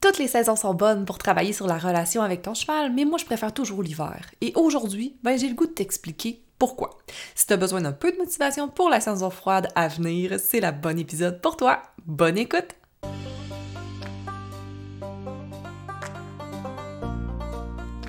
Toutes 0.00 0.16
les 0.16 0.28
saisons 0.28 0.56
sont 0.56 0.72
bonnes 0.72 1.04
pour 1.04 1.18
travailler 1.18 1.52
sur 1.52 1.66
la 1.66 1.76
relation 1.76 2.22
avec 2.22 2.40
ton 2.40 2.54
cheval, 2.54 2.90
mais 2.94 3.04
moi 3.04 3.18
je 3.18 3.26
préfère 3.26 3.52
toujours 3.52 3.82
l'hiver. 3.82 4.30
Et 4.40 4.50
aujourd'hui, 4.54 5.18
ben, 5.22 5.38
j'ai 5.38 5.46
le 5.46 5.54
goût 5.54 5.66
de 5.66 5.72
t'expliquer 5.72 6.42
pourquoi. 6.58 6.96
Si 7.34 7.46
tu 7.46 7.52
as 7.52 7.58
besoin 7.58 7.82
d'un 7.82 7.92
peu 7.92 8.10
de 8.10 8.16
motivation 8.16 8.68
pour 8.68 8.88
la 8.88 9.00
saison 9.00 9.28
froide 9.28 9.68
à 9.74 9.88
venir, 9.88 10.40
c'est 10.40 10.60
la 10.60 10.72
bonne 10.72 10.98
épisode 10.98 11.42
pour 11.42 11.58
toi. 11.58 11.82
Bonne 12.06 12.38
écoute! 12.38 12.76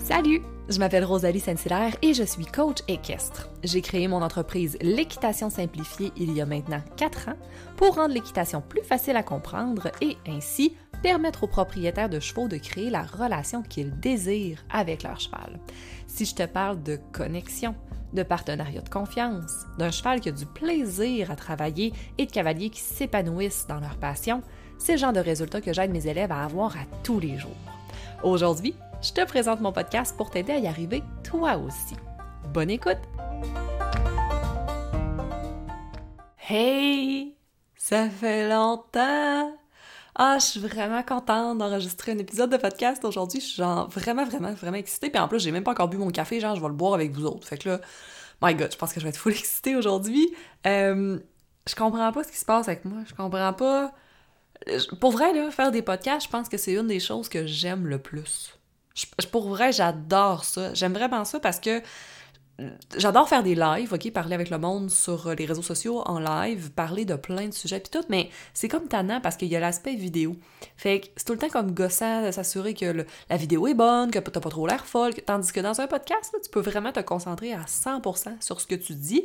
Salut! 0.02 0.42
Je 0.70 0.80
m'appelle 0.80 1.04
Rosalie 1.04 1.42
Saint-Hilaire 1.42 1.98
et 2.02 2.14
je 2.14 2.24
suis 2.24 2.46
coach 2.46 2.78
équestre. 2.88 3.50
J'ai 3.66 3.82
créé 3.82 4.08
mon 4.08 4.22
entreprise 4.22 4.78
L'équitation 4.80 5.50
simplifiée 5.50 6.14
il 6.16 6.32
y 6.32 6.40
a 6.40 6.46
maintenant 6.46 6.82
4 6.96 7.30
ans 7.30 7.38
pour 7.76 7.96
rendre 7.96 8.14
l'équitation 8.14 8.62
plus 8.62 8.84
facile 8.84 9.18
à 9.18 9.24
comprendre 9.24 9.92
et 10.00 10.16
ainsi 10.26 10.78
permettre 11.02 11.44
aux 11.44 11.48
propriétaires 11.48 12.10
de 12.10 12.20
chevaux 12.20 12.48
de 12.48 12.58
créer 12.58 12.90
la 12.90 13.04
relation 13.04 13.64
qu'ils 13.64 14.00
désirent 14.00 14.64
avec 14.70 15.04
leur 15.04 15.20
cheval. 15.20 15.60
Si 16.08 16.26
je 16.26 16.36
te 16.36 16.46
parle 16.46 16.82
de 16.84 17.00
connexion, 17.12 17.76
de 18.14 18.24
partenariat 18.24 18.82
de 18.82 18.90
confiance, 18.90 19.66
d'un 19.78 19.92
cheval 19.92 20.20
qui 20.20 20.30
a 20.30 20.34
du 20.34 20.46
plaisir 20.46 21.32
à 21.32 21.36
travailler 21.36 21.94
et 22.18 22.26
de 22.26 22.32
cavaliers 22.32 22.70
qui 22.70 22.82
s'épanouissent 22.82 23.68
dans 23.68 23.80
leur 23.80 23.98
passion, 23.98 24.42
c'est 24.78 24.94
le 24.94 24.98
genre 24.98 25.14
de 25.14 25.20
résultats 25.20 25.62
que 25.62 25.74
j'aide 25.74 25.92
mes 25.92 26.08
élèves 26.08 26.32
à 26.32 26.44
avoir 26.44 26.76
à 26.76 26.86
tous 27.04 27.20
les 27.20 27.38
jours. 27.38 27.52
Aujourd'hui, 28.24 28.76
je 29.02 29.14
te 29.14 29.26
présente 29.26 29.62
mon 29.62 29.72
podcast 29.72 30.16
pour 30.18 30.30
t'aider 30.30 30.54
à 30.54 30.58
y 30.58 30.68
arriver 30.68 31.04
toi 31.24 31.58
aussi. 31.58 31.96
Bonne 32.54 32.70
écoute! 32.70 33.00
Hey! 36.50 37.36
Ça 37.76 38.10
fait 38.10 38.50
longtemps! 38.50 39.61
Ah, 40.16 40.38
je 40.40 40.46
suis 40.46 40.60
vraiment 40.60 41.02
contente 41.04 41.58
d'enregistrer 41.58 42.12
un 42.12 42.18
épisode 42.18 42.50
de 42.52 42.58
podcast 42.58 43.04
aujourd'hui. 43.06 43.40
Je 43.40 43.46
suis 43.46 43.56
genre 43.56 43.88
vraiment, 43.90 44.26
vraiment, 44.26 44.52
vraiment 44.54 44.78
excitée. 44.78 45.10
Puis 45.10 45.20
en 45.20 45.28
plus, 45.28 45.40
j'ai 45.40 45.52
même 45.52 45.64
pas 45.64 45.72
encore 45.72 45.88
bu 45.88 45.98
mon 45.98 46.10
café, 46.10 46.40
genre 46.40 46.56
je 46.56 46.62
vais 46.62 46.68
le 46.68 46.74
boire 46.74 46.94
avec 46.94 47.12
vous 47.12 47.26
autres. 47.26 47.48
Fait 47.48 47.58
que 47.58 47.70
là, 47.70 47.82
my 48.42 48.54
god, 48.54 48.72
je 48.72 48.78
pense 48.78 48.92
que 48.92 49.00
je 49.00 49.06
vais 49.06 49.10
être 49.10 49.18
full 49.18 49.32
excitée 49.38 49.76
aujourd'hui. 49.76 50.34
Euh, 50.68 51.18
je 51.68 51.76
comprends 51.76 52.12
pas 52.12 52.24
ce 52.24 52.32
qui 52.32 52.38
se 52.38 52.46
passe 52.46 52.68
avec 52.68 52.84
moi. 52.86 53.00
Je 53.08 53.14
comprends 53.14 53.54
pas. 53.54 53.94
Pour 55.00 55.12
vrai, 55.12 55.34
là, 55.34 55.50
faire 55.50 55.72
des 55.72 55.82
podcasts, 55.82 56.26
je 56.26 56.32
pense 56.32 56.50
que 56.50 56.58
c'est 56.58 56.74
une 56.74 56.88
des 56.88 57.00
choses 57.00 57.30
que 57.30 57.48
j'aime 57.48 57.88
le 57.88 57.98
plus. 57.98 58.58
pour 59.32 59.48
vrai, 59.48 59.72
j'adore 59.72 60.44
ça. 60.44 60.74
J'aime 60.74 60.94
vraiment 60.94 61.24
ça 61.24 61.40
parce 61.40 61.60
que 61.60 61.82
j'adore 62.98 63.28
faire 63.28 63.44
des 63.44 63.56
lives, 63.56 63.94
ok, 63.94 64.12
parler 64.12 64.36
avec 64.36 64.50
le 64.50 64.58
monde 64.58 64.90
sur 64.90 65.28
euh, 65.28 65.36
les 65.36 65.46
réseaux 65.46 65.62
sociaux 65.62 66.02
en 66.06 66.20
live, 66.20 66.72
parler 66.72 67.06
de 67.06 67.16
plein 67.16 67.48
de 67.48 67.54
sujets 67.54 67.80
puis 67.80 67.90
tout, 67.92 68.06
mais 68.10 68.30
c'est 68.54 68.68
comme 68.68 68.88
tannant 68.88 69.22
parce 69.22 69.36
qu'il 69.36 69.48
y 69.48 69.56
a 69.56 69.60
l'aspect 69.60 69.96
vidéo. 69.96 70.36
Fait 70.78 71.02
que 71.02 71.08
c'est 71.16 71.26
tout 71.26 71.34
le 71.34 71.40
temps 71.40 71.50
comme 71.50 71.72
gossant 71.72 72.26
de 72.26 72.32
s'assurer 72.32 72.74
que 72.74 73.06
la 73.30 73.38
vidéo 73.38 73.68
est 73.68 73.74
bonne, 73.74 74.12
que 74.12 74.20
t'as 74.20 74.40
pas 74.40 74.50
trop 74.50 74.68
l'air 74.68 74.86
folle, 74.86 75.14
tandis 75.26 75.52
que 75.52 75.60
dans 75.60 75.82
un 75.82 75.88
podcast, 75.88 76.36
tu 76.44 76.50
peux 76.50 76.62
vraiment 76.62 76.92
te 76.92 77.00
concentrer 77.00 77.54
à 77.54 77.62
100% 77.62 78.42
sur 78.42 78.62
ce 78.62 78.68
que 78.68 78.76
tu 78.76 78.94
dis. 78.94 79.24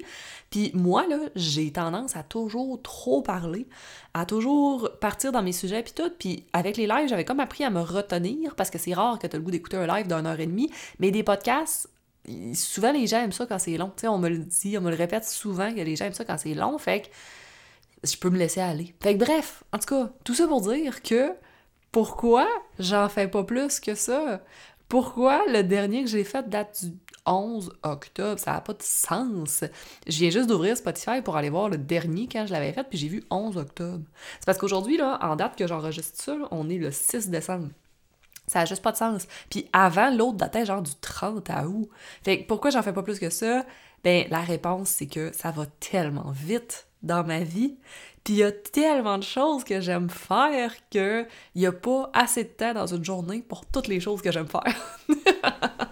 Puis 0.50 0.70
moi, 0.74 1.06
là, 1.06 1.18
j'ai 1.34 1.72
tendance 1.72 2.16
à 2.16 2.22
toujours 2.22 2.80
trop 2.82 3.22
parler, 3.22 3.66
à 4.14 4.24
toujours 4.24 4.90
partir 5.00 5.32
dans 5.32 5.42
mes 5.42 5.52
sujets 5.52 5.82
puis 5.82 5.92
tout, 5.94 6.10
puis 6.18 6.46
avec 6.52 6.76
les 6.76 6.86
lives, 6.86 7.08
j'avais 7.08 7.24
comme 7.24 7.40
appris 7.40 7.64
à 7.64 7.70
me 7.70 7.80
retenir 7.80 8.54
parce 8.54 8.70
que 8.70 8.78
c'est 8.78 8.94
rare 8.94 9.18
que 9.18 9.26
tu 9.26 9.36
le 9.36 9.42
goût 9.42 9.50
d'écouter 9.50 9.76
un 9.76 9.86
live 9.86 10.06
d'une 10.06 10.26
heure 10.26 10.40
et 10.40 10.46
demie, 10.46 10.70
mais 10.98 11.10
des 11.10 11.22
podcasts, 11.22 11.90
souvent 12.54 12.92
les 12.92 13.06
gens 13.06 13.22
aiment 13.22 13.32
ça 13.32 13.46
quand 13.46 13.58
c'est 13.58 13.76
long. 13.76 13.92
on 14.04 14.18
me 14.18 14.28
le 14.28 14.38
dit, 14.38 14.76
on 14.78 14.80
me 14.80 14.90
le 14.90 14.96
répète 14.96 15.24
souvent 15.24 15.72
que 15.72 15.80
les 15.80 15.96
gens 15.96 16.06
aiment 16.06 16.14
ça 16.14 16.24
quand 16.24 16.38
c'est 16.38 16.54
long, 16.54 16.78
fait 16.78 17.02
que 17.02 17.06
je 18.04 18.16
peux 18.16 18.30
me 18.30 18.38
laisser 18.38 18.60
aller. 18.60 18.94
Fait 19.00 19.16
que 19.16 19.24
bref, 19.24 19.64
en 19.72 19.78
tout 19.78 19.86
cas, 19.86 20.10
tout 20.24 20.34
ça 20.34 20.46
pour 20.46 20.60
dire 20.60 21.02
que 21.02 21.32
pourquoi 21.92 22.46
j'en 22.78 23.08
fais 23.08 23.28
pas 23.28 23.44
plus 23.44 23.80
que 23.80 23.94
ça? 23.94 24.42
Pourquoi 24.88 25.44
le 25.48 25.62
dernier 25.62 26.04
que 26.04 26.10
j'ai 26.10 26.24
fait 26.24 26.48
date 26.48 26.84
du 26.84 26.92
11 27.24 27.72
octobre? 27.82 28.38
Ça 28.38 28.52
n'a 28.52 28.60
pas 28.60 28.74
de 28.74 28.82
sens. 28.82 29.64
Je 30.06 30.18
viens 30.18 30.30
juste 30.30 30.48
d'ouvrir 30.48 30.76
Spotify 30.76 31.22
pour 31.22 31.36
aller 31.36 31.50
voir 31.50 31.68
le 31.68 31.78
dernier 31.78 32.28
quand 32.30 32.46
je 32.46 32.52
l'avais 32.52 32.72
fait, 32.72 32.84
puis 32.84 32.98
j'ai 32.98 33.08
vu 33.08 33.24
11 33.30 33.56
octobre. 33.56 34.04
C'est 34.38 34.46
parce 34.46 34.58
qu'aujourd'hui, 34.58 34.96
là, 34.96 35.18
en 35.22 35.34
date 35.34 35.56
que 35.56 35.66
j'enregistre 35.66 36.22
ça, 36.22 36.36
on 36.50 36.68
est 36.68 36.78
le 36.78 36.92
6 36.92 37.30
décembre. 37.30 37.68
Ça 38.46 38.60
a 38.60 38.64
juste 38.64 38.82
pas 38.82 38.92
de 38.92 38.96
sens. 38.96 39.26
Puis 39.50 39.68
avant, 39.72 40.10
l'autre 40.10 40.36
datait 40.36 40.64
genre 40.64 40.82
du 40.82 40.94
30 41.00 41.50
à 41.50 41.66
août. 41.66 41.88
Fait 42.22 42.42
que 42.42 42.46
pourquoi 42.46 42.70
j'en 42.70 42.82
fais 42.82 42.92
pas 42.92 43.02
plus 43.02 43.18
que 43.18 43.30
ça? 43.30 43.64
Ben, 44.04 44.26
la 44.30 44.40
réponse, 44.40 44.88
c'est 44.90 45.06
que 45.06 45.32
ça 45.32 45.50
va 45.50 45.66
tellement 45.80 46.30
vite 46.30 46.86
dans 47.02 47.24
ma 47.24 47.40
vie. 47.40 47.76
Puis 48.24 48.34
il 48.34 48.38
y 48.38 48.42
a 48.42 48.52
tellement 48.52 49.18
de 49.18 49.22
choses 49.22 49.64
que 49.64 49.80
j'aime 49.80 50.10
faire 50.10 50.72
que 50.90 51.26
il 51.54 51.62
y 51.62 51.66
a 51.66 51.72
pas 51.72 52.10
assez 52.12 52.44
de 52.44 52.48
temps 52.48 52.74
dans 52.74 52.86
une 52.86 53.04
journée 53.04 53.42
pour 53.42 53.64
toutes 53.66 53.88
les 53.88 54.00
choses 54.00 54.20
que 54.22 54.32
j'aime 54.32 54.48
faire. 54.48 54.74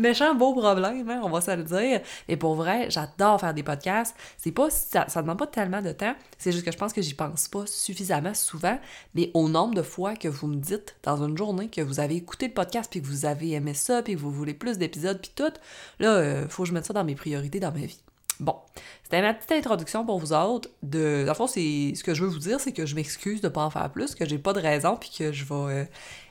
méchant 0.00 0.34
beau 0.34 0.54
problème, 0.54 1.08
hein, 1.08 1.20
on 1.22 1.30
va 1.30 1.40
se 1.40 1.54
le 1.54 1.62
dire. 1.62 2.00
Et 2.28 2.36
pour 2.36 2.54
vrai, 2.54 2.90
j'adore 2.90 3.40
faire 3.40 3.54
des 3.54 3.62
podcasts. 3.62 4.16
C'est 4.38 4.52
pas 4.52 4.70
ça, 4.70 5.06
ça 5.08 5.22
demande 5.22 5.38
pas 5.38 5.46
tellement 5.46 5.82
de 5.82 5.92
temps, 5.92 6.14
c'est 6.38 6.52
juste 6.52 6.64
que 6.64 6.72
je 6.72 6.78
pense 6.78 6.92
que 6.92 7.02
j'y 7.02 7.14
pense 7.14 7.48
pas 7.48 7.66
suffisamment 7.66 8.34
souvent, 8.34 8.78
mais 9.14 9.30
au 9.34 9.48
nombre 9.48 9.74
de 9.74 9.82
fois 9.82 10.16
que 10.16 10.28
vous 10.28 10.46
me 10.46 10.56
dites 10.56 10.96
dans 11.02 11.22
une 11.22 11.36
journée 11.36 11.68
que 11.68 11.80
vous 11.80 12.00
avez 12.00 12.16
écouté 12.16 12.48
le 12.48 12.54
podcast 12.54 12.90
puis 12.90 13.00
que 13.00 13.06
vous 13.06 13.26
avez 13.26 13.52
aimé 13.52 13.74
ça 13.74 14.02
puis 14.02 14.14
que 14.14 14.18
vous 14.18 14.30
voulez 14.30 14.54
plus 14.54 14.78
d'épisodes 14.78 15.20
puis 15.20 15.32
tout, 15.34 15.52
là 15.98 16.14
euh, 16.14 16.48
faut 16.48 16.64
que 16.64 16.68
je 16.68 16.74
mette 16.74 16.86
ça 16.86 16.92
dans 16.92 17.04
mes 17.04 17.14
priorités 17.14 17.60
dans 17.60 17.72
ma 17.72 17.80
vie. 17.86 18.00
Bon, 18.40 18.56
c'était 19.02 19.20
ma 19.20 19.34
petite 19.34 19.52
introduction 19.52 20.06
pour 20.06 20.18
vous 20.18 20.32
autres. 20.32 20.70
De, 20.82 21.24
dans 21.26 21.46
c'est 21.46 21.92
ce 21.94 22.02
que 22.02 22.14
je 22.14 22.24
veux 22.24 22.30
vous 22.30 22.38
dire, 22.38 22.58
c'est 22.58 22.72
que 22.72 22.86
je 22.86 22.94
m'excuse 22.94 23.42
de 23.42 23.48
pas 23.48 23.62
en 23.62 23.68
faire 23.70 23.90
plus, 23.90 24.14
que 24.14 24.24
j'ai 24.24 24.38
pas 24.38 24.54
de 24.54 24.60
raison, 24.60 24.96
puis 24.96 25.10
que 25.16 25.30
je 25.30 25.44
vais 25.44 25.54
euh, 25.54 25.84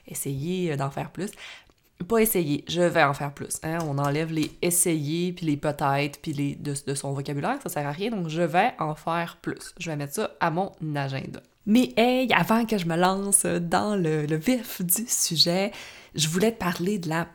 essayer 0.08 0.76
d'en 0.76 0.90
faire 0.90 1.12
plus 1.12 1.30
pas 2.06 2.20
essayer, 2.20 2.64
je 2.68 2.82
vais 2.82 3.04
en 3.04 3.14
faire 3.14 3.34
plus. 3.34 3.60
Hein? 3.64 3.80
On 3.86 3.98
enlève 3.98 4.32
les 4.32 4.52
essayer, 4.62 5.34
puis 5.34 5.46
les 5.46 5.58
peut-être, 5.58 6.22
puis 6.22 6.34
les 6.34 6.56
de, 6.56 6.96
son 6.96 7.14
vocabulaire, 7.14 7.60
ça 7.62 7.70
sert 7.70 7.88
à 7.88 7.92
rien, 7.92 8.10
donc 8.10 8.30
je 8.30 8.42
vais 8.42 8.74
en 8.80 8.96
faire 8.96 9.38
plus. 9.42 9.74
Je 9.80 9.90
vais 9.90 9.96
mettre 9.96 10.14
ça 10.14 10.32
à 10.40 10.50
mon 10.50 10.72
agenda. 10.96 11.42
Mais 11.66 11.94
hey, 11.98 12.32
avant 12.34 12.66
que 12.66 12.78
je 12.78 12.86
me 12.86 12.96
lance 12.96 13.46
dans 13.46 13.96
le, 13.96 14.26
vif 14.36 14.82
du 14.82 15.06
sujet, 15.08 15.72
je 16.16 16.28
voulais 16.28 16.52
te 16.52 16.58
parler 16.58 16.98
de 16.98 17.10
la 17.10 17.28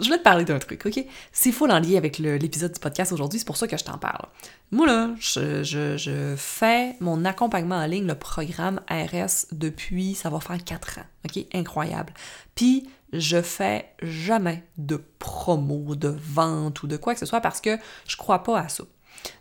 je 0.00 0.06
voulais 0.06 0.18
te 0.18 0.24
parler 0.24 0.44
d'un 0.44 0.58
truc, 0.58 0.84
ok? 0.84 1.04
C'est 1.30 1.52
fou 1.52 1.66
en 1.66 1.78
lien 1.78 1.96
avec 1.96 2.18
l'épisode 2.18 2.72
du 2.72 2.80
podcast 2.80 3.12
aujourd'hui, 3.12 3.38
c'est 3.38 3.44
pour 3.44 3.56
ça 3.56 3.68
que 3.68 3.76
je 3.76 3.84
t'en 3.84 3.98
parle. 3.98 4.26
Moi, 4.72 4.86
là, 4.86 5.10
je, 5.20 6.34
fais 6.36 6.96
mon 6.98 7.24
accompagnement 7.24 7.76
en 7.76 7.86
ligne, 7.86 8.06
le 8.06 8.16
programme 8.16 8.80
RS, 8.90 9.46
depuis, 9.52 10.16
ça 10.16 10.28
va 10.28 10.40
faire 10.40 10.62
4 10.62 10.98
ans, 10.98 11.04
ok? 11.24 11.44
Incroyable. 11.54 12.12
Puis, 12.56 12.88
je 13.12 13.42
fais 13.42 13.92
jamais 14.02 14.64
de 14.78 15.02
promo, 15.18 15.94
de 15.94 16.08
vente 16.08 16.82
ou 16.82 16.86
de 16.86 16.96
quoi 16.96 17.14
que 17.14 17.20
ce 17.20 17.26
soit 17.26 17.40
parce 17.40 17.60
que 17.60 17.76
je 18.06 18.16
crois 18.16 18.42
pas 18.42 18.60
à 18.60 18.68
ça. 18.68 18.84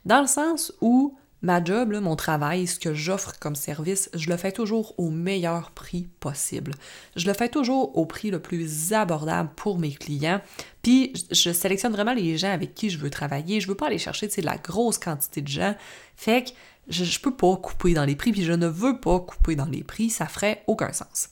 Dans 0.05 0.21
le 0.21 0.27
sens 0.27 0.73
où 0.81 1.17
ma 1.41 1.63
job, 1.63 1.93
mon 2.01 2.15
travail, 2.15 2.67
ce 2.67 2.79
que 2.79 2.93
j'offre 2.93 3.33
comme 3.39 3.55
service, 3.55 4.09
je 4.13 4.29
le 4.29 4.37
fais 4.37 4.51
toujours 4.51 4.93
au 4.97 5.09
meilleur 5.09 5.71
prix 5.71 6.09
possible. 6.19 6.73
Je 7.15 7.27
le 7.27 7.33
fais 7.33 7.49
toujours 7.49 7.97
au 7.97 8.05
prix 8.05 8.29
le 8.29 8.41
plus 8.41 8.91
abordable 8.91 9.49
pour 9.55 9.79
mes 9.79 9.93
clients. 9.93 10.41
Puis 10.81 11.13
je 11.31 11.51
sélectionne 11.51 11.93
vraiment 11.93 12.13
les 12.13 12.37
gens 12.37 12.51
avec 12.51 12.75
qui 12.75 12.89
je 12.89 12.97
veux 12.97 13.09
travailler. 13.09 13.61
Je 13.61 13.67
veux 13.67 13.75
pas 13.75 13.87
aller 13.87 13.97
chercher 13.97 14.27
de 14.27 14.41
la 14.41 14.57
grosse 14.57 14.97
quantité 14.97 15.41
de 15.41 15.47
gens. 15.47 15.75
Fait 16.17 16.43
que 16.43 16.49
je, 16.89 17.05
je 17.05 17.19
peux 17.21 17.35
pas 17.35 17.55
couper 17.55 17.93
dans 17.93 18.05
les 18.05 18.15
prix, 18.15 18.31
puis 18.31 18.43
je 18.43 18.53
ne 18.53 18.67
veux 18.67 18.99
pas 18.99 19.19
couper 19.19 19.55
dans 19.55 19.65
les 19.65 19.83
prix, 19.83 20.09
ça 20.09 20.25
ferait 20.25 20.63
aucun 20.67 20.91
sens. 20.91 21.29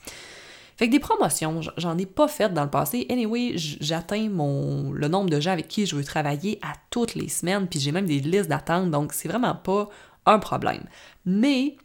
Fait 0.77 0.87
que 0.87 0.91
des 0.91 0.99
promotions, 0.99 1.61
j'en 1.77 1.97
ai 1.97 2.05
pas 2.05 2.27
faites 2.27 2.53
dans 2.53 2.63
le 2.63 2.69
passé. 2.69 3.07
Anyway, 3.09 3.53
j'atteins 3.55 4.29
mon 4.29 4.91
le 4.91 5.07
nombre 5.07 5.29
de 5.29 5.39
gens 5.39 5.51
avec 5.51 5.67
qui 5.67 5.87
je 5.87 5.95
veux 5.95 6.03
travailler 6.03 6.59
à 6.61 6.73
toutes 6.91 7.15
les 7.15 7.29
semaines, 7.29 7.67
puis 7.67 7.79
j'ai 7.79 7.91
même 7.91 8.05
des 8.05 8.19
listes 8.19 8.47
d'attente, 8.47 8.91
donc 8.91 9.11
c'est 9.11 9.27
vraiment 9.27 9.55
pas 9.55 9.89
un 10.25 10.39
problème. 10.39 10.83
Mais 11.25 11.75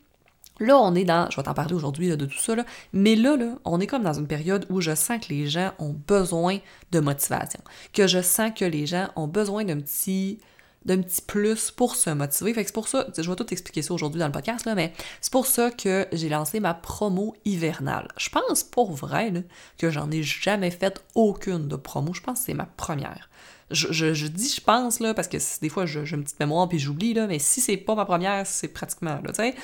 Là, 0.60 0.78
on 0.78 0.94
est 0.94 1.04
dans, 1.04 1.28
je 1.30 1.36
vais 1.36 1.42
t'en 1.42 1.54
parler 1.54 1.74
aujourd'hui 1.74 2.14
de 2.14 2.24
tout 2.24 2.38
ça, 2.38 2.54
là, 2.54 2.64
mais 2.92 3.16
là, 3.16 3.36
là, 3.36 3.56
on 3.64 3.80
est 3.80 3.86
comme 3.86 4.02
dans 4.04 4.12
une 4.12 4.28
période 4.28 4.66
où 4.68 4.80
je 4.80 4.94
sens 4.94 5.18
que 5.18 5.32
les 5.32 5.48
gens 5.48 5.72
ont 5.78 5.94
besoin 6.06 6.58
de 6.92 7.00
motivation, 7.00 7.60
que 7.92 8.06
je 8.06 8.20
sens 8.22 8.52
que 8.54 8.64
les 8.64 8.86
gens 8.86 9.08
ont 9.16 9.26
besoin 9.26 9.64
d'un 9.64 9.80
petit, 9.80 10.38
d'un 10.84 11.00
petit 11.00 11.22
plus 11.22 11.70
pour 11.70 11.96
se 11.96 12.10
motiver. 12.10 12.54
Fait 12.54 12.62
que 12.62 12.68
c'est 12.68 12.74
pour 12.74 12.88
ça, 12.88 13.06
je 13.16 13.28
vais 13.28 13.36
tout 13.36 13.52
expliquer 13.52 13.82
ça 13.82 13.94
aujourd'hui 13.94 14.20
dans 14.20 14.26
le 14.26 14.32
podcast, 14.32 14.64
là, 14.64 14.74
mais 14.74 14.92
c'est 15.20 15.32
pour 15.32 15.46
ça 15.46 15.70
que 15.70 16.06
j'ai 16.12 16.28
lancé 16.28 16.60
ma 16.60 16.74
promo 16.74 17.34
hivernale. 17.44 18.08
Je 18.16 18.28
pense 18.28 18.62
pour 18.64 18.92
vrai 18.92 19.32
que 19.78 19.90
j'en 19.90 20.10
ai 20.10 20.22
jamais 20.22 20.70
fait 20.70 21.02
aucune 21.14 21.68
de 21.68 21.76
promo. 21.76 22.14
Je 22.14 22.20
pense 22.20 22.40
que 22.40 22.46
c'est 22.46 22.54
ma 22.54 22.66
première. 22.66 23.28
Je, 23.70 24.26
dis 24.26 24.52
je 24.54 24.60
pense 24.60 25.00
là 25.00 25.14
parce 25.14 25.28
que 25.28 25.38
des 25.60 25.68
fois 25.70 25.86
j'ai 25.86 26.00
une 26.00 26.24
petite 26.24 26.38
mémoire 26.38 26.68
puis 26.68 26.78
j'oublie 26.78 27.14
là, 27.14 27.26
mais 27.26 27.38
si 27.38 27.60
c'est 27.60 27.78
pas 27.78 27.94
ma 27.94 28.04
première, 28.04 28.46
c'est 28.46 28.68
pratiquement 28.68 29.14
là, 29.22 29.28
tu 29.28 29.34
sais. 29.36 29.54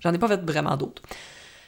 J'en 0.00 0.12
ai 0.12 0.18
pas 0.18 0.28
fait 0.28 0.40
vraiment 0.40 0.76
d'autres. 0.76 1.02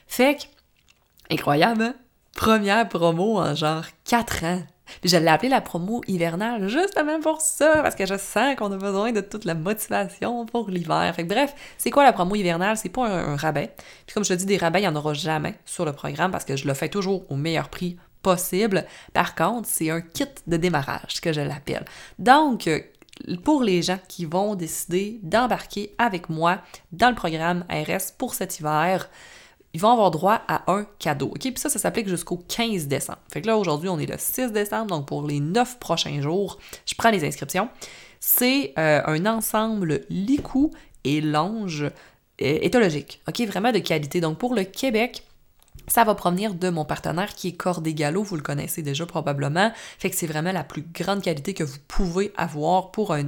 Fait 0.06 0.36
que, 0.36 1.34
incroyable, 1.34 1.82
hein? 1.82 1.94
première 2.36 2.88
promo 2.88 3.38
en 3.38 3.54
genre 3.54 3.84
4 4.04 4.44
ans. 4.44 4.62
Puis 5.00 5.10
je 5.10 5.16
l'ai 5.16 5.28
appelé 5.28 5.48
la 5.48 5.60
promo 5.60 6.02
hivernale 6.06 6.68
justement 6.68 7.20
pour 7.20 7.40
ça, 7.40 7.82
parce 7.82 7.94
que 7.94 8.06
je 8.06 8.16
sens 8.16 8.56
qu'on 8.56 8.72
a 8.72 8.76
besoin 8.76 9.12
de 9.12 9.20
toute 9.20 9.44
la 9.44 9.54
motivation 9.54 10.46
pour 10.46 10.70
l'hiver. 10.70 11.12
Fait 11.14 11.24
que 11.24 11.28
bref, 11.28 11.54
c'est 11.78 11.90
quoi 11.90 12.04
la 12.04 12.12
promo 12.12 12.34
hivernale? 12.34 12.76
C'est 12.76 12.88
pas 12.88 13.06
un, 13.06 13.36
rabais. 13.36 13.74
Puis 14.06 14.14
comme 14.14 14.24
je 14.24 14.30
te 14.30 14.34
dis, 14.34 14.46
des 14.46 14.56
rabais, 14.56 14.80
il 14.80 14.82
n'y 14.82 14.88
en 14.88 14.96
aura 14.96 15.14
jamais 15.14 15.54
sur 15.64 15.84
le 15.84 15.92
programme 15.92 16.30
parce 16.30 16.44
que 16.44 16.56
je 16.56 16.66
le 16.66 16.74
fais 16.74 16.88
toujours 16.88 17.24
au 17.30 17.36
meilleur 17.36 17.68
prix 17.68 17.96
possible. 18.22 18.84
Par 19.12 19.34
contre, 19.34 19.68
c'est 19.68 19.90
un 19.90 20.00
kit 20.00 20.24
de 20.46 20.56
démarrage 20.56 21.20
que 21.20 21.32
je 21.32 21.40
l'appelle. 21.40 21.84
Donc, 22.18 22.68
pour 23.44 23.62
les 23.62 23.82
gens 23.82 23.98
qui 24.08 24.24
vont 24.24 24.54
décider 24.54 25.20
d'embarquer 25.22 25.94
avec 25.98 26.28
moi 26.28 26.58
dans 26.92 27.10
le 27.10 27.14
programme 27.14 27.64
ARS 27.68 28.12
pour 28.16 28.34
cet 28.34 28.60
hiver, 28.60 29.08
ils 29.74 29.80
vont 29.80 29.90
avoir 29.90 30.10
droit 30.10 30.40
à 30.48 30.70
un 30.72 30.86
cadeau. 30.98 31.26
OK? 31.26 31.40
Puis 31.40 31.58
ça, 31.58 31.68
ça 31.68 31.78
s'applique 31.78 32.08
jusqu'au 32.08 32.36
15 32.36 32.86
décembre. 32.86 33.18
Fait 33.32 33.42
que 33.42 33.46
là, 33.46 33.56
aujourd'hui, 33.56 33.88
on 33.88 33.98
est 33.98 34.06
le 34.06 34.16
6 34.18 34.52
décembre, 34.52 34.86
donc 34.86 35.06
pour 35.06 35.26
les 35.26 35.40
9 35.40 35.78
prochains 35.78 36.20
jours, 36.20 36.58
je 36.86 36.94
prends 36.94 37.10
les 37.10 37.24
inscriptions. 37.24 37.68
C'est 38.20 38.72
euh, 38.78 39.02
un 39.06 39.26
ensemble 39.26 40.00
licou 40.08 40.70
et 41.04 41.20
longe 41.20 41.82
euh, 41.82 41.90
éthologique. 42.38 43.20
OK? 43.28 43.40
Vraiment 43.42 43.72
de 43.72 43.78
qualité. 43.78 44.20
Donc 44.20 44.38
pour 44.38 44.54
le 44.54 44.64
Québec, 44.64 45.24
ça 45.88 46.04
va 46.04 46.14
provenir 46.14 46.54
de 46.54 46.68
mon 46.68 46.84
partenaire 46.84 47.34
qui 47.34 47.48
est 47.48 47.52
Cordégalo, 47.52 48.22
vous 48.22 48.36
le 48.36 48.42
connaissez 48.42 48.82
déjà 48.82 49.06
probablement. 49.06 49.72
Fait 49.98 50.10
que 50.10 50.16
c'est 50.16 50.26
vraiment 50.26 50.52
la 50.52 50.64
plus 50.64 50.82
grande 50.82 51.22
qualité 51.22 51.54
que 51.54 51.64
vous 51.64 51.78
pouvez 51.88 52.32
avoir 52.36 52.90
pour 52.90 53.12
un, 53.12 53.26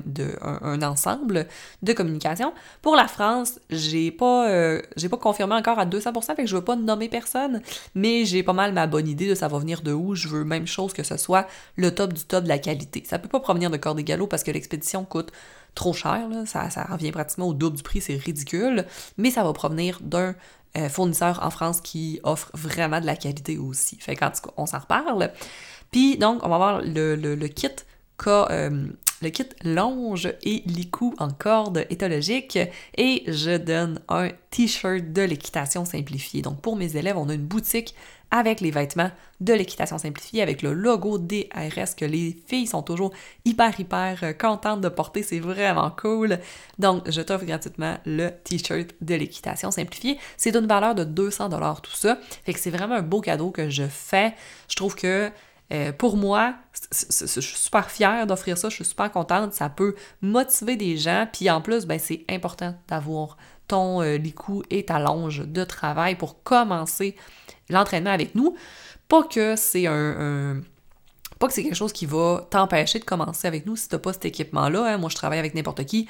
ensemble 0.83 1.47
de 1.83 1.93
communication. 1.93 2.53
Pour 2.83 2.97
la 2.97 3.09
France, 3.09 3.59
j'ai 3.71 4.11
pas, 4.11 4.49
euh, 4.49 4.81
pas 5.11 5.17
confirmé 5.17 5.55
encore 5.55 5.79
à 5.79 5.87
200%, 5.87 6.37
fait 6.37 6.43
que 6.43 6.47
je 6.47 6.57
veux 6.57 6.65
pas 6.65 6.77
nommer 6.77 7.09
personne, 7.09 7.61
mais 7.95 8.25
j'ai 8.25 8.43
pas 8.43 8.53
mal 8.53 8.73
ma 8.73 8.87
bonne 8.87 9.09
idée 9.09 9.29
de 9.29 9.35
ça 9.35 9.49
va 9.49 9.59
venir 9.59 9.83
de 9.83 9.93
où. 9.93 10.15
Je 10.15 10.29
veux 10.29 10.45
même 10.45 10.67
chose 10.67 10.93
que 10.93 11.03
ce 11.03 11.17
soit 11.17 11.47
le 11.77 11.95
top 11.95 12.13
du 12.13 12.25
top 12.25 12.45
de 12.45 12.49
la 12.49 12.59
qualité. 12.59 13.03
Ça 13.07 13.19
peut 13.19 13.29
pas 13.29 13.41
provenir 13.41 13.71
de 13.71 13.77
Cordégalo 13.77 14.27
parce 14.27 14.43
que 14.43 14.51
l'expédition 14.51 15.05
coûte 15.05 15.33
trop 15.75 15.93
cher, 15.93 16.29
Ça, 16.47 16.71
ça 16.71 16.85
revient 16.85 17.13
pratiquement 17.13 17.49
au 17.49 17.55
double 17.55 17.77
du 17.77 17.83
prix, 17.83 18.01
c'est 18.01 18.17
ridicule, 18.17 18.87
mais 19.17 19.31
ça 19.31 19.45
va 19.45 19.53
provenir 19.53 19.99
d'un 20.03 20.35
euh, 20.77 20.89
fournisseurs 20.89 21.41
en 21.43 21.51
France 21.51 21.81
qui 21.81 22.21
offrent 22.23 22.51
vraiment 22.55 23.01
de 23.01 23.07
la 23.07 23.17
qualité 23.17 23.59
aussi. 23.59 23.97
Fait 24.01 24.17
qu'en 24.17 24.31
tout 24.31 24.51
on 24.57 24.67
s'en 24.67 24.79
reparle. 24.79 25.33
Puis 25.91 26.17
donc, 26.17 26.45
on 26.45 26.49
va 26.49 26.57
voir 26.57 26.81
le, 26.83 27.47
kit 27.49 27.69
euh, 28.27 28.87
le 29.23 29.31
kit 29.31 29.49
longe 29.65 30.33
et 30.43 30.63
licou 30.67 31.15
en 31.19 31.31
corde 31.31 31.87
éthologique 31.91 32.59
et 32.97 33.23
je 33.27 33.57
donne 33.57 34.01
un 34.09 34.31
t-shirt 34.51 35.13
de 35.13 35.23
l'équitation 35.23 35.85
simplifiée. 35.85 36.43
Donc 36.43 36.61
pour 36.61 36.77
mes 36.77 36.97
élèves, 36.97 37.17
on 37.17 37.29
a 37.29 37.35
une 37.35 37.47
boutique 37.47 37.95
avec 38.31 38.61
les 38.61 38.71
vêtements 38.71 39.11
de 39.41 39.53
l'équitation 39.53 39.99
simplifiée, 39.99 40.43
avec 40.43 40.63
le 40.63 40.73
logo 40.73 41.19
DRS 41.19 41.97
que 41.97 42.05
les 42.05 42.37
filles 42.47 42.67
sont 42.67 42.83
toujours 42.83 43.13
hyper, 43.45 43.79
hyper 43.79 44.21
euh, 44.23 44.33
contentes 44.33 44.81
de 44.81 44.89
porter. 44.89 45.23
C'est 45.23 45.41
vraiment 45.41 45.91
cool. 45.91 46.39
Donc, 46.79 47.11
je 47.11 47.21
t'offre 47.23 47.45
gratuitement 47.45 47.97
le 48.07 48.31
t-shirt 48.45 48.91
de 49.01 49.15
l'équitation 49.15 49.71
simplifiée. 49.71 50.19
C'est 50.37 50.53
d'une 50.53 50.67
valeur 50.67 50.95
de 50.95 51.05
200 51.05 51.49
tout 51.83 51.97
ça. 51.97 52.19
Fait 52.45 52.53
que 52.53 52.61
c'est 52.61 52.71
vraiment 52.71 52.95
un 52.95 53.03
beau 53.03 53.21
cadeau 53.21 53.51
que 53.51 53.69
je 53.69 53.85
fais. 53.89 54.35
Je 54.69 54.77
trouve 54.77 54.95
que 54.95 55.31
euh, 55.73 55.93
pour 55.93 56.17
moi, 56.17 56.55
je 56.93 57.41
suis 57.41 57.59
super 57.59 57.91
fière 57.91 58.27
d'offrir 58.27 58.59
ça, 58.59 58.69
je 58.69 58.77
suis 58.77 58.85
super 58.85 59.11
contente, 59.11 59.53
ça 59.53 59.69
peut 59.69 59.95
motiver 60.23 60.77
des 60.77 60.97
gens, 60.97 61.27
puis 61.33 61.51
en 61.51 61.61
plus, 61.61 61.87
ben, 61.87 61.99
c'est 61.99 62.25
important 62.29 62.75
d'avoir 62.89 63.37
ton 63.69 64.03
euh, 64.03 64.17
licou 64.17 64.63
et 64.71 64.85
ta 64.85 64.99
longe 64.99 65.47
de 65.47 65.65
travail 65.65 66.17
pour 66.17 66.43
commencer 66.43 67.17
l'entraînement 67.69 68.11
avec 68.11 68.35
nous. 68.35 68.57
Pas 69.09 69.23
que 69.23 69.57
c'est 69.57 69.87
un, 69.87 70.61
que 71.49 71.53
c'est 71.55 71.63
quelque 71.63 71.75
chose 71.75 71.93
qui 71.93 72.07
va 72.07 72.47
t'empêcher 72.51 72.99
de 72.99 73.05
commencer 73.05 73.47
avec 73.47 73.67
nous 73.67 73.77
si 73.77 73.89
tu 73.89 73.95
n'as 73.95 74.01
pas 74.01 74.13
cet 74.13 74.25
équipement-là. 74.25 74.87
Hein. 74.87 74.99
Moi, 74.99 75.09
je 75.11 75.17
travaille 75.17 75.39
avec 75.39 75.55
n'importe 75.55 75.85
qui 75.85 76.09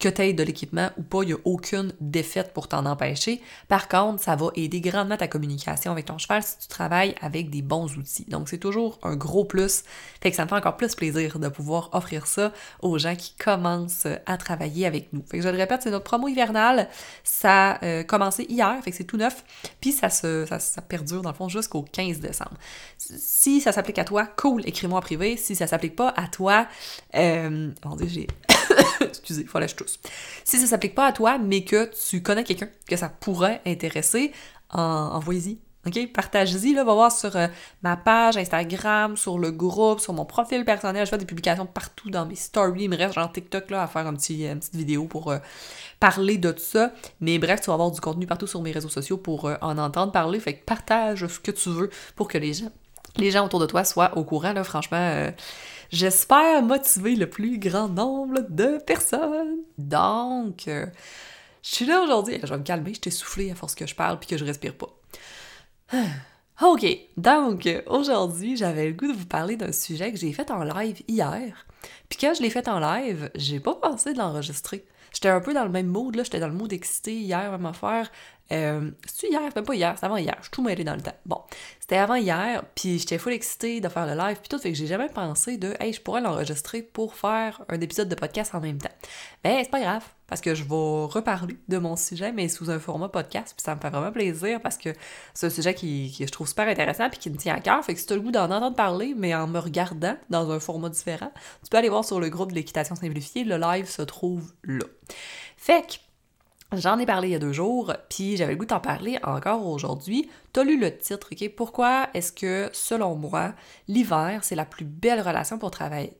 que 0.00 0.08
tu 0.08 0.22
aies 0.22 0.32
de 0.32 0.42
l'équipement 0.42 0.90
ou 0.96 1.02
pas, 1.02 1.22
il 1.22 1.26
n'y 1.26 1.32
a 1.34 1.38
aucune 1.44 1.92
défaite 2.00 2.52
pour 2.52 2.68
t'en 2.68 2.86
empêcher. 2.86 3.40
Par 3.68 3.86
contre, 3.86 4.22
ça 4.22 4.34
va 4.34 4.48
aider 4.54 4.80
grandement 4.80 5.16
ta 5.16 5.28
communication 5.28 5.92
avec 5.92 6.06
ton 6.06 6.18
cheval 6.18 6.42
si 6.42 6.58
tu 6.58 6.68
travailles 6.68 7.14
avec 7.20 7.50
des 7.50 7.62
bons 7.62 7.96
outils. 7.96 8.24
Donc, 8.28 8.48
c'est 8.48 8.58
toujours 8.58 8.98
un 9.02 9.14
gros 9.14 9.44
plus. 9.44 9.84
Fait 10.22 10.30
que 10.30 10.36
ça 10.36 10.44
me 10.44 10.48
fait 10.48 10.54
encore 10.54 10.76
plus 10.76 10.94
plaisir 10.94 11.38
de 11.38 11.48
pouvoir 11.48 11.90
offrir 11.92 12.26
ça 12.26 12.52
aux 12.80 12.98
gens 12.98 13.14
qui 13.14 13.34
commencent 13.34 14.06
à 14.26 14.36
travailler 14.38 14.86
avec 14.86 15.12
nous. 15.12 15.22
Fait 15.30 15.38
que 15.38 15.44
je 15.44 15.48
le 15.48 15.56
répète, 15.56 15.82
c'est 15.82 15.90
notre 15.90 16.04
promo 16.04 16.28
hivernale. 16.28 16.88
Ça 17.22 17.72
a 17.72 17.84
euh, 17.84 18.02
commencé 18.02 18.46
hier, 18.48 18.80
fait 18.82 18.90
que 18.90 18.96
c'est 18.96 19.04
tout 19.04 19.18
neuf. 19.18 19.44
Puis 19.80 19.92
ça, 19.92 20.08
se, 20.08 20.46
ça, 20.46 20.82
perdure 20.82 21.20
dans 21.20 21.30
le 21.30 21.36
fond 21.36 21.48
jusqu'au 21.48 21.82
15 21.82 22.20
décembre. 22.20 22.56
Si 22.96 23.60
ça 23.60 23.72
s'applique 23.72 23.98
à 23.98 24.04
toi, 24.04 24.26
cool, 24.26 24.66
écris-moi 24.66 24.98
en 24.98 25.02
privé. 25.02 25.36
Si 25.36 25.54
ça 25.54 25.66
s'applique 25.66 25.94
pas 25.94 26.14
à 26.16 26.26
toi, 26.26 26.66
euh, 27.14 27.70
j'ai 28.06 28.26
Excusez, 29.18 29.44
faut 29.44 29.60
je 29.60 29.74
tousse. 29.74 30.00
Si 30.44 30.58
ça 30.58 30.66
s'applique 30.66 30.94
pas 30.94 31.06
à 31.06 31.12
toi, 31.12 31.38
mais 31.38 31.64
que 31.64 31.90
tu 32.08 32.22
connais 32.22 32.44
quelqu'un 32.44 32.68
que 32.88 32.96
ça 32.96 33.08
pourrait 33.08 33.60
intéresser, 33.66 34.32
envoyez-y. 34.70 35.58
OK? 35.86 36.12
Partage-y, 36.12 36.74
là, 36.74 36.84
va 36.84 36.92
voir 36.92 37.10
sur 37.10 37.34
euh, 37.36 37.46
ma 37.82 37.96
page 37.96 38.36
Instagram, 38.36 39.16
sur 39.16 39.38
le 39.38 39.50
groupe, 39.50 40.00
sur 40.00 40.12
mon 40.12 40.26
profil 40.26 40.64
personnel. 40.64 41.06
Je 41.06 41.10
fais 41.10 41.18
des 41.18 41.24
publications 41.24 41.64
partout 41.64 42.10
dans 42.10 42.26
mes 42.26 42.34
stories. 42.34 42.84
Il 42.84 42.90
me 42.90 42.96
reste 42.96 43.14
genre 43.14 43.32
TikTok 43.32 43.70
là 43.70 43.82
à 43.82 43.86
faire 43.86 44.12
petit, 44.12 44.44
une 44.44 44.58
petite 44.58 44.76
vidéo 44.76 45.06
pour 45.06 45.30
euh, 45.30 45.38
parler 45.98 46.36
de 46.36 46.52
tout 46.52 46.62
ça. 46.62 46.92
Mais 47.20 47.38
bref, 47.38 47.62
tu 47.62 47.68
vas 47.68 47.74
avoir 47.74 47.90
du 47.90 48.00
contenu 48.00 48.26
partout 48.26 48.46
sur 48.46 48.60
mes 48.60 48.72
réseaux 48.72 48.90
sociaux 48.90 49.16
pour 49.16 49.46
euh, 49.46 49.56
en 49.62 49.78
entendre 49.78 50.12
parler. 50.12 50.38
Fait 50.38 50.54
que 50.54 50.64
partage 50.64 51.26
ce 51.26 51.40
que 51.40 51.50
tu 51.50 51.70
veux 51.70 51.88
pour 52.14 52.28
que 52.28 52.36
les 52.36 52.52
gens, 52.52 52.70
les 53.16 53.30
gens 53.30 53.46
autour 53.46 53.60
de 53.60 53.66
toi 53.66 53.84
soient 53.84 54.18
au 54.18 54.24
courant. 54.24 54.52
Là, 54.52 54.64
franchement, 54.64 55.30
J'espère 55.90 56.62
motiver 56.62 57.16
le 57.16 57.28
plus 57.28 57.58
grand 57.58 57.88
nombre 57.88 58.40
de 58.48 58.78
personnes. 58.78 59.58
Donc, 59.76 60.68
euh, 60.68 60.86
je 61.62 61.70
suis 61.70 61.84
là 61.84 62.00
aujourd'hui. 62.00 62.38
Je 62.42 62.46
vais 62.48 62.58
me 62.58 62.62
calmer, 62.62 62.94
je 62.94 63.00
t'ai 63.00 63.10
soufflé 63.10 63.50
à 63.50 63.54
force 63.56 63.74
que 63.74 63.86
je 63.86 63.94
parle 63.94 64.18
puis 64.20 64.28
que 64.28 64.36
je 64.36 64.44
respire 64.44 64.74
pas. 64.74 64.88
OK, 66.62 66.86
donc 67.16 67.68
aujourd'hui, 67.86 68.56
j'avais 68.56 68.86
le 68.86 68.92
goût 68.92 69.08
de 69.08 69.16
vous 69.16 69.26
parler 69.26 69.56
d'un 69.56 69.72
sujet 69.72 70.12
que 70.12 70.18
j'ai 70.18 70.32
fait 70.32 70.50
en 70.50 70.62
live 70.62 71.02
hier. 71.08 71.66
Puis 72.08 72.18
quand 72.20 72.34
je 72.34 72.42
l'ai 72.42 72.50
fait 72.50 72.68
en 72.68 72.78
live, 72.78 73.30
j'ai 73.34 73.58
pas 73.58 73.74
pensé 73.74 74.12
de 74.12 74.18
l'enregistrer. 74.18 74.84
J'étais 75.12 75.28
un 75.28 75.40
peu 75.40 75.54
dans 75.54 75.64
le 75.64 75.70
même 75.70 75.86
mood, 75.86 76.14
là, 76.14 76.22
j'étais 76.22 76.38
dans 76.38 76.48
le 76.48 76.54
mood 76.54 76.72
excité 76.72 77.14
hier, 77.14 77.50
même 77.50 77.66
affaire. 77.66 78.12
Euh, 78.52 78.90
C'est-tu 79.06 79.32
hier? 79.32 79.42
Même 79.54 79.64
pas 79.64 79.74
hier, 79.74 79.94
c'est 79.98 80.06
avant 80.06 80.16
hier. 80.16 80.34
Je 80.38 80.44
suis 80.44 80.50
tout 80.50 80.62
mêlé 80.62 80.84
dans 80.84 80.94
le 80.94 81.00
temps. 81.00 81.14
Bon, 81.26 81.40
c'était 81.78 81.96
avant 81.96 82.16
hier, 82.16 82.64
puis 82.74 82.98
j'étais 82.98 83.18
full 83.18 83.32
excitée 83.32 83.80
de 83.80 83.88
faire 83.88 84.06
le 84.06 84.14
live, 84.14 84.38
puis 84.38 84.48
tout, 84.48 84.58
fait 84.58 84.72
que 84.72 84.78
j'ai 84.78 84.86
jamais 84.86 85.08
pensé 85.08 85.56
de, 85.56 85.74
hey, 85.80 85.92
je 85.92 86.00
pourrais 86.00 86.20
l'enregistrer 86.20 86.82
pour 86.82 87.14
faire 87.14 87.62
un 87.68 87.80
épisode 87.80 88.08
de 88.08 88.14
podcast 88.14 88.54
en 88.54 88.60
même 88.60 88.78
temps. 88.78 88.92
Ben, 89.42 89.58
c'est 89.62 89.70
pas 89.70 89.80
grave, 89.80 90.04
parce 90.26 90.40
que 90.40 90.54
je 90.54 90.62
vais 90.62 91.12
reparler 91.12 91.56
de 91.68 91.78
mon 91.78 91.96
sujet, 91.96 92.32
mais 92.32 92.48
sous 92.48 92.70
un 92.70 92.78
format 92.78 93.08
podcast, 93.08 93.54
puis 93.56 93.64
ça 93.64 93.74
me 93.74 93.80
fait 93.80 93.90
vraiment 93.90 94.12
plaisir 94.12 94.60
parce 94.60 94.76
que 94.76 94.90
c'est 95.34 95.46
un 95.46 95.50
sujet 95.50 95.74
qui, 95.74 96.12
qui, 96.14 96.26
je 96.26 96.32
trouve 96.32 96.48
super 96.48 96.68
intéressant, 96.68 97.10
puis 97.10 97.18
qui 97.18 97.30
me 97.30 97.36
tient 97.36 97.56
à 97.56 97.60
cœur. 97.60 97.84
Fait 97.84 97.94
que 97.94 98.00
si 98.00 98.06
tu 98.06 98.12
as 98.12 98.16
le 98.16 98.22
goût 98.22 98.30
d'en 98.30 98.50
entendre 98.50 98.76
parler, 98.76 99.14
mais 99.16 99.34
en 99.34 99.46
me 99.46 99.58
regardant 99.58 100.16
dans 100.28 100.50
un 100.50 100.60
format 100.60 100.88
différent, 100.88 101.32
tu 101.62 101.70
peux 101.70 101.76
aller 101.76 101.88
voir 101.88 102.04
sur 102.04 102.20
le 102.20 102.28
groupe 102.28 102.50
de 102.50 102.56
l'équitation 102.56 102.94
simplifiée, 102.94 103.44
le 103.44 103.56
live 103.56 103.88
se 103.88 104.02
trouve 104.02 104.52
là. 104.62 104.84
Fait 105.56 105.82
que, 105.82 105.94
J'en 106.72 106.98
ai 107.00 107.06
parlé 107.06 107.28
il 107.28 107.32
y 107.32 107.34
a 107.34 107.40
deux 107.40 107.52
jours, 107.52 107.92
puis 108.08 108.36
j'avais 108.36 108.52
le 108.52 108.58
goût 108.58 108.64
d'en 108.64 108.78
parler 108.78 109.18
encore 109.24 109.66
aujourd'hui. 109.66 110.30
T'as 110.52 110.62
lu 110.62 110.78
le 110.78 110.96
titre, 110.96 111.28
ok? 111.32 111.50
Pourquoi 111.56 112.08
est-ce 112.14 112.30
que, 112.30 112.70
selon 112.72 113.16
moi, 113.16 113.54
l'hiver, 113.88 114.44
c'est 114.44 114.54
la 114.54 114.64
plus 114.64 114.84
belle 114.84 115.20
relation 115.20 115.58
pour 115.58 115.72
travailler? 115.72 116.16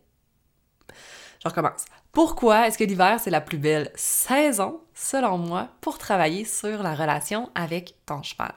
Je 1.43 1.49
recommence. 1.49 1.85
Pourquoi 2.11 2.67
est-ce 2.67 2.77
que 2.77 2.83
l'hiver, 2.85 3.21
c'est 3.23 3.31
la 3.31 3.41
plus 3.41 3.59
belle 3.59 3.93
saison, 3.95 4.81
selon 4.93 5.39
moi, 5.39 5.69
pour 5.81 5.99
travailler 5.99 6.45
sur 6.45 6.83
la 6.83 6.97
relation 6.97 7.51
avec 7.55 7.95
ton 8.05 8.21
cheval? 8.25 8.53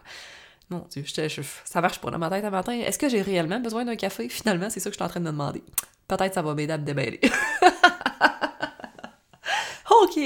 Mon 0.71 0.87
Dieu, 0.89 1.05
ça 1.05 1.81
marche 1.81 2.01
pas 2.01 2.09
dans 2.09 2.17
ma 2.17 2.29
matin. 2.29 2.73
Est-ce 2.73 2.97
que 2.97 3.07
j'ai 3.07 3.21
réellement 3.21 3.59
besoin 3.59 3.85
d'un 3.85 3.95
café? 3.95 4.27
Finalement, 4.29 4.71
c'est 4.71 4.79
ça 4.79 4.89
que 4.89 4.95
je 4.95 4.97
suis 4.97 5.05
en 5.05 5.09
train 5.09 5.19
de 5.19 5.25
me 5.25 5.31
demander. 5.31 5.63
Peut-être 6.07 6.33
ça 6.33 6.41
va 6.41 6.55
m'aider 6.55 6.73
à 6.73 6.79
me 6.79 6.85
déballer. 6.85 7.21
OK! 10.03 10.19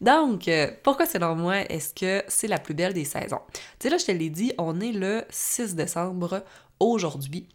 Donc, 0.00 0.48
euh, 0.48 0.70
pourquoi 0.82 1.06
selon 1.06 1.34
moi 1.34 1.60
est-ce 1.70 1.92
que 1.92 2.24
c'est 2.28 2.46
la 2.46 2.58
plus 2.58 2.74
belle 2.74 2.92
des 2.92 3.04
saisons? 3.04 3.40
Tu 3.52 3.60
sais, 3.80 3.90
là, 3.90 3.98
je 3.98 4.06
te 4.06 4.12
l'ai 4.12 4.30
dit, 4.30 4.52
on 4.58 4.80
est 4.80 4.92
le 4.92 5.24
6 5.30 5.74
décembre 5.74 6.44
aujourd'hui. 6.78 7.48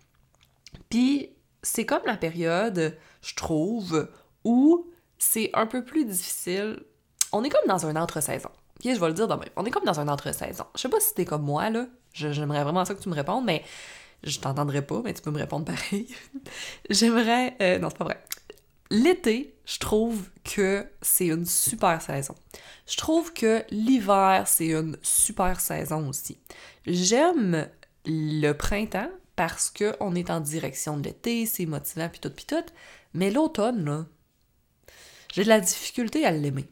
Puis, 0.90 1.30
c'est 1.62 1.86
comme 1.86 2.02
la 2.06 2.18
période, 2.18 2.98
je 3.22 3.36
trouve, 3.36 4.10
où 4.44 4.88
c'est 5.18 5.50
un 5.54 5.66
peu 5.66 5.84
plus 5.86 6.06
difficile. 6.06 6.84
On 7.32 7.44
est 7.44 7.50
comme 7.50 7.68
dans 7.68 7.86
un 7.86 7.96
entre-saison. 7.96 8.50
OK, 8.80 8.94
je 8.94 9.00
vais 9.00 9.08
le 9.08 9.14
dire 9.14 9.28
demain. 9.28 9.46
On 9.56 9.66
est 9.66 9.72
comme 9.72 9.86
dans 9.86 10.00
un 10.00 10.08
entre-saison. 10.08 10.66
Je 10.76 10.82
sais 10.82 10.90
pas 10.90 11.00
si 11.00 11.14
t'es 11.14 11.26
comme 11.26 11.44
moi, 11.44 11.70
là. 11.70 11.86
J'aimerais 12.14 12.64
vraiment 12.64 12.86
ça 12.86 12.94
que 12.94 13.02
tu 13.02 13.10
me 13.10 13.16
répondes, 13.16 13.46
mais 13.46 13.64
je 14.24 14.40
t'entendrai 14.40 14.82
pas, 14.82 15.02
mais 15.04 15.14
tu 15.14 15.22
peux 15.22 15.32
me 15.32 15.40
répondre 15.40 15.66
pareil. 15.66 16.08
J'aimerais... 16.90 17.56
Euh, 17.62 17.80
non, 17.80 17.90
c'est 17.90 17.98
pas 17.98 18.06
vrai. 18.06 18.24
L'été, 18.94 19.56
je 19.66 19.80
trouve 19.80 20.30
que 20.44 20.86
c'est 21.02 21.26
une 21.26 21.48
super 21.48 22.00
saison. 22.00 22.36
Je 22.86 22.96
trouve 22.96 23.34
que 23.34 23.64
l'hiver, 23.72 24.44
c'est 24.46 24.68
une 24.68 24.98
super 25.02 25.60
saison 25.62 26.10
aussi. 26.10 26.38
J'aime 26.86 27.68
le 28.06 28.52
printemps 28.52 29.10
parce 29.36 29.72
qu'on 29.72 30.14
est 30.14 30.30
en 30.30 30.42
direction 30.42 30.98
de 30.98 31.06
l'été, 31.06 31.48
c'est 31.48 31.66
motivant, 31.66 32.08
puis 32.08 32.20
tout, 32.20 32.30
puis 32.30 32.46
tout. 32.46 32.64
Mais 33.16 33.32
l'automne, 33.32 33.84
là, 33.84 34.06
j'ai 35.34 35.44
de 35.44 35.50
la 35.50 35.60
difficulté 35.60 36.24
à 36.24 36.30
l'aimer. 36.30 36.68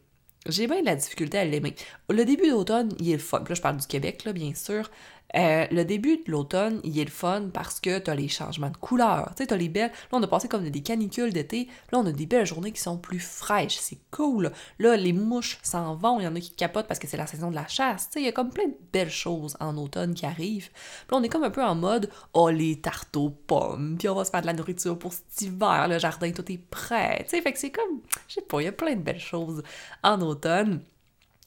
J'ai 0.48 0.68
bien 0.68 0.82
de 0.82 0.86
la 0.86 0.96
difficulté 0.96 1.40
à 1.40 1.46
l'aimer. 1.46 1.76
Le 2.08 2.24
début 2.24 2.52
d'automne, 2.52 2.94
il 3.00 3.10
est 3.10 3.14
le 3.14 3.18
fun. 3.18 3.44
là, 3.50 3.56
je 3.56 3.62
parle 3.62 3.78
du 3.78 3.88
Québec, 3.88 4.26
là, 4.26 4.34
bien 4.34 4.54
sûr. 4.54 4.92
Euh, 5.36 5.66
le 5.72 5.84
début 5.84 6.18
de 6.18 6.32
l'automne, 6.32 6.82
il 6.84 6.98
est 7.00 7.06
le 7.06 7.10
fun 7.10 7.50
parce 7.54 7.80
que 7.80 8.00
t'as 8.00 8.16
les 8.16 8.28
changements 8.28 8.70
de 8.70 8.78
couleurs. 8.78 9.32
Tu 9.36 9.44
sais, 9.44 9.48
t'as 9.48 9.56
les 9.56 9.70
belles. 9.70 9.92
Là, 9.92 10.20
on 10.20 10.24
a 10.24 10.28
passé 10.28 10.48
comme 10.48 10.68
des 10.68 10.82
canicules 10.82 11.34
d'été. 11.34 11.68
Là, 11.92 12.00
on 12.00 12.06
a 12.06 12.12
des 12.12 12.26
belles 12.26 12.46
journées 12.46 12.72
qui 12.72 12.82
sont 12.82 12.98
plus 12.98 13.20
fraîches. 13.20 13.78
C'est 13.78 14.00
cool. 14.12 14.52
Là, 14.80 14.96
les 14.98 15.14
mouches 15.14 15.60
s'en 15.64 15.96
vont. 15.96 16.20
Il 16.20 16.24
y 16.24 16.28
en 16.28 16.36
a 16.36 16.40
qui 16.40 16.52
capotent 16.52 16.88
parce 16.88 17.00
que 17.00 17.08
c'est 17.08 17.18
la 17.18 17.28
saison 17.28 17.50
de 17.50 17.56
la 17.56 17.68
chasse. 17.68 18.10
Tu 18.10 18.20
il 18.20 18.26
y 18.26 18.28
a 18.28 18.32
comme 18.32 18.50
plein 18.50 18.68
de 18.68 18.78
belles 18.92 19.10
choses 19.10 19.56
en 19.60 19.78
automne 19.78 20.14
qui 20.14 20.26
arrivent. 20.26 20.70
Là, 21.10 21.18
on 21.18 21.24
est 21.24 21.30
comme 21.30 21.44
un 21.44 21.50
peu 21.50 21.64
en 21.64 21.76
mode 21.76 22.10
oh, 22.34 22.50
les 22.50 22.80
tartes 22.80 23.16
aux 23.16 23.30
pommes. 23.30 23.96
Puis 23.98 24.10
on 24.10 24.16
va 24.16 24.26
se 24.26 24.32
faire 24.32 24.42
de 24.42 24.48
la 24.48 24.54
nourriture 24.54 24.98
pour 24.98 25.14
cet 25.14 25.42
hiver. 25.42 25.88
Le 25.88 26.00
jardin, 26.00 26.32
tout 26.32 26.50
est 26.52 26.58
prêt. 26.58 27.24
Tu 27.24 27.30
sais, 27.30 27.42
fait 27.42 27.54
que 27.54 27.60
c'est 27.60 27.72
comme. 27.72 28.02
Je 28.28 28.36
sais 28.36 28.42
pas, 28.42 28.62
il 28.62 28.66
y 28.66 28.68
a 28.68 28.72
plein 28.72 28.96
de 28.96 29.02
belles 29.02 29.20
choses 29.20 29.64
en 30.04 30.22
automne. 30.22 30.82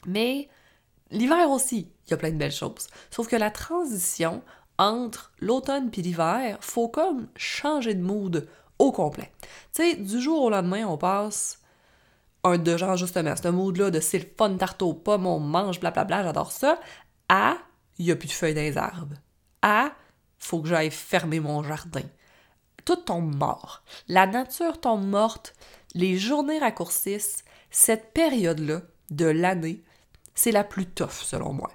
Mais 0.07 0.49
l'hiver 1.15 1.51
aussi 1.51 1.89
il 2.07 2.11
y 2.11 2.15
a 2.15 2.17
plein 2.17 2.31
de 2.31 2.37
belles 2.37 2.53
choses. 2.53 2.89
Sauf 3.11 3.29
que 3.29 3.37
la 3.37 3.51
transition 3.51 4.43
entre 4.79 5.33
l'automne 5.41 5.91
puis 5.91 6.03
l'hiver, 6.03 6.59
faut 6.61 6.89
comme 6.89 7.29
changer 7.37 7.95
de 7.95 8.03
mood 8.03 8.49
au 8.79 8.93
complet. 8.93 9.31
Tu 9.73 9.83
sais, 9.83 9.95
du 9.95 10.21
jour 10.21 10.43
au 10.43 10.51
lendemain, 10.51 10.85
on 10.85 10.99
passe 10.99 11.61
un 12.43 12.59
de 12.59 12.77
genre 12.77 12.97
justement, 12.97 13.35
ce 13.37 13.49
mood-là 13.49 13.91
de 13.91 14.01
c'est 14.01 14.19
le 14.19 14.27
fun 14.37 14.55
tarte 14.57 14.83
aux 14.83 15.01
on 15.07 15.41
mange, 15.41 15.81
blablabla, 15.81 16.25
j'adore 16.25 16.53
ça, 16.53 16.79
à 17.29 17.57
il 17.99 18.07
n'y 18.07 18.11
a 18.11 18.17
plus 18.17 18.29
de 18.29 18.33
feuilles 18.33 18.55
dans 18.55 18.61
les 18.61 18.77
arbres. 18.77 19.17
À 19.63 19.93
faut 20.39 20.61
que 20.61 20.69
j'aille 20.69 20.91
fermer 20.91 21.41
mon 21.41 21.63
jardin. 21.63 22.03
Tout 22.85 22.97
tombe 22.97 23.35
mort. 23.35 23.83
La 24.09 24.27
nature 24.27 24.79
tombe 24.79 25.07
morte, 25.07 25.55
les 25.95 26.19
journées 26.19 26.59
raccourcissent. 26.59 27.45
Cette 27.71 28.13
période-là 28.13 28.83
de 29.11 29.25
l'année, 29.25 29.83
c'est 30.35 30.53
la 30.53 30.65
plus 30.65 30.87
tough 30.87 31.23
selon 31.23 31.53
moi. 31.53 31.71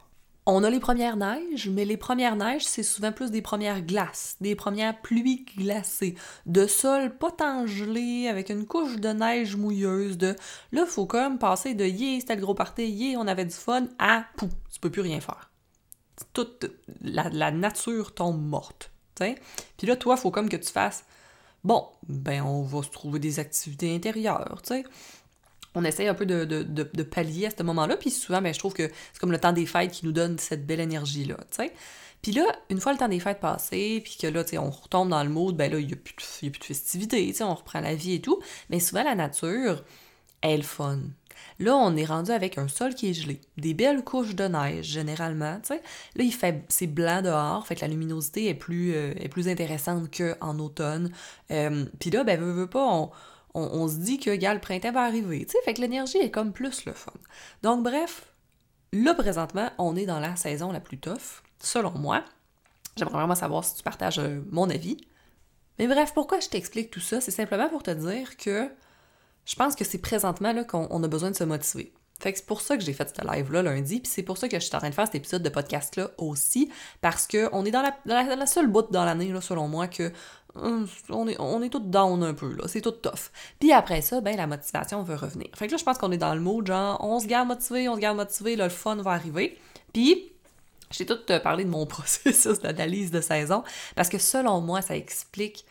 On 0.52 0.64
a 0.64 0.70
les 0.72 0.80
premières 0.80 1.16
neiges, 1.16 1.70
mais 1.70 1.86
les 1.86 1.98
premières 1.98 2.36
neiges, 2.36 2.66
c'est 2.66 2.82
souvent 2.82 3.12
plus 3.12 3.30
des 3.30 3.44
premières 3.44 3.82
glaces, 3.82 4.36
des 4.42 4.56
premières 4.56 5.00
pluies 5.00 5.46
glacées, 5.56 6.16
de 6.48 6.66
sol 6.66 7.16
pas 7.16 7.30
tant 7.30 7.68
gelé, 7.68 8.28
avec 8.28 8.50
une 8.50 8.66
couche 8.66 8.96
de 8.96 9.10
neige 9.10 9.56
mouilleuse, 9.56 10.18
de 10.18 10.36
là, 10.72 10.88
faut 10.88 11.06
comme 11.06 11.38
passer 11.38 11.76
de 11.76 11.86
yeah, 11.86 12.20
c'était 12.20 12.36
le 12.36 12.42
gros 12.42 12.56
party, 12.56 12.88
yeah, 12.90 13.20
on 13.20 13.28
avait 13.28 13.46
du 13.46 13.54
fun, 13.54 13.86
à 14.00 14.26
pou, 14.38 14.50
tu 14.74 14.80
peux 14.80 14.90
plus 14.90 15.02
rien 15.02 15.22
faire. 15.22 15.52
Toute 16.34 16.66
la, 17.02 17.52
nature 17.52 18.16
tombe 18.16 18.42
morte, 18.42 18.92
sais. 19.20 19.36
Puis 19.78 19.86
là, 19.86 19.96
toi, 19.96 20.18
faut 20.18 20.32
comme 20.32 20.50
que 20.50 20.58
tu 20.58 20.72
fasses, 20.72 21.06
bon, 21.64 21.86
ben, 22.08 22.42
on 22.42 22.64
va 22.64 22.82
se 22.82 22.90
trouver 22.90 23.20
des 23.20 23.38
activités 23.38 23.94
intérieures, 23.94 24.62
tu 24.64 24.70
sais 24.70 24.84
on 25.76 25.84
essaye 25.84 26.08
un 26.08 26.14
peu 26.14 26.26
de, 26.26 26.46
de, 26.46 27.04
pallier 27.04 27.48
à 27.48 27.50
ce 27.52 27.64
moment-là. 27.64 27.98
Puis 27.98 28.12
souvent, 28.12 28.42
ben, 28.42 28.54
je 28.54 28.60
trouve 28.60 28.74
que 28.74 28.88
c'est 28.88 29.20
comme 29.20 29.32
le 29.32 29.40
temps 29.40 29.54
des 29.54 29.66
fêtes 29.66 29.92
qui 29.92 30.06
nous 30.06 30.12
donne 30.12 30.38
cette 30.38 30.66
belle 30.66 30.80
énergie-là, 30.80 31.38
tu 31.52 31.64
sais. 31.64 31.74
Puis 32.22 32.34
là, 32.34 32.44
une 32.70 32.82
fois 32.82 32.92
le 32.92 32.98
temps 32.98 33.08
des 33.08 33.20
fêtes 33.20 33.40
passé, 33.40 34.02
puis 34.04 34.18
que 34.20 34.28
là, 34.28 34.44
tu 34.44 34.52
sais, 34.52 34.58
on 34.58 34.70
retombe 34.70 35.10
dans 35.10 35.24
le 35.24 35.30
mode, 35.30 35.56
ben 35.56 35.72
là, 35.72 35.80
il 35.80 35.88
n'y 35.88 35.94
a, 35.94 35.96
plus 35.96 36.14
de, 36.14 36.50
plus 36.50 36.60
de 36.60 36.66
festivités, 36.66 37.26
tu 37.28 37.34
sais, 37.36 37.44
on 37.44 37.56
reprend 37.56 37.80
la 37.80 37.96
vie 37.96 38.16
et 38.16 38.22
tout. 38.22 38.40
Mais 38.70 38.80
souvent, 38.80 39.04
la 39.04 39.16
nature, 39.16 39.84
elle 40.42 40.64
fun. 40.64 41.00
Là, 41.60 41.76
on 41.76 41.96
est 41.96 42.06
rendu 42.06 42.32
avec 42.32 42.58
un 42.58 42.68
sol 42.68 42.94
qui 42.94 43.10
est 43.10 43.14
gelé, 43.14 43.40
des 43.58 43.74
belles 43.74 44.04
couches 44.04 44.36
de 44.36 44.46
neige, 44.46 44.86
généralement, 44.86 45.60
tu 45.62 45.70
sais. 45.70 45.82
Là, 46.16 46.24
il 46.24 46.34
fait, 46.34 46.66
c'est 46.68 46.88
blanc 46.88 47.22
dehors, 47.22 47.66
fait 47.66 47.76
que 47.76 47.82
la 47.82 47.88
luminosité 47.88 48.50
est 48.50 48.54
plus, 48.54 48.94
euh, 48.94 49.14
est 49.18 49.30
plus 49.30 49.48
intéressante 49.48 50.10
qu'en 50.16 50.60
automne. 50.60 51.12
Euh, 51.52 51.86
puis 52.00 52.10
là, 52.10 52.26
ben, 52.26 52.38
veut, 52.40 52.52
veut 52.52 52.68
pas, 52.68 52.86
on 52.86 53.12
on, 53.54 53.88
se 53.88 53.96
dit 53.96 54.20
que, 54.20 54.30
le 54.30 54.60
printemps 54.60 54.92
va 54.92 55.04
arriver. 55.04 55.46
Tu 55.46 55.52
sais, 55.52 55.58
fait 55.64 55.74
que 55.74 55.82
l'énergie 55.82 56.18
est 56.18 56.32
comme 56.32 56.54
plus 56.54 56.86
le 56.86 56.94
fun. 56.94 57.14
Donc, 57.64 57.84
bref, 57.84 58.34
là, 58.94 59.14
présentement, 59.14 59.70
on 59.78 59.96
est 59.96 60.06
dans 60.06 60.20
la 60.20 60.36
saison 60.36 60.72
la 60.72 60.80
plus 60.80 61.00
tough, 61.00 61.44
selon 61.60 61.92
moi. 61.92 62.24
J'aimerais 62.96 63.18
vraiment 63.18 63.36
savoir 63.36 63.64
si 63.64 63.76
tu 63.76 63.84
partages 63.84 64.20
euh, 64.20 64.42
mon 64.52 64.70
avis. 64.70 64.98
Mais 65.78 65.88
bref, 65.88 66.14
pourquoi 66.14 66.40
je 66.40 66.50
t'explique 66.50 66.92
tout 66.92 67.00
ça? 67.00 67.22
C'est 67.22 67.32
simplement 67.32 67.70
pour 67.70 67.84
te 67.84 67.92
dire 67.92 68.36
que 68.38 68.70
je 69.46 69.56
pense 69.56 69.76
que 69.76 69.86
c'est 69.86 69.98
présentement 70.00 70.64
qu'on 70.64 71.04
a 71.04 71.08
besoin 71.08 71.32
de 71.32 71.36
se 71.36 71.44
motiver. 71.44 71.94
Fait 72.20 72.32
que 72.34 72.38
c'est 72.38 72.46
pour 72.46 72.62
ça 72.62 72.78
que 72.78 72.84
j'ai 72.84 72.94
fait 72.94 73.14
ce 73.16 73.26
live-là 73.26 73.62
lundi, 73.64 74.00
puis 74.00 74.12
c'est 74.12 74.24
pour 74.24 74.38
ça 74.38 74.50
que 74.50 74.60
je 74.60 74.66
suis 74.66 74.76
en 74.76 74.80
train 74.80 74.90
de 74.90 74.96
faire 74.96 75.06
cet 75.06 75.16
épisode 75.16 75.42
de 75.42 75.50
podcast-là 75.50 76.12
aussi, 76.18 76.70
parce 77.02 77.28
qu'on 77.28 77.66
est 77.66 77.72
dans 77.72 77.84
la, 78.06 78.46
seule 78.46 78.68
bout 78.68 78.92
dans 78.92 79.06
l'année, 79.06 79.34
selon 79.42 79.68
moi, 79.68 79.88
que 79.88 80.12
Hum, 80.56 80.88
on 81.10 81.28
est, 81.28 81.40
on 81.40 81.62
est 81.62 81.70
tout 81.70 81.80
down 81.80 82.24
un 82.24 82.34
peu, 82.34 82.54
là. 82.54 82.64
C'est 82.68 82.82
tout 82.82 82.92
tough. 82.92 83.32
Puis 83.60 83.72
après 83.72 84.02
ça, 84.02 84.20
ben, 84.20 84.36
la 84.36 84.48
motivation 84.48 85.04
veut 85.04 85.16
revenir. 85.16 85.48
Fait 85.56 85.68
que 85.68 85.72
là, 85.72 85.78
je 85.78 85.84
pense 85.84 85.98
qu'on 85.98 86.12
est 86.12 86.18
dans 86.18 86.34
le 86.34 86.42
mode 86.42 86.68
genre, 86.68 86.98
on 87.04 87.20
se 87.20 87.28
garde 87.28 87.48
motivé, 87.48 87.88
on 87.88 87.96
se 87.96 88.00
garde 88.00 88.18
motivé, 88.18 88.56
là, 88.56 88.66
le 88.66 88.70
fun 88.72 88.96
va 88.96 89.12
arriver. 89.12 89.58
Puis, 89.94 90.32
j'ai 90.92 91.06
tout 91.06 91.20
euh, 91.30 91.40
parlé 91.40 91.66
de 91.66 91.70
mon 91.70 91.86
processus 91.86 92.60
d'analyse 92.60 93.12
de 93.12 93.22
saison, 93.22 93.64
parce 93.96 94.10
que 94.10 94.18
selon 94.18 94.60
moi, 94.62 94.82
ça 94.82 94.96
explique 94.96 95.66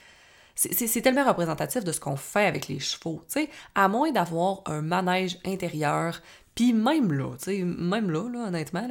c'est 0.59 1.01
tellement 1.03 1.25
représentatif 1.25 1.85
de 1.85 1.93
ce 1.93 2.01
qu'on 2.01 2.17
fait 2.17 2.47
avec 2.47 2.67
les 2.67 2.81
chevaux, 2.81 3.23
tu 3.29 3.43
sais, 3.43 3.51
à 3.77 3.87
moins 3.87 4.11
d'avoir 4.11 4.63
un 4.67 4.83
manège 4.83 5.39
intérieur, 5.47 6.21
puis 6.57 6.73
même 6.73 7.13
là, 7.13 7.37
tu 7.39 7.45
sais, 7.45 7.63
même 7.63 8.11
là, 8.11 8.29
là 8.29 8.49
honnêtement, 8.49 8.89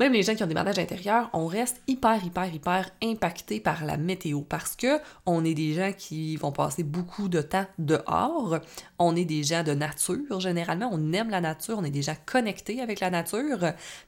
même 0.00 0.14
les 0.14 0.22
gens 0.22 0.34
qui 0.34 0.42
ont 0.42 0.46
des 0.46 0.54
manèges 0.54 0.78
intérieurs, 0.78 1.28
on 1.34 1.46
reste 1.46 1.82
hyper, 1.86 2.24
hyper, 2.24 2.54
hyper 2.54 2.90
impacté 3.02 3.60
par 3.60 3.84
la 3.84 3.98
météo 3.98 4.40
parce 4.40 4.74
que 4.74 4.98
on 5.26 5.44
est 5.44 5.52
des 5.52 5.74
gens 5.74 5.92
qui 5.92 6.36
vont 6.36 6.52
passer 6.52 6.82
beaucoup 6.82 7.28
de 7.28 7.42
temps 7.42 7.66
dehors. 7.78 8.60
On 8.98 9.14
est 9.14 9.26
des 9.26 9.42
gens 9.42 9.62
de 9.62 9.72
nature, 9.72 10.40
généralement. 10.40 10.88
On 10.90 11.12
aime 11.12 11.28
la 11.28 11.42
nature, 11.42 11.76
on 11.78 11.84
est 11.84 11.90
des 11.90 12.00
gens 12.00 12.16
connectés 12.24 12.80
avec 12.80 13.00
la 13.00 13.10
nature. 13.10 13.58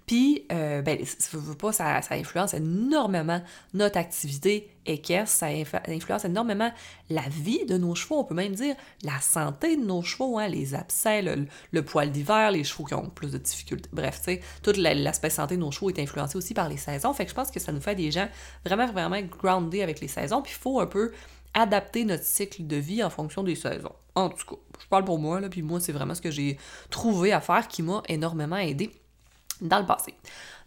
Puis, 0.07 0.47
euh, 0.51 0.81
ben, 0.81 0.99
ça, 1.05 2.01
ça 2.01 2.15
influence 2.15 2.55
énormément 2.55 3.43
notre 3.75 3.99
activité 3.99 4.71
équestre, 4.87 5.37
ça 5.37 5.47
influence 5.89 6.25
énormément 6.25 6.71
la 7.11 7.23
vie 7.23 7.65
de 7.67 7.77
nos 7.77 7.95
chevaux, 7.95 8.21
on 8.21 8.25
peut 8.25 8.35
même 8.35 8.55
dire 8.55 8.75
la 9.03 9.21
santé 9.21 9.77
de 9.77 9.85
nos 9.85 10.03
chevaux, 10.03 10.39
hein, 10.39 10.49
les 10.49 10.75
abcès, 10.75 11.23
le, 11.23 11.83
poil 11.83 12.11
d'hiver, 12.11 12.51
les 12.51 12.65
chevaux 12.65 12.85
qui 12.85 12.95
ont 12.95 13.09
plus 13.09 13.31
de 13.31 13.39
difficultés. 13.39 13.89
Bref, 13.93 14.19
tu 14.19 14.35
sais, 14.35 14.41
tout 14.63 14.73
l'aspect 14.77 15.31
santé 15.31 15.57
de 15.57 15.61
nos 15.61 15.71
chevaux 15.71 15.91
est 15.91 15.99
influencé 15.99 16.37
aussi 16.37 16.55
par 16.55 16.69
les 16.69 16.77
saisons. 16.77 17.13
Fait 17.13 17.25
que 17.25 17.31
je 17.31 17.35
pense 17.35 17.51
que 17.51 17.61
ça 17.61 17.73
nous 17.73 17.81
fait 17.81 17.95
des 17.95 18.11
gens 18.11 18.29
vraiment, 18.65 18.87
vraiment 18.87 19.21
groundés 19.21 19.83
avec 19.83 20.01
les 20.01 20.09
saisons. 20.09 20.43
Puis 20.43 20.53
il 20.57 20.61
faut 20.61 20.81
un 20.81 20.87
peu 20.87 21.13
adapter 21.55 22.05
notre 22.05 22.25
cycle 22.25 22.67
de 22.67 22.77
vie 22.77 23.03
en 23.03 23.11
fonction 23.11 23.43
des 23.43 23.55
saisons. 23.55 23.93
En 24.15 24.29
tout 24.29 24.47
cas, 24.47 24.61
je 24.81 24.87
parle 24.89 25.05
pour 25.05 25.19
moi, 25.19 25.41
là, 25.41 25.49
puis 25.49 25.63
moi, 25.63 25.81
c'est 25.81 25.93
vraiment 25.93 26.15
ce 26.15 26.21
que 26.21 26.31
j'ai 26.31 26.59
trouvé 26.91 27.33
à 27.33 27.41
faire 27.41 27.69
qui 27.69 27.83
m'a 27.83 28.03
énormément 28.09 28.57
aidé 28.57 28.91
dans 29.61 29.79
le 29.79 29.87
passé. 29.87 30.15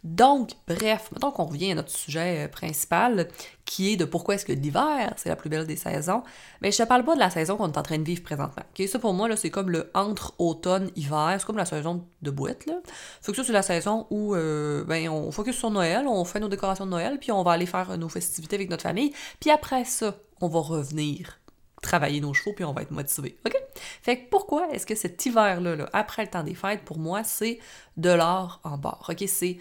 Donc, 0.05 0.51
bref, 0.67 1.09
maintenant 1.12 1.31
qu'on 1.31 1.45
revient 1.45 1.71
à 1.71 1.75
notre 1.75 1.89
sujet 1.89 2.45
euh, 2.45 2.47
principal, 2.47 3.27
qui 3.65 3.93
est 3.93 3.95
de 3.97 4.05
pourquoi 4.05 4.35
est-ce 4.35 4.45
que 4.45 4.53
l'hiver, 4.53 5.12
c'est 5.17 5.29
la 5.29 5.35
plus 5.35 5.50
belle 5.50 5.65
des 5.65 5.75
saisons, 5.75 6.21
mais 6.62 6.71
je 6.71 6.77
te 6.77 6.83
parle 6.83 7.03
pas 7.03 7.15
de 7.15 7.19
la 7.19 7.31
saison 7.31 7.57
qu'on 7.57 7.71
est 7.71 7.77
en 7.77 7.81
train 7.81 7.97
de 7.97 8.03
vivre 8.03 8.21
présentement. 8.21 8.62
Ça, 8.88 9.00
pour 9.00 9.15
moi, 9.15 9.27
là, 9.27 9.35
c'est 9.35 9.50
comme 9.50 9.71
le 9.71 9.89
entre-automne-hiver, 9.95 11.38
c'est 11.39 11.45
comme 11.45 11.57
la 11.57 11.65
saison 11.65 12.05
de 12.21 12.29
boîte, 12.29 12.67
là. 12.67 12.75
Fait 13.19 13.31
que 13.31 13.35
ça, 13.35 13.43
c'est 13.43 13.51
la 13.51 13.63
saison 13.63 14.05
où, 14.12 14.35
euh, 14.35 14.83
ben, 14.83 15.09
on 15.09 15.31
focus 15.31 15.57
sur 15.57 15.71
Noël, 15.71 16.05
on 16.07 16.24
fait 16.24 16.39
nos 16.39 16.50
décorations 16.50 16.85
de 16.85 16.91
Noël, 16.91 17.17
puis 17.19 17.31
on 17.31 17.41
va 17.41 17.53
aller 17.53 17.65
faire 17.65 17.97
nos 17.97 18.09
festivités 18.09 18.57
avec 18.57 18.69
notre 18.69 18.83
famille, 18.83 19.12
puis 19.39 19.50
après 19.50 19.85
ça, 19.85 20.15
on 20.39 20.47
va 20.47 20.59
revenir 20.59 21.39
travailler 21.81 22.21
nos 22.21 22.33
chevaux, 22.33 22.53
puis 22.53 22.63
on 22.63 22.74
va 22.74 22.83
être 22.83 22.91
motivé. 22.91 23.38
OK? 23.45 23.55
Fait 24.01 24.17
que 24.17 24.29
pourquoi 24.29 24.69
est-ce 24.71 24.85
que 24.85 24.95
cet 24.95 25.25
hiver-là, 25.25 25.75
là, 25.75 25.89
après 25.93 26.24
le 26.24 26.29
temps 26.29 26.43
des 26.43 26.55
fêtes, 26.55 26.81
pour 26.83 27.00
moi, 27.00 27.24
c'est 27.24 27.59
de 27.97 28.09
l'or 28.09 28.59
en 28.63 28.77
bord. 28.77 29.07
OK? 29.09 29.24
C'est 29.27 29.57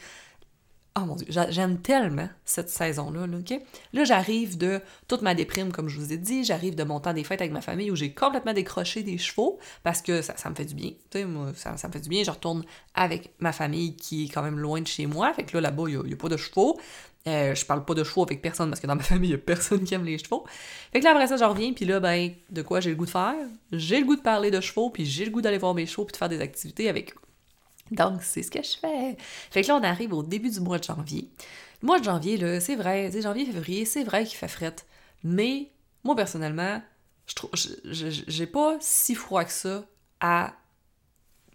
Oh 0.96 1.06
mon 1.06 1.16
Dieu, 1.16 1.26
j'aime 1.48 1.80
tellement 1.82 2.28
cette 2.44 2.70
saison-là, 2.70 3.26
là? 3.26 3.38
Là, 3.92 4.04
j'arrive 4.04 4.56
de 4.56 4.80
toute 5.08 5.22
ma 5.22 5.34
déprime, 5.34 5.72
comme 5.72 5.88
je 5.88 5.98
vous 5.98 6.12
ai 6.12 6.16
dit, 6.16 6.44
j'arrive 6.44 6.76
de 6.76 6.84
mon 6.84 7.00
temps 7.00 7.12
des 7.12 7.24
fêtes 7.24 7.40
avec 7.40 7.52
ma 7.52 7.62
famille 7.62 7.90
où 7.90 7.96
j'ai 7.96 8.14
complètement 8.14 8.52
décroché 8.52 9.02
des 9.02 9.18
chevaux 9.18 9.58
parce 9.82 10.00
que 10.02 10.22
ça, 10.22 10.48
me 10.48 10.54
fait 10.54 10.66
du 10.66 10.74
bien. 10.74 10.92
Moi, 11.26 11.52
ça, 11.56 11.72
me 11.72 11.92
fait 11.92 12.00
du 12.00 12.08
bien. 12.08 12.22
Je 12.22 12.30
retourne 12.30 12.64
avec 12.94 13.32
ma 13.40 13.52
famille 13.52 13.96
qui 13.96 14.26
est 14.26 14.28
quand 14.28 14.42
même 14.42 14.60
loin 14.60 14.80
de 14.80 14.86
chez 14.86 15.06
moi. 15.06 15.32
Fait 15.34 15.42
que 15.42 15.56
là, 15.56 15.62
là-bas, 15.62 15.84
il 15.88 15.98
n'y 15.98 16.12
a, 16.12 16.16
pas 16.16 16.28
de 16.28 16.36
chevaux. 16.36 16.78
Euh, 17.26 17.56
je 17.56 17.64
parle 17.66 17.84
pas 17.84 17.94
de 17.94 18.04
chevaux 18.04 18.22
avec 18.22 18.40
personne 18.40 18.68
parce 18.68 18.80
que 18.80 18.86
dans 18.86 18.94
ma 18.94 19.02
famille, 19.02 19.30
il 19.30 19.34
n'y 19.34 19.40
a 19.40 19.44
personne 19.44 19.82
qui 19.82 19.94
aime 19.94 20.04
les 20.04 20.18
chevaux. 20.18 20.44
Fait 20.92 21.00
que 21.00 21.04
là, 21.04 21.10
après 21.10 21.26
ça, 21.26 21.36
je 21.36 21.44
reviens, 21.44 21.72
puis 21.72 21.86
là, 21.86 21.98
ben, 21.98 22.30
de 22.50 22.62
quoi 22.62 22.78
j'ai 22.78 22.90
le 22.90 22.96
goût 22.96 23.06
de 23.06 23.10
faire? 23.10 23.34
J'ai 23.72 23.98
le 23.98 24.06
goût 24.06 24.14
de 24.14 24.22
parler 24.22 24.52
de 24.52 24.60
chevaux, 24.60 24.90
puis 24.90 25.04
j'ai 25.04 25.24
le 25.24 25.32
goût 25.32 25.42
d'aller 25.42 25.58
voir 25.58 25.74
mes 25.74 25.86
chevaux, 25.86 26.04
puis 26.04 26.12
de 26.12 26.18
faire 26.18 26.28
des 26.28 26.40
activités 26.40 26.88
avec 26.88 27.14
eux. 27.14 27.20
Donc, 27.90 28.22
c'est 28.22 28.42
ce 28.42 28.50
que 28.50 28.62
je 28.62 28.76
fais. 28.78 29.16
Fait 29.50 29.62
que 29.62 29.68
là, 29.68 29.76
on 29.76 29.82
arrive 29.82 30.12
au 30.12 30.22
début 30.22 30.50
du 30.50 30.60
mois 30.60 30.78
de 30.78 30.84
janvier. 30.84 31.30
Le 31.82 31.86
mois 31.86 31.98
de 31.98 32.04
janvier, 32.04 32.36
là, 32.36 32.60
c'est 32.60 32.76
vrai, 32.76 33.10
c'est 33.12 33.22
janvier, 33.22 33.44
février, 33.44 33.84
c'est 33.84 34.04
vrai 34.04 34.24
qu'il 34.24 34.36
fait 34.36 34.48
fret. 34.48 34.76
Mais, 35.22 35.70
moi, 36.02 36.16
personnellement, 36.16 36.82
je 37.26 37.34
trouve, 37.34 37.50
j'ai 37.84 38.46
pas 38.46 38.76
si 38.80 39.14
froid 39.14 39.44
que 39.44 39.52
ça 39.52 39.84
à 40.20 40.54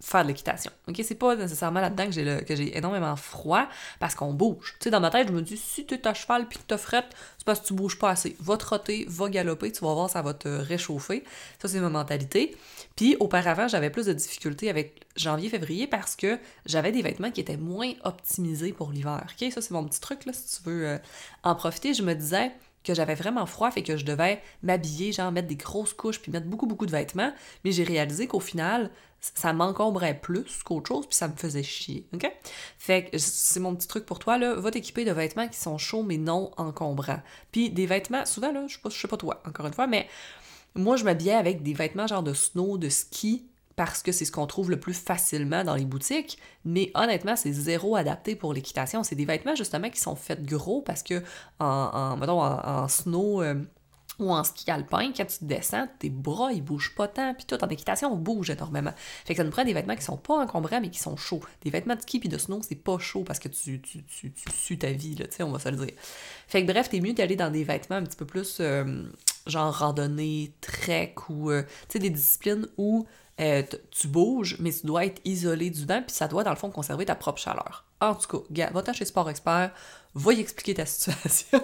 faire 0.01 0.23
de 0.23 0.29
l'équitation. 0.29 0.71
OK, 0.87 1.01
c'est 1.03 1.15
pas 1.15 1.35
nécessairement 1.35 1.81
là-dedans 1.81 2.05
que 2.05 2.55
j'ai 2.55 2.77
énormément 2.77 3.15
froid 3.15 3.67
parce 3.99 4.15
qu'on 4.15 4.33
bouge. 4.33 4.75
Tu 4.79 4.85
sais 4.85 4.89
dans 4.89 5.01
ma 5.01 5.09
tête, 5.09 5.27
je 5.27 5.33
me 5.33 5.41
dis 5.41 5.57
si 5.57 5.85
tu 5.85 5.93
es 5.93 6.07
à 6.07 6.13
cheval 6.13 6.47
puis 6.47 6.57
que 6.57 6.63
t'as 6.67 6.77
frette, 6.77 7.07
c'est 7.37 7.45
parce 7.45 7.59
que 7.59 7.67
tu 7.67 7.73
bouges 7.73 7.99
pas 7.99 8.09
assez. 8.09 8.35
Va 8.39 8.55
trotter, 8.57 9.05
va 9.09 9.29
galoper, 9.29 9.71
tu 9.71 9.83
vas 9.83 9.93
voir 9.93 10.09
ça 10.09 10.21
va 10.21 10.33
te 10.33 10.47
réchauffer. 10.47 11.23
Ça 11.61 11.67
c'est 11.67 11.79
ma 11.79 11.89
mentalité. 11.89 12.55
Puis 12.95 13.17
auparavant, 13.19 13.67
j'avais 13.67 13.89
plus 13.89 14.05
de 14.05 14.13
difficultés 14.13 14.69
avec 14.69 15.05
janvier 15.15 15.49
février 15.49 15.87
parce 15.87 16.15
que 16.15 16.39
j'avais 16.65 16.91
des 16.91 17.01
vêtements 17.01 17.31
qui 17.31 17.41
étaient 17.41 17.57
moins 17.57 17.91
optimisés 18.03 18.71
pour 18.71 18.91
l'hiver. 18.91 19.25
OK, 19.25 19.51
ça 19.51 19.61
c'est 19.61 19.71
mon 19.71 19.83
petit 19.83 19.99
truc 19.99 20.25
là 20.25 20.33
si 20.33 20.57
tu 20.57 20.69
veux 20.69 20.87
euh, 20.87 20.97
en 21.43 21.55
profiter, 21.55 21.93
je 21.93 22.03
me 22.03 22.13
disais 22.13 22.51
que 22.83 22.93
j'avais 22.93 23.15
vraiment 23.15 23.45
froid, 23.45 23.71
fait 23.71 23.83
que 23.83 23.97
je 23.97 24.05
devais 24.05 24.41
m'habiller, 24.63 25.11
genre 25.11 25.31
mettre 25.31 25.47
des 25.47 25.55
grosses 25.55 25.93
couches, 25.93 26.19
puis 26.19 26.31
mettre 26.31 26.47
beaucoup, 26.47 26.65
beaucoup 26.65 26.85
de 26.85 26.91
vêtements. 26.91 27.33
Mais 27.63 27.71
j'ai 27.71 27.83
réalisé 27.83 28.27
qu'au 28.27 28.39
final, 28.39 28.89
ça 29.19 29.51
m'encombrait 29.53 30.19
plus 30.19 30.63
qu'autre 30.63 30.87
chose, 30.87 31.05
puis 31.05 31.15
ça 31.15 31.27
me 31.27 31.35
faisait 31.35 31.63
chier, 31.63 32.07
OK? 32.13 32.31
Fait 32.77 33.05
que 33.05 33.17
c'est 33.17 33.59
mon 33.59 33.75
petit 33.75 33.87
truc 33.87 34.05
pour 34.05 34.19
toi, 34.19 34.37
là. 34.37 34.55
Va 34.55 34.71
t'équiper 34.71 35.03
de 35.03 35.11
vêtements 35.11 35.47
qui 35.47 35.59
sont 35.59 35.77
chauds, 35.77 36.03
mais 36.03 36.17
non 36.17 36.51
encombrants. 36.57 37.21
Puis 37.51 37.69
des 37.69 37.85
vêtements, 37.85 38.25
souvent, 38.25 38.51
là, 38.51 38.65
je 38.67 38.75
sais 38.75 38.81
pas, 38.81 38.89
je 38.89 38.97
sais 38.97 39.07
pas 39.07 39.17
toi, 39.17 39.41
encore 39.45 39.67
une 39.67 39.73
fois, 39.73 39.87
mais 39.87 40.07
moi, 40.75 40.95
je 40.95 41.03
m'habillais 41.03 41.33
avec 41.33 41.63
des 41.63 41.73
vêtements 41.73 42.07
genre 42.07 42.23
de 42.23 42.33
snow, 42.33 42.77
de 42.77 42.89
ski, 42.89 43.48
parce 43.79 44.03
que 44.03 44.11
c'est 44.11 44.25
ce 44.25 44.31
qu'on 44.33 44.45
trouve 44.45 44.69
le 44.69 44.77
plus 44.77 44.93
facilement 44.93 45.63
dans 45.63 45.75
les 45.75 45.85
boutiques, 45.85 46.37
mais 46.65 46.91
honnêtement, 46.95 47.37
c'est 47.37 47.53
zéro 47.53 47.95
adapté 47.95 48.35
pour 48.35 48.53
l'équitation. 48.53 49.03
C'est 49.03 49.15
des 49.15 49.23
vêtements 49.23 49.55
justement 49.55 49.89
qui 49.89 50.01
sont 50.01 50.17
faits 50.17 50.43
gros 50.43 50.81
parce 50.81 51.01
que 51.01 51.23
en, 51.61 52.17
mettons, 52.17 52.43
en, 52.43 52.59
en 52.59 52.87
snow 52.89 53.41
euh, 53.41 53.55
ou 54.19 54.33
en 54.33 54.43
ski 54.43 54.69
alpin, 54.69 55.13
quand 55.15 55.25
tu 55.27 55.45
descends, 55.45 55.87
tes 55.97 56.09
bras 56.09 56.51
ils 56.51 56.61
bougent 56.61 56.93
pas 56.93 57.07
tant, 57.07 57.33
puis 57.33 57.45
tout 57.45 57.63
en 57.63 57.69
équitation 57.69 58.11
on 58.11 58.17
bouge 58.17 58.49
énormément. 58.49 58.91
Fait 59.23 59.33
que 59.33 59.37
ça 59.37 59.45
nous 59.45 59.49
prend 59.49 59.63
des 59.63 59.73
vêtements 59.73 59.95
qui 59.95 60.03
sont 60.03 60.17
pas 60.17 60.43
encombrants 60.43 60.81
mais 60.81 60.89
qui 60.89 60.99
sont 60.99 61.15
chauds. 61.15 61.39
Des 61.61 61.69
vêtements 61.69 61.95
de 61.95 62.01
ski 62.01 62.19
puis 62.19 62.27
de 62.27 62.37
snow, 62.37 62.59
c'est 62.61 62.75
pas 62.75 62.99
chaud 62.99 63.23
parce 63.23 63.39
que 63.39 63.47
tu, 63.47 63.79
tu, 63.79 64.03
tu, 64.03 64.33
tu 64.33 64.51
sues 64.51 64.77
ta 64.77 64.91
vie, 64.91 65.15
là, 65.15 65.25
tu 65.25 65.37
sais, 65.37 65.43
on 65.43 65.53
va 65.53 65.59
se 65.59 65.69
le 65.69 65.77
dire. 65.77 65.95
Fait 66.49 66.65
que 66.65 66.69
bref, 66.69 66.89
t'es 66.89 66.99
mieux 66.99 67.13
d'aller 67.13 67.37
dans 67.37 67.49
des 67.49 67.63
vêtements 67.63 67.95
un 67.95 68.03
petit 68.03 68.17
peu 68.17 68.25
plus 68.25 68.57
euh, 68.59 69.05
genre 69.47 69.73
randonnée, 69.73 70.51
trek 70.59 71.15
ou 71.29 71.49
euh, 71.49 71.63
tu 71.87 71.93
sais, 71.93 71.99
des 71.99 72.09
disciplines 72.09 72.67
où 72.77 73.07
euh, 73.39 73.63
tu 73.91 74.07
bouges, 74.07 74.57
mais 74.59 74.71
tu 74.71 74.85
dois 74.85 75.05
être 75.05 75.21
isolé 75.23 75.69
du 75.69 75.85
vent, 75.85 76.01
puis 76.05 76.15
ça 76.15 76.27
doit, 76.27 76.43
dans 76.43 76.49
le 76.49 76.57
fond, 76.57 76.69
conserver 76.69 77.05
ta 77.05 77.15
propre 77.15 77.39
chaleur. 77.39 77.85
En 78.01 78.15
tout 78.15 78.43
cas, 78.43 78.69
va-t'en 78.71 78.93
chez 78.93 79.05
Sport 79.05 79.29
Expert, 79.29 79.71
va 80.13 80.33
y 80.33 80.39
expliquer 80.39 80.73
ta 80.73 80.85
situation. 80.85 81.59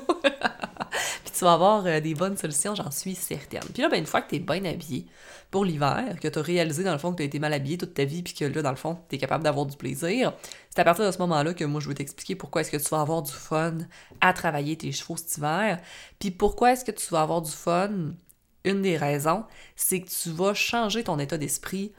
puis 1.24 1.34
tu 1.38 1.44
vas 1.44 1.53
avoir 1.53 1.86
euh, 1.86 2.00
des 2.00 2.13
bonnes 2.13 2.38
solutions, 2.38 2.75
j'en 2.75 2.91
suis 2.91 3.15
certaine. 3.15 3.63
Puis 3.74 3.82
là, 3.82 3.89
ben, 3.89 4.00
une 4.00 4.05
fois 4.05 4.22
que 4.22 4.29
tu 4.29 4.36
es 4.36 4.39
bien 4.39 4.63
habillé 4.63 5.05
pour 5.51 5.65
l'hiver, 5.65 6.17
que 6.22 6.27
tu 6.27 6.39
as 6.39 6.41
réalisé, 6.41 6.84
dans 6.84 6.94
le 6.94 6.98
fond, 6.98 7.12
que 7.12 7.17
tu 7.17 7.24
as 7.24 7.25
été 7.25 7.39
mal 7.39 7.51
habillé 7.51 7.77
toute 7.77 7.94
ta 7.94 8.05
vie, 8.05 8.24
puis 8.24 8.34
que 8.34 8.46
là, 8.46 8.62
dans 8.62 8.70
le 8.70 8.75
fond, 8.77 8.98
tu 9.10 9.15
es 9.15 9.20
capable 9.20 9.44
d'avoir 9.44 9.65
du 9.65 9.75
plaisir, 9.75 10.34
c'est 10.70 10.79
à 10.79 10.84
partir 10.86 11.05
de 11.05 11.12
ce 11.12 11.17
moment-là 11.20 11.53
que 11.53 11.65
moi, 11.65 11.82
je 11.82 11.89
veux 11.89 11.96
t'expliquer 11.96 12.36
pourquoi 12.36 12.62
est-ce 12.62 12.72
que 12.72 12.77
tu 12.77 12.89
vas 12.89 13.01
avoir 13.01 13.22
du 13.22 13.32
fun 13.32 13.79
à 14.22 14.34
travailler 14.34 14.77
tes 14.77 14.91
chevaux 14.91 15.17
cet 15.17 15.38
hiver, 15.38 15.79
puis 16.20 16.32
pourquoi 16.32 16.72
est-ce 16.72 16.86
que 16.86 16.91
tu 16.91 17.08
vas 17.12 17.22
avoir 17.22 17.41
du 17.41 17.51
fun 17.51 18.13
une 18.65 18.81
des 18.81 18.98
raisons, 18.98 19.45
c'est 19.75 20.01
que 20.01 20.10
tu 20.10 20.29
vas 20.31 20.53
changer 20.53 21.03
ton 21.03 21.19
état 21.19 21.38
d'esprit 21.38 21.93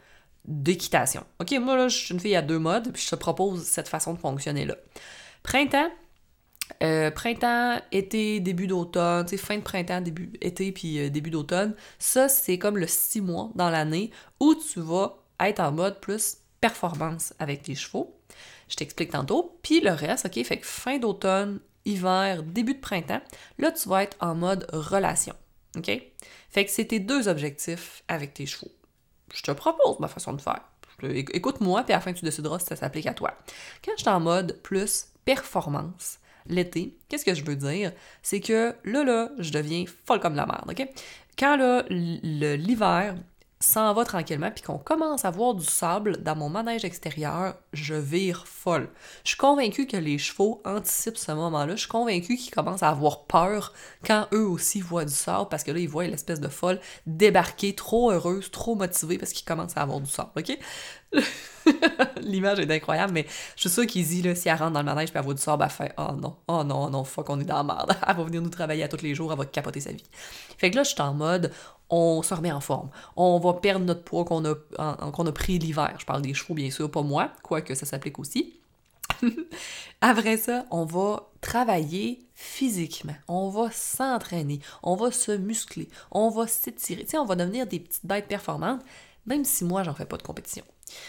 d'équitation. 0.45 1.25
OK, 1.39 1.51
moi, 1.59 1.75
là, 1.75 1.87
je 1.87 1.97
suis 1.97 2.13
une 2.13 2.19
fille 2.19 2.35
à 2.35 2.41
deux 2.41 2.59
modes, 2.59 2.91
puis 2.93 3.03
je 3.03 3.09
te 3.09 3.15
propose 3.15 3.63
cette 3.63 3.87
façon 3.87 4.13
de 4.13 4.19
fonctionner-là. 4.19 4.75
Printemps, 5.43 5.91
euh, 6.83 7.11
printemps, 7.11 7.79
été, 7.91 8.39
début 8.39 8.67
d'automne, 8.67 9.27
fin 9.27 9.57
de 9.57 9.61
printemps, 9.61 10.01
début 10.01 10.31
été, 10.41 10.71
puis 10.71 10.99
euh, 10.99 11.09
début 11.09 11.29
d'automne, 11.29 11.75
ça, 11.99 12.29
c'est 12.29 12.57
comme 12.57 12.77
le 12.77 12.87
six 12.87 13.21
mois 13.21 13.51
dans 13.55 13.69
l'année 13.69 14.11
où 14.39 14.55
tu 14.55 14.79
vas 14.79 15.17
être 15.39 15.59
en 15.59 15.71
mode 15.71 15.99
plus 15.99 16.37
performance 16.61 17.33
avec 17.39 17.63
tes 17.63 17.75
chevaux. 17.75 18.15
Je 18.69 18.75
t'explique 18.75 19.11
tantôt. 19.11 19.59
Puis 19.61 19.81
le 19.81 19.91
reste, 19.91 20.25
OK, 20.25 20.43
fait 20.43 20.57
que 20.57 20.65
fin 20.65 20.97
d'automne, 20.97 21.59
hiver, 21.85 22.43
début 22.43 22.73
de 22.73 22.79
printemps, 22.79 23.21
là, 23.57 23.71
tu 23.71 23.87
vas 23.87 24.03
être 24.03 24.17
en 24.19 24.35
mode 24.35 24.67
relation. 24.71 25.35
OK? 25.77 25.89
Fait 26.49 26.65
que 26.65 26.71
tes 26.85 26.99
deux 26.99 27.27
objectifs 27.27 28.03
avec 28.07 28.33
tes 28.33 28.45
chevaux. 28.45 28.71
Je 29.33 29.41
te 29.41 29.51
propose 29.51 29.99
ma 29.99 30.07
façon 30.07 30.33
de 30.33 30.41
faire. 30.41 30.61
Écoute-moi, 31.03 31.83
puis 31.83 31.93
à 31.93 31.97
la 31.97 32.01
tu 32.13 32.25
décideras 32.25 32.59
si 32.59 32.65
ça 32.65 32.75
s'applique 32.75 33.05
à 33.05 33.13
toi. 33.13 33.33
Quand 33.85 33.91
je 33.97 34.01
suis 34.01 34.09
en 34.09 34.19
mode 34.19 34.59
plus 34.63 35.07
performance, 35.25 36.19
l'été, 36.47 36.97
qu'est-ce 37.07 37.25
que 37.25 37.35
je 37.35 37.43
veux 37.43 37.55
dire? 37.55 37.91
C'est 38.23 38.39
que 38.39 38.73
là, 38.83 39.03
là, 39.03 39.29
je 39.37 39.51
deviens 39.51 39.85
folle 40.05 40.19
comme 40.19 40.35
la 40.35 40.45
merde, 40.45 40.69
OK? 40.69 40.87
Quand 41.37 41.57
là, 41.57 41.83
l'hiver 41.89 43.15
s'en 43.59 43.93
va 43.93 44.05
tranquillement, 44.05 44.51
puis 44.51 44.63
qu'on 44.63 44.77
commence 44.77 45.25
à 45.25 45.31
voir 45.31 45.55
du 45.55 45.65
sable 45.65 46.21
dans 46.21 46.35
mon 46.35 46.49
manège 46.49 46.85
extérieur, 46.85 47.55
je 47.73 47.95
vire 47.95 48.45
folle. 48.45 48.89
Je 49.23 49.29
suis 49.29 49.37
convaincue 49.37 49.87
que 49.87 49.97
les 49.97 50.19
chevaux 50.19 50.61
anticipent 50.63 51.17
ce 51.17 51.31
moment-là. 51.31 51.75
Je 51.75 51.81
suis 51.81 51.89
convaincue 51.89 52.37
qu'ils 52.37 52.53
commencent 52.53 52.83
à 52.83 52.89
avoir 52.89 53.25
peur 53.25 53.73
quand 54.05 54.27
eux 54.31 54.45
aussi 54.45 54.79
voient 54.79 55.05
du 55.05 55.13
sable, 55.13 55.49
parce 55.49 55.63
que 55.63 55.71
là, 55.71 55.79
ils 55.79 55.89
voient 55.89 56.05
l'espèce 56.05 56.39
de 56.39 56.47
folle 56.49 56.79
débarquer, 57.07 57.73
trop 57.73 58.11
heureuse, 58.11 58.51
trop 58.51 58.75
motivée, 58.75 59.17
parce 59.17 59.33
qu'ils 59.33 59.45
commencent 59.45 59.77
à 59.77 59.81
avoir 59.81 60.01
du 60.01 60.09
sable, 60.09 60.29
OK? 60.37 60.57
L'image 62.21 62.59
est 62.59 62.71
incroyable, 62.71 63.13
mais 63.13 63.25
je 63.55 63.61
suis 63.61 63.69
sûre 63.69 63.87
qu'Izzy, 63.87 64.21
là, 64.21 64.35
si 64.35 64.49
elle 64.49 64.57
rentre 64.57 64.73
dans 64.73 64.81
le 64.81 64.85
manège 64.85 65.09
et 65.09 65.13
elle 65.15 65.23
voit 65.23 65.33
du 65.33 65.41
sable, 65.41 65.63
elle 65.63 65.69
fait 65.69 65.93
«Oh 65.97 66.11
non, 66.13 66.37
oh 66.47 66.63
non, 66.63 66.85
oh 66.85 66.89
non, 66.89 67.03
fuck, 67.03 67.29
on 67.29 67.39
est 67.39 67.45
dans 67.45 67.57
la 67.57 67.63
merde. 67.63 67.97
Elle 68.07 68.15
va 68.15 68.23
venir 68.23 68.41
nous 68.41 68.49
travailler 68.49 68.83
à 68.83 68.87
tous 68.87 69.01
les 69.01 69.15
jours, 69.15 69.31
elle 69.31 69.37
va 69.37 69.45
capoter 69.45 69.79
sa 69.79 69.91
vie.» 69.91 70.03
Fait 70.57 70.69
que 70.71 70.75
là, 70.75 70.83
je 70.83 70.89
suis 70.89 71.01
en 71.01 71.13
mode 71.13 71.51
on 71.89 72.21
se 72.21 72.33
remet 72.33 72.51
en 72.51 72.61
forme. 72.61 72.89
On 73.15 73.39
va 73.39 73.53
perdre 73.53 73.85
notre 73.85 74.03
poids 74.03 74.25
qu'on 74.25 74.43
a, 74.45 74.55
qu'on 75.11 75.25
a 75.25 75.31
pris 75.31 75.59
l'hiver. 75.59 75.95
Je 75.99 76.05
parle 76.05 76.21
des 76.21 76.33
chevaux, 76.33 76.53
bien 76.53 76.71
sûr, 76.71 76.89
pas 76.91 77.01
moi, 77.01 77.31
quoique 77.43 77.75
ça 77.75 77.85
s'applique 77.85 78.19
aussi. 78.19 78.59
Après 80.01 80.37
ça, 80.37 80.65
on 80.71 80.85
va 80.85 81.29
travailler 81.41 82.27
physiquement. 82.35 83.15
On 83.27 83.49
va 83.49 83.71
s'entraîner. 83.71 84.59
On 84.83 84.95
va 84.95 85.11
se 85.11 85.31
muscler. 85.31 85.89
On 86.11 86.29
va 86.29 86.47
s'étirer. 86.47 87.03
Tu 87.03 87.11
sais, 87.11 87.17
on 87.17 87.25
va 87.25 87.35
devenir 87.35 87.67
des 87.67 87.79
petites 87.79 88.05
bêtes 88.05 88.27
performantes, 88.27 88.81
même 89.25 89.45
si 89.45 89.63
moi, 89.63 89.83
j'en 89.83 89.93
fais 89.93 90.05
pas 90.05 90.17
de 90.17 90.23
compétition. 90.23 90.63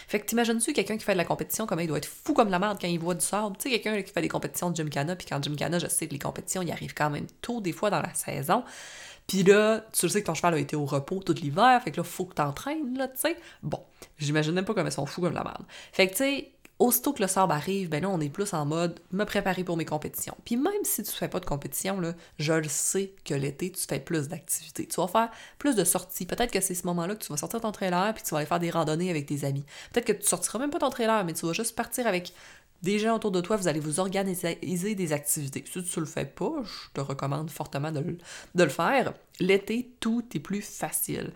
Fait 0.07 0.19
que 0.19 0.25
t'imagines-tu 0.25 0.73
quelqu'un 0.73 0.97
qui 0.97 1.05
fait 1.05 1.13
de 1.13 1.17
la 1.17 1.25
compétition, 1.25 1.65
comment 1.65 1.81
il 1.81 1.87
doit 1.87 1.99
être 1.99 2.09
fou 2.09 2.33
comme 2.33 2.49
la 2.49 2.59
merde 2.59 2.77
quand 2.81 2.87
il 2.87 2.99
voit 2.99 3.15
du 3.15 3.25
sable? 3.25 3.55
Tu 3.57 3.69
sais, 3.69 3.79
quelqu'un 3.79 4.01
qui 4.01 4.11
fait 4.11 4.21
des 4.21 4.27
compétitions 4.27 4.71
de 4.71 4.75
Gymkhana, 4.75 5.15
puis 5.15 5.25
quand 5.27 5.41
Gymkhana, 5.41 5.79
je 5.79 5.87
sais 5.87 6.07
que 6.07 6.13
les 6.13 6.19
compétitions, 6.19 6.61
il 6.61 6.71
arrive 6.71 6.93
quand 6.93 7.09
même 7.09 7.27
tôt, 7.41 7.61
des 7.61 7.71
fois, 7.71 7.89
dans 7.89 8.01
la 8.01 8.13
saison. 8.13 8.63
Puis 9.29 9.43
là, 9.43 9.85
tu 9.93 10.07
le 10.07 10.11
sais 10.11 10.21
que 10.21 10.25
ton 10.25 10.33
cheval 10.33 10.55
a 10.55 10.57
été 10.57 10.75
au 10.75 10.85
repos 10.85 11.21
tout 11.21 11.33
l'hiver, 11.33 11.79
fait 11.83 11.91
que 11.91 11.97
là, 11.97 12.03
faut 12.03 12.25
que 12.25 12.33
t'entraînes, 12.33 12.97
là, 12.97 13.07
tu 13.07 13.19
sais. 13.19 13.37
Bon, 13.61 13.79
j'imagine 14.17 14.53
même 14.53 14.65
pas 14.65 14.73
comme 14.73 14.87
elles 14.87 14.91
sont 14.91 15.05
fous 15.05 15.21
comme 15.21 15.35
la 15.35 15.43
merde. 15.43 15.63
Fait 15.93 16.07
que, 16.07 16.13
tu 16.13 16.17
sais, 16.17 16.51
aussitôt 16.79 17.13
que 17.13 17.21
le 17.21 17.27
sable 17.27 17.51
arrive, 17.51 17.89
ben 17.89 18.01
là, 18.01 18.09
on 18.09 18.19
est 18.21 18.29
plus 18.29 18.53
en 18.53 18.65
mode 18.65 18.99
me 19.11 19.25
préparer 19.25 19.63
pour 19.63 19.77
mes 19.77 19.85
compétitions. 19.85 20.35
Puis 20.45 20.57
même 20.57 20.83
si 20.83 21.03
tu 21.03 21.11
fais 21.11 21.27
pas 21.27 21.39
de 21.39 21.45
compétition, 21.45 21.99
là, 21.99 22.13
je 22.39 22.53
le 22.53 22.69
sais 22.69 23.13
que 23.23 23.35
l'été, 23.35 23.71
tu 23.71 23.85
fais 23.85 23.99
plus 23.99 24.29
d'activités. 24.29 24.87
Tu 24.87 24.95
vas 24.95 25.07
faire 25.07 25.29
plus 25.59 25.75
de 25.75 25.83
sorties. 25.83 26.25
Peut-être 26.25 26.51
que 26.51 26.61
c'est 26.61 26.73
ce 26.75 26.87
moment-là 26.87 27.15
que 27.15 27.23
tu 27.23 27.31
vas 27.31 27.37
sortir 27.37 27.61
ton 27.61 27.71
trailer 27.73 28.13
puis 28.13 28.23
tu 28.23 28.31
vas 28.31 28.37
aller 28.37 28.47
faire 28.47 28.59
des 28.59 28.71
randonnées 28.71 29.09
avec 29.09 29.25
tes 29.25 29.43
amis. 29.43 29.65
Peut-être 29.93 30.07
que 30.07 30.13
tu 30.13 30.27
sortiras 30.27 30.57
même 30.57 30.71
pas 30.71 30.79
ton 30.79 30.89
trailer, 30.89 31.23
mais 31.25 31.33
tu 31.33 31.45
vas 31.45 31.53
juste 31.53 31.75
partir 31.75 32.07
avec 32.07 32.33
gens 32.83 33.15
autour 33.15 33.31
de 33.31 33.41
toi, 33.41 33.57
vous 33.57 33.67
allez 33.67 33.79
vous 33.79 33.99
organiser 33.99 34.55
des 34.95 35.13
activités. 35.13 35.63
Si 35.69 35.83
tu 35.83 35.99
le 35.99 36.05
fais 36.05 36.25
pas, 36.25 36.53
je 36.63 36.93
te 36.93 37.01
recommande 37.01 37.49
fortement 37.49 37.91
de 37.91 37.99
le, 37.99 38.17
de 38.55 38.63
le 38.63 38.69
faire. 38.69 39.13
L'été, 39.39 39.91
tout 39.99 40.23
est 40.33 40.39
plus 40.39 40.61
facile. 40.61 41.31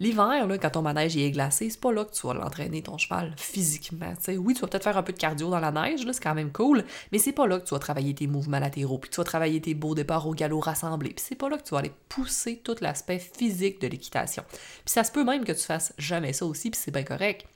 L'hiver, 0.00 0.48
quand 0.60 0.70
ton 0.70 0.82
manège 0.82 1.16
est 1.16 1.30
glacé, 1.30 1.70
c'est 1.70 1.80
pas 1.80 1.92
là 1.92 2.04
que 2.04 2.12
tu 2.12 2.26
vas 2.26 2.34
l'entraîner, 2.34 2.82
ton 2.82 2.98
cheval, 2.98 3.32
physiquement. 3.36 4.12
sais. 4.18 4.36
Oui, 4.36 4.52
tu 4.52 4.60
vas 4.60 4.66
peut-être 4.66 4.82
faire 4.82 4.98
un 4.98 5.04
peu 5.04 5.12
de 5.12 5.18
cardio 5.18 5.50
dans 5.50 5.60
la 5.60 5.70
neige, 5.70 6.04
c'est 6.04 6.22
quand 6.22 6.34
même 6.34 6.50
cool, 6.50 6.84
mais 7.12 7.18
c'est 7.18 7.32
pas 7.32 7.46
là 7.46 7.60
que 7.60 7.64
tu 7.64 7.74
vas 7.74 7.78
travailler 7.78 8.12
tes 8.12 8.26
mouvements 8.26 8.58
latéraux, 8.58 8.98
puis 8.98 9.08
tu 9.08 9.18
vas 9.18 9.24
travailler 9.24 9.60
tes 9.60 9.74
beaux 9.74 9.94
départs 9.94 10.26
au 10.26 10.34
galop 10.34 10.58
rassemblés, 10.58 11.10
puis 11.10 11.24
c'est 11.26 11.36
pas 11.36 11.48
là 11.48 11.58
que 11.58 11.62
tu 11.62 11.70
vas 11.70 11.78
aller 11.78 11.92
pousser 12.08 12.60
tout 12.64 12.74
l'aspect 12.80 13.20
physique 13.20 13.80
de 13.80 13.86
l'équitation. 13.86 14.42
Puis 14.48 14.82
ça 14.86 15.04
se 15.04 15.12
peut 15.12 15.22
même 15.22 15.44
que 15.44 15.52
tu 15.52 15.62
fasses 15.62 15.94
jamais 15.96 16.32
ça 16.32 16.44
aussi, 16.44 16.70
puis 16.70 16.80
c'est 16.82 16.90
bien 16.90 17.04
correct. 17.04 17.46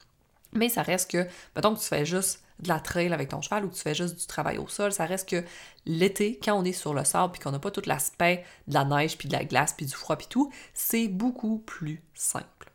Mais 0.53 0.69
ça 0.69 0.83
reste 0.83 1.11
que, 1.11 1.27
mettons 1.57 1.75
que 1.75 1.81
tu 1.81 1.87
fais 1.87 2.07
juste 2.07 2.45
de 2.61 2.69
la 2.69 2.81
trail 2.81 3.13
avec 3.13 3.29
ton 3.29 3.41
cheval 3.41 3.65
ou 3.65 3.69
que 3.69 3.75
tu 3.75 3.83
fais 3.83 3.95
juste 3.95 4.19
du 4.19 4.27
travail 4.27 4.59
au 4.59 4.69
sol, 4.69 4.93
ça 4.93 5.05
reste 5.05 5.29
que 5.29 5.45
l'été, 5.87 6.39
quand 6.43 6.55
on 6.55 6.65
est 6.65 6.73
sur 6.73 6.95
le 6.95 7.05
sable 7.05 7.33
puis 7.33 7.41
qu'on 7.41 7.53
n'a 7.53 7.59
pas 7.59 7.71
tout 7.71 7.83
l'aspect 7.87 8.45
de 8.67 8.75
la 8.75 8.85
neige 8.85 9.17
puis 9.17 9.29
de 9.29 9.33
la 9.33 9.45
glace 9.45 9.73
puis 9.73 9.87
du 9.87 9.95
froid 9.95 10.17
puis 10.17 10.27
tout, 10.29 10.53
c'est 10.75 11.09
beaucoup 11.09 11.59
plus 11.59 12.03
simple? 12.15 12.71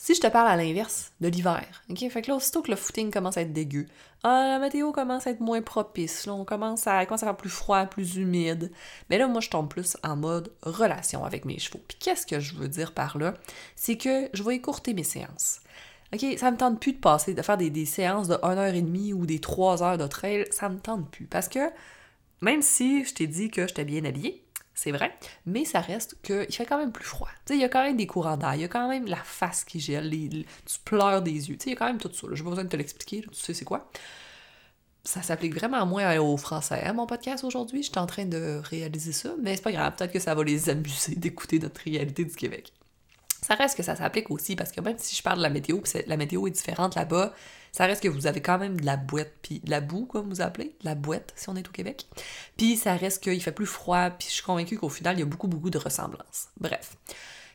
Si 0.00 0.14
je 0.14 0.20
te 0.20 0.28
parle 0.28 0.48
à 0.48 0.56
l'inverse 0.56 1.12
de 1.20 1.26
l'hiver, 1.26 1.66
OK? 1.90 2.08
Fait 2.08 2.22
que 2.22 2.30
là, 2.30 2.36
aussitôt 2.36 2.62
que 2.62 2.70
le 2.70 2.76
footing 2.76 3.10
commence 3.10 3.36
à 3.36 3.42
être 3.42 3.52
dégueu, 3.52 3.86
ah, 4.22 4.46
la 4.46 4.58
météo 4.60 4.92
commence 4.92 5.26
à 5.26 5.30
être 5.30 5.40
moins 5.40 5.60
propice, 5.60 6.24
là, 6.24 6.34
on 6.34 6.44
commence 6.44 6.86
à, 6.86 7.04
commence 7.04 7.24
à 7.24 7.26
faire 7.26 7.36
plus 7.36 7.50
froid, 7.50 7.84
plus 7.86 8.16
humide, 8.16 8.70
mais 9.10 9.18
là, 9.18 9.26
moi, 9.26 9.40
je 9.40 9.50
tombe 9.50 9.68
plus 9.68 9.96
en 10.04 10.14
mode 10.14 10.52
relation 10.62 11.24
avec 11.24 11.44
mes 11.44 11.58
chevaux. 11.58 11.80
Puis 11.88 11.98
qu'est-ce 11.98 12.26
que 12.26 12.38
je 12.38 12.54
veux 12.54 12.68
dire 12.68 12.94
par 12.94 13.18
là? 13.18 13.34
C'est 13.74 13.96
que 13.96 14.28
je 14.32 14.42
vais 14.44 14.54
écourter 14.54 14.94
mes 14.94 15.02
séances. 15.02 15.60
OK, 16.14 16.24
ça 16.38 16.50
me 16.50 16.56
tente 16.56 16.80
plus 16.80 16.92
de 16.92 16.98
passer, 16.98 17.34
de 17.34 17.42
faire 17.42 17.58
des, 17.58 17.84
séances 17.84 18.28
de 18.28 18.36
1h30 18.36 19.12
ou 19.12 19.26
des 19.26 19.40
3 19.40 19.82
heures 19.82 19.98
de 19.98 20.06
trail, 20.06 20.46
ça 20.50 20.68
me 20.68 20.78
tente 20.78 21.10
plus. 21.10 21.26
Parce 21.26 21.48
que 21.48 21.70
même 22.40 22.62
si 22.62 23.04
je 23.04 23.14
t'ai 23.14 23.26
dit 23.26 23.50
que 23.50 23.66
j'étais 23.66 23.84
bien 23.84 24.04
habillée, 24.04 24.42
c'est 24.74 24.92
vrai, 24.92 25.12
mais 25.44 25.64
ça 25.64 25.80
reste 25.80 26.16
qu'il 26.22 26.52
fait 26.52 26.64
quand 26.64 26.78
même 26.78 26.92
plus 26.92 27.04
froid. 27.04 27.28
Tu 27.44 27.52
sais, 27.52 27.58
il 27.58 27.60
y 27.60 27.64
a 27.64 27.68
quand 27.68 27.82
même 27.82 27.96
des 27.96 28.06
courants 28.06 28.36
d'air, 28.36 28.54
il 28.54 28.60
y 28.60 28.64
a 28.64 28.68
quand 28.68 28.88
même 28.88 29.06
la 29.06 29.16
face 29.16 29.64
qui 29.64 29.80
gèle, 29.80 30.08
tu 30.08 30.78
pleures 30.84 31.20
des 31.20 31.50
yeux, 31.50 31.56
tu 31.56 31.64
sais, 31.64 31.70
il 31.70 31.72
y 31.72 31.76
a 31.76 31.76
quand 31.76 31.86
même 31.86 31.98
tout 31.98 32.12
ça. 32.12 32.28
J'ai 32.32 32.44
pas 32.44 32.50
besoin 32.50 32.64
de 32.64 32.68
te 32.68 32.76
l'expliquer, 32.76 33.22
tu 33.22 33.28
sais 33.34 33.54
c'est 33.54 33.64
quoi. 33.64 33.90
Ça 35.04 35.22
s'applique 35.22 35.54
vraiment 35.54 35.84
moins 35.84 36.16
aux 36.18 36.36
Français, 36.36 36.82
hein, 36.84 36.92
mon 36.92 37.06
podcast 37.06 37.42
aujourd'hui. 37.42 37.82
Je 37.82 37.90
suis 37.90 37.98
en 37.98 38.06
train 38.06 38.24
de 38.24 38.60
réaliser 38.62 39.12
ça, 39.12 39.34
mais 39.42 39.56
c'est 39.56 39.62
pas 39.62 39.72
grave, 39.72 39.96
peut-être 39.96 40.12
que 40.12 40.20
ça 40.20 40.34
va 40.34 40.44
les 40.44 40.68
amuser 40.68 41.14
d'écouter 41.16 41.58
notre 41.58 41.80
réalité 41.82 42.24
du 42.24 42.34
Québec. 42.36 42.72
Ça 43.42 43.54
reste 43.54 43.76
que 43.76 43.82
ça 43.82 43.96
s'applique 43.96 44.30
aussi 44.30 44.56
parce 44.56 44.72
que 44.72 44.80
même 44.80 44.96
si 44.98 45.14
je 45.14 45.22
parle 45.22 45.38
de 45.38 45.42
la 45.42 45.50
météo, 45.50 45.80
puis 45.80 46.02
la 46.06 46.16
météo 46.16 46.46
est 46.46 46.50
différente 46.50 46.94
là-bas, 46.96 47.32
ça 47.72 47.86
reste 47.86 48.02
que 48.02 48.08
vous 48.08 48.26
avez 48.26 48.40
quand 48.40 48.58
même 48.58 48.80
de 48.80 48.86
la 48.86 48.96
boîte, 48.96 49.32
puis 49.42 49.60
de 49.60 49.70
la 49.70 49.80
boue, 49.80 50.06
comme 50.06 50.28
vous 50.28 50.40
appelez, 50.40 50.76
de 50.80 50.84
la 50.84 50.94
boîte 50.94 51.32
si 51.36 51.48
on 51.48 51.56
est 51.56 51.68
au 51.68 51.70
Québec. 51.70 52.06
Puis 52.56 52.76
ça 52.76 52.94
reste 52.94 53.22
qu'il 53.22 53.42
fait 53.42 53.52
plus 53.52 53.66
froid, 53.66 54.10
puis 54.10 54.28
je 54.28 54.34
suis 54.34 54.42
convaincue 54.42 54.78
qu'au 54.78 54.88
final, 54.88 55.16
il 55.16 55.20
y 55.20 55.22
a 55.22 55.26
beaucoup, 55.26 55.48
beaucoup 55.48 55.70
de 55.70 55.78
ressemblances. 55.78 56.48
Bref. 56.58 56.96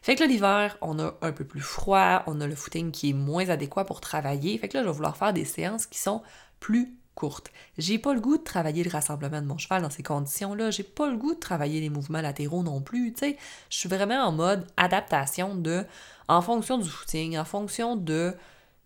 Fait 0.02 0.16
que 0.16 0.22
là, 0.22 0.28
l'hiver, 0.28 0.78
on 0.82 1.00
a 1.00 1.16
un 1.22 1.32
peu 1.32 1.46
plus 1.46 1.62
froid, 1.62 2.24
on 2.28 2.42
a 2.42 2.48
le 2.48 2.56
footing 2.56 2.92
qui 2.92 3.12
est 3.12 3.14
moins 3.14 3.48
adéquat 3.50 3.86
pour 3.86 4.02
travailler. 4.02 4.58
Fait 4.58 4.68
que 4.68 4.78
là, 4.78 4.84
je 4.84 4.90
vais 4.90 4.94
vouloir 4.94 5.16
faire 5.16 5.34
des 5.34 5.46
séances 5.46 5.86
qui 5.86 5.98
sont 6.00 6.22
plus 6.60 6.98
courtes. 7.16 7.52
J'ai 7.78 7.98
pas 7.98 8.14
le 8.14 8.20
goût 8.20 8.38
de 8.38 8.44
travailler 8.44 8.84
le 8.84 8.90
rassemblement 8.90 9.42
de 9.42 9.46
mon 9.46 9.58
cheval 9.58 9.82
dans 9.82 9.90
ces 9.90 10.04
conditions-là. 10.04 10.72
J'ai 10.72 10.84
pas 10.84 11.10
le 11.10 11.18
goût 11.18 11.34
de 11.34 11.40
travailler 11.40 11.82
les 11.82 11.90
mouvements 11.90 12.22
latéraux 12.22 12.64
non 12.64 12.82
plus. 12.82 13.14
Tu 13.14 13.20
sais, 13.20 13.38
je 13.70 13.78
suis 13.78 13.90
vraiment 13.90 14.24
en 14.24 14.32
mode 14.32 14.68
adaptation 14.78 15.56
de, 15.56 15.86
en 16.28 16.42
fonction 16.42 16.78
du 16.78 16.90
footing, 16.90 17.38
en 17.38 17.46
fonction 17.46 17.96
de 17.96 18.34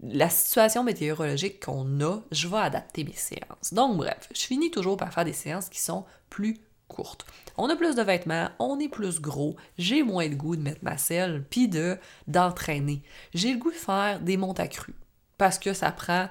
la 0.01 0.29
situation 0.29 0.83
météorologique 0.83 1.65
qu'on 1.65 2.01
a, 2.01 2.19
je 2.31 2.47
vais 2.47 2.57
adapter 2.57 3.03
mes 3.03 3.13
séances. 3.13 3.73
Donc 3.73 3.97
bref, 3.97 4.29
je 4.33 4.41
finis 4.41 4.69
toujours 4.69 4.97
par 4.97 5.11
faire 5.11 5.25
des 5.25 5.33
séances 5.33 5.69
qui 5.69 5.79
sont 5.79 6.05
plus 6.29 6.57
courtes. 6.87 7.25
On 7.57 7.69
a 7.69 7.75
plus 7.75 7.95
de 7.95 8.01
vêtements, 8.01 8.49
on 8.59 8.79
est 8.79 8.89
plus 8.89 9.19
gros, 9.19 9.55
j'ai 9.77 10.03
moins 10.03 10.29
de 10.29 10.35
goût 10.35 10.55
de 10.55 10.61
mettre 10.61 10.83
ma 10.83 10.97
selle, 10.97 11.43
puis 11.49 11.67
de 11.67 11.97
d'entraîner. 12.27 13.01
J'ai 13.33 13.51
le 13.51 13.57
goût 13.57 13.71
de 13.71 13.75
faire 13.75 14.19
des 14.19 14.37
montes 14.37 14.61
cru 14.69 14.93
parce 15.37 15.59
que 15.59 15.73
ça 15.73 15.91
prend 15.91 16.29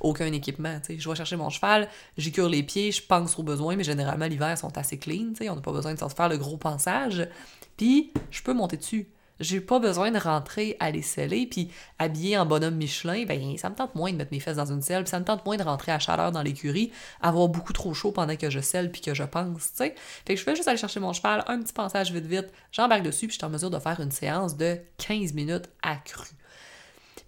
aucun 0.00 0.32
équipement. 0.32 0.78
Je 0.88 1.08
vais 1.08 1.16
chercher 1.16 1.36
mon 1.36 1.48
cheval, 1.48 1.88
j'écure 2.16 2.48
les 2.48 2.62
pieds, 2.62 2.92
je 2.92 3.02
pense 3.02 3.38
aux 3.38 3.42
besoins, 3.42 3.76
mais 3.76 3.84
généralement 3.84 4.26
l'hiver, 4.26 4.50
ils 4.50 4.56
sont 4.56 4.76
assez 4.76 4.98
clean, 4.98 5.32
on 5.40 5.54
n'a 5.54 5.60
pas 5.60 5.72
besoin 5.72 5.94
de 5.94 5.98
faire 5.98 6.28
le 6.28 6.36
gros 6.36 6.56
pensage. 6.56 7.28
Puis 7.76 8.12
je 8.30 8.42
peux 8.42 8.52
monter 8.52 8.76
dessus. 8.76 9.08
J'ai 9.40 9.60
pas 9.60 9.80
besoin 9.80 10.12
de 10.12 10.18
rentrer 10.18 10.76
à 10.78 10.90
les 10.90 11.02
sceller, 11.02 11.46
puis 11.46 11.70
habiller 11.98 12.38
en 12.38 12.46
bonhomme 12.46 12.76
Michelin, 12.76 13.24
ben 13.24 13.56
ça 13.56 13.70
me 13.70 13.74
tente 13.74 13.94
moins 13.96 14.12
de 14.12 14.16
mettre 14.16 14.30
mes 14.30 14.38
fesses 14.38 14.58
dans 14.58 14.70
une 14.70 14.82
selle, 14.82 15.02
puis 15.02 15.10
ça 15.10 15.18
me 15.18 15.24
tente 15.24 15.44
moins 15.44 15.56
de 15.56 15.64
rentrer 15.64 15.90
à 15.90 15.98
chaleur 15.98 16.30
dans 16.30 16.42
l'écurie, 16.42 16.92
avoir 17.20 17.48
beaucoup 17.48 17.72
trop 17.72 17.92
chaud 17.92 18.12
pendant 18.12 18.36
que 18.36 18.50
je 18.50 18.60
selle 18.60 18.92
puis 18.92 19.00
que 19.00 19.14
je 19.14 19.24
pense, 19.24 19.70
tu 19.70 19.78
sais. 19.78 19.94
Fait 20.26 20.34
que 20.34 20.38
je 20.38 20.44
fais 20.44 20.54
juste 20.54 20.68
aller 20.68 20.78
chercher 20.78 21.00
mon 21.00 21.12
cheval, 21.12 21.42
un 21.48 21.60
petit 21.60 21.72
passage 21.72 22.12
vite 22.12 22.26
vite, 22.26 22.52
j'embarque 22.70 23.02
dessus, 23.02 23.26
puis 23.26 23.34
je 23.34 23.38
suis 23.38 23.46
en 23.46 23.50
mesure 23.50 23.70
de 23.70 23.80
faire 23.80 23.98
une 23.98 24.12
séance 24.12 24.56
de 24.56 24.78
15 24.98 25.32
minutes 25.32 25.70
accrue. 25.82 26.36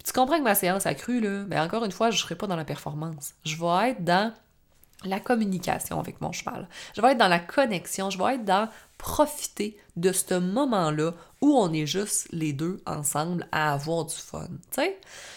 Tu 0.05 0.13
comprends 0.13 0.39
que 0.39 0.43
ma 0.45 0.55
séance 0.55 0.87
accrue, 0.87 1.21
là, 1.21 1.45
mais 1.49 1.59
encore 1.59 1.85
une 1.85 1.93
fois, 1.93 2.11
je 2.11 2.19
serai 2.19 2.35
pas 2.35 2.47
dans 2.47 2.57
la 2.57 2.65
performance. 2.65 3.35
Je 3.45 3.57
vais 3.57 3.91
être 3.91 4.05
dans 4.05 4.33
la 5.05 5.21
communication 5.21 5.99
avec 5.99 6.21
mon 6.21 6.33
cheval. 6.33 6.69
Je 6.95 7.01
vais 7.01 7.13
être 7.13 7.19
dans 7.19 7.29
la 7.29 7.39
connexion, 7.39 8.11
je 8.11 8.19
vais 8.19 8.35
être 8.35 8.45
dans 8.45 8.69
profiter 8.99 9.77
de 9.97 10.13
ce 10.13 10.35
moment-là 10.35 11.13
où 11.41 11.59
on 11.59 11.73
est 11.73 11.87
juste 11.87 12.27
les 12.31 12.53
deux 12.53 12.81
ensemble 12.87 13.47
à 13.53 13.75
avoir 13.75 14.07
du 14.07 14.15
fun. 14.15 14.49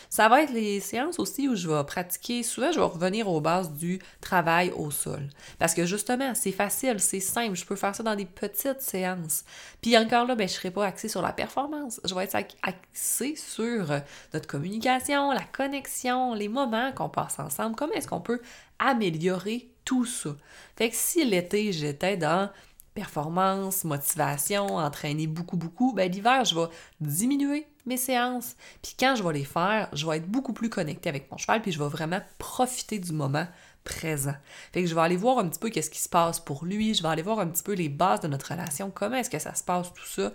Ça 0.10 0.30
va 0.30 0.44
être 0.44 0.54
les 0.54 0.80
séances 0.80 1.20
aussi 1.20 1.50
où 1.50 1.56
je 1.56 1.68
vais 1.68 1.84
pratiquer, 1.84 2.44
souvent 2.44 2.72
je 2.72 2.80
vais 2.80 2.86
revenir 2.86 3.28
aux 3.28 3.42
bases 3.42 3.74
du 3.74 4.00
travail 4.22 4.72
au 4.72 4.90
sol. 4.90 5.28
Parce 5.60 5.74
que 5.74 5.86
justement, 5.86 6.34
c'est 6.34 6.54
facile, 6.54 7.00
c'est 7.00 7.20
simple, 7.20 7.56
je 7.56 7.66
peux 7.66 7.76
faire 7.76 7.94
ça 7.94 8.04
dans 8.04 8.16
des 8.16 8.26
petites 8.26 8.82
séances. 8.82 9.44
Puis 9.82 9.98
encore 9.98 10.26
là, 10.26 10.36
ben, 10.36 10.48
je 10.48 10.54
ne 10.54 10.58
serai 10.58 10.72
pas 10.72 10.86
axée 10.86 11.10
sur 11.10 11.22
la 11.22 11.34
performance, 11.34 12.00
je 12.06 12.16
vais 12.16 12.24
être 12.24 12.38
axée 12.64 13.36
sur 13.36 13.88
notre 14.34 14.48
communication, 14.48 15.32
la 15.32 15.44
connexion, 15.44 16.34
les 16.34 16.48
moments 16.48 16.94
qu'on 16.94 17.10
passe 17.10 17.38
ensemble, 17.40 17.76
comment 17.76 17.94
est-ce 17.94 18.08
qu'on 18.08 18.22
peut 18.22 18.42
améliorer 18.80 19.70
tout 19.84 20.06
ça? 20.06 20.30
Fait 20.78 20.90
que 20.90 20.96
si 20.96 21.26
l'été, 21.26 21.74
j'étais 21.74 22.18
dans 22.18 22.50
performance, 22.98 23.84
motivation, 23.84 24.78
entraîner 24.78 25.28
beaucoup, 25.28 25.56
beaucoup, 25.56 25.94
ben 25.94 26.12
l'hiver, 26.12 26.44
je 26.46 26.56
vais 26.56 26.66
diminuer 27.00 27.68
mes 27.86 27.96
séances. 27.96 28.56
Puis 28.82 28.96
quand 29.00 29.16
je 29.16 29.22
vais 29.22 29.34
les 29.34 29.46
faire, 29.46 29.88
je 29.94 30.08
vais 30.08 30.18
être 30.18 30.28
beaucoup 30.28 30.52
plus 30.52 30.70
connecté 30.70 31.08
avec 31.08 31.32
mon 31.32 31.38
cheval, 31.38 31.62
puis 31.62 31.72
je 31.72 31.78
vais 31.78 31.90
vraiment 31.90 32.20
profiter 32.40 32.98
du 32.98 33.14
moment 33.14 33.46
présent. 33.84 34.34
Fait 34.74 34.82
que 34.82 34.90
je 34.90 34.96
vais 34.96 35.02
aller 35.02 35.16
voir 35.16 35.38
un 35.38 35.48
petit 35.48 35.60
peu 35.60 35.70
qu'est-ce 35.70 35.92
qui 35.92 36.00
se 36.00 36.10
passe 36.10 36.40
pour 36.40 36.66
lui, 36.66 36.96
je 36.96 37.04
vais 37.04 37.10
aller 37.10 37.22
voir 37.22 37.40
un 37.40 37.46
petit 37.46 37.62
peu 37.62 37.74
les 37.74 37.88
bases 37.88 38.22
de 38.22 38.28
notre 38.28 38.52
relation, 38.52 38.90
comment 38.90 39.18
est-ce 39.18 39.30
que 39.30 39.38
ça 39.38 39.54
se 39.54 39.64
passe 39.64 39.94
tout 39.94 40.08
ça, 40.08 40.34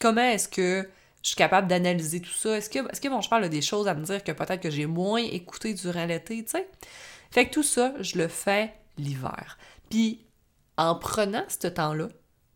comment 0.00 0.22
est-ce 0.22 0.48
que 0.48 0.88
je 1.22 1.28
suis 1.28 1.36
capable 1.36 1.68
d'analyser 1.68 2.20
tout 2.22 2.32
ça, 2.32 2.56
est-ce 2.56 2.70
que, 2.70 2.78
que 2.78 3.08
mon 3.08 3.20
cheval 3.20 3.44
a 3.44 3.48
des 3.50 3.60
choses 3.60 3.86
à 3.86 3.92
me 3.92 4.02
dire 4.02 4.24
que 4.24 4.32
peut-être 4.32 4.62
que 4.62 4.70
j'ai 4.70 4.86
moins 4.86 5.22
écouté 5.22 5.74
durant 5.74 6.06
l'été, 6.06 6.42
tu 6.42 6.52
sais? 6.52 6.66
Fait 7.30 7.46
que 7.46 7.52
tout 7.52 7.62
ça, 7.62 7.92
je 8.00 8.16
le 8.16 8.28
fais 8.28 8.72
l'hiver. 8.96 9.58
Puis 9.90 10.24
en 10.78 10.94
prenant 10.94 11.44
ce 11.48 11.66
temps-là 11.66 12.08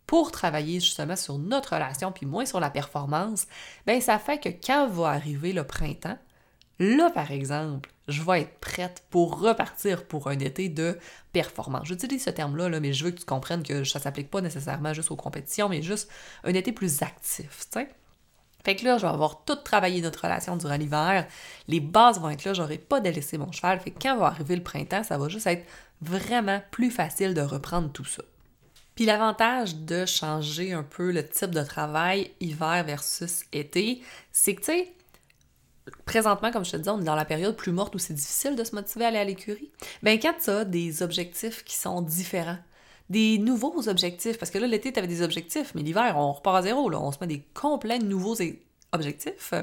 pour 0.07 0.33
travailler 0.33 0.81
justement 0.81 1.17
sur 1.17 1.39
notre 1.39 1.75
relation 1.75 2.13
puis 2.13 2.25
moins 2.25 2.47
sur 2.47 2.61
la 2.61 2.71
performance, 2.71 3.47
ben 3.87 4.01
ça 4.01 4.19
fait 4.19 4.39
que 4.39 4.49
quand 4.49 4.89
va 4.89 5.09
arriver 5.09 5.53
le 5.53 5.65
printemps, 5.65 6.19
là 6.79 7.11
par 7.11 7.31
exemple, 7.31 7.91
je 8.09 8.23
vais 8.23 8.43
être 8.43 8.59
prête 8.59 9.05
pour 9.11 9.41
repartir 9.41 10.05
pour 10.07 10.29
un 10.29 10.39
été 10.39 10.69
de 10.69 10.99
performance. 11.33 11.87
J'utilise 11.87 12.25
ce 12.25 12.31
terme-là, 12.31 12.69
là, 12.69 12.81
mais 12.81 12.93
je 12.93 13.05
veux 13.05 13.11
que 13.11 13.21
tu 13.21 13.25
comprennes 13.25 13.63
que 13.63 13.85
ça 13.85 14.01
s'applique 14.01 14.31
pas 14.31 14.41
nécessairement 14.41 14.93
juste 14.93 15.11
aux 15.11 15.17
compétitions, 15.17 15.69
mais 15.69 15.83
juste 15.83 16.11
un 16.45 16.55
été 16.55 16.73
plus 16.73 17.03
actif, 17.03 17.69
tu. 17.71 17.87
Fait 18.65 18.77
que 18.77 18.85
là, 18.85 18.97
je 18.97 19.03
vais 19.03 19.13
avoir 19.13 19.45
tout 19.45 19.57
travaillé 19.57 20.01
notre 20.01 20.23
relation 20.23 20.57
durant 20.57 20.77
l'hiver. 20.77 21.27
Les 21.67 21.81
bases 21.81 22.21
vont 22.21 22.31
être 22.31 22.45
là, 22.45 22.55
j'aurai 22.55 22.79
pas 22.79 23.01
délaissé 23.01 23.37
mon 23.37 23.51
cheval. 23.51 23.81
Fait 23.81 23.91
que 23.91 24.01
quand 24.01 24.17
va 24.17 24.27
arriver 24.27 24.55
le 24.55 24.63
printemps, 24.63 25.03
ça 25.03 25.19
va 25.19 25.29
juste 25.29 25.49
être 25.49 25.67
vraiment 26.03 26.61
plus 26.71 26.91
facile 26.91 27.33
de 27.33 27.41
reprendre 27.41 27.91
tout 27.91 28.05
ça. 28.05 28.23
Puis 28.95 29.07
l'avantage 29.07 29.77
de 29.77 30.05
changer 30.05 30.73
un 30.73 30.83
peu 30.83 31.13
le 31.13 31.27
type 31.27 31.51
de 31.51 31.63
travail 31.63 32.31
hiver 32.41 32.85
versus 32.85 33.45
été, 33.53 34.03
c'est 34.33 34.55
que, 34.55 34.61
tu 34.61 34.67
sais, 34.67 34.93
présentement, 36.05 36.51
comme 36.51 36.65
je 36.65 36.73
te 36.73 36.77
disais, 36.77 36.91
on 36.91 37.01
est 37.01 37.05
dans 37.05 37.15
la 37.15 37.25
période 37.25 37.57
plus 37.57 37.73
morte 37.73 37.95
où 37.95 37.99
c'est 37.99 38.15
difficile 38.15 38.55
de 38.55 38.65
se 38.65 38.75
motiver 38.75 39.05
à 39.07 39.09
aller 39.09 39.19
à 39.19 39.25
l'écurie. 39.25 39.71
Ben 40.03 40.19
quand 40.21 40.35
tu 40.43 40.51
as 40.51 40.65
des 40.65 41.03
objectifs 41.03 41.65
qui 41.65 41.77
sont 41.77 42.03
différents, 42.03 42.59
des 43.09 43.39
nouveaux 43.39 43.89
objectifs, 43.89 44.39
parce 44.39 44.51
que 44.51 44.59
là, 44.59 44.67
l'été, 44.67 44.93
tu 44.93 44.99
avais 44.99 45.09
des 45.09 45.23
objectifs, 45.23 45.75
mais 45.75 45.83
l'hiver, 45.83 46.15
on 46.17 46.33
repart 46.33 46.57
à 46.57 46.63
zéro, 46.63 46.89
là, 46.89 47.01
on 47.01 47.13
se 47.13 47.19
met 47.21 47.27
des 47.27 47.45
complets 47.55 47.99
nouveaux 47.99 48.37
objectifs. 48.93 49.55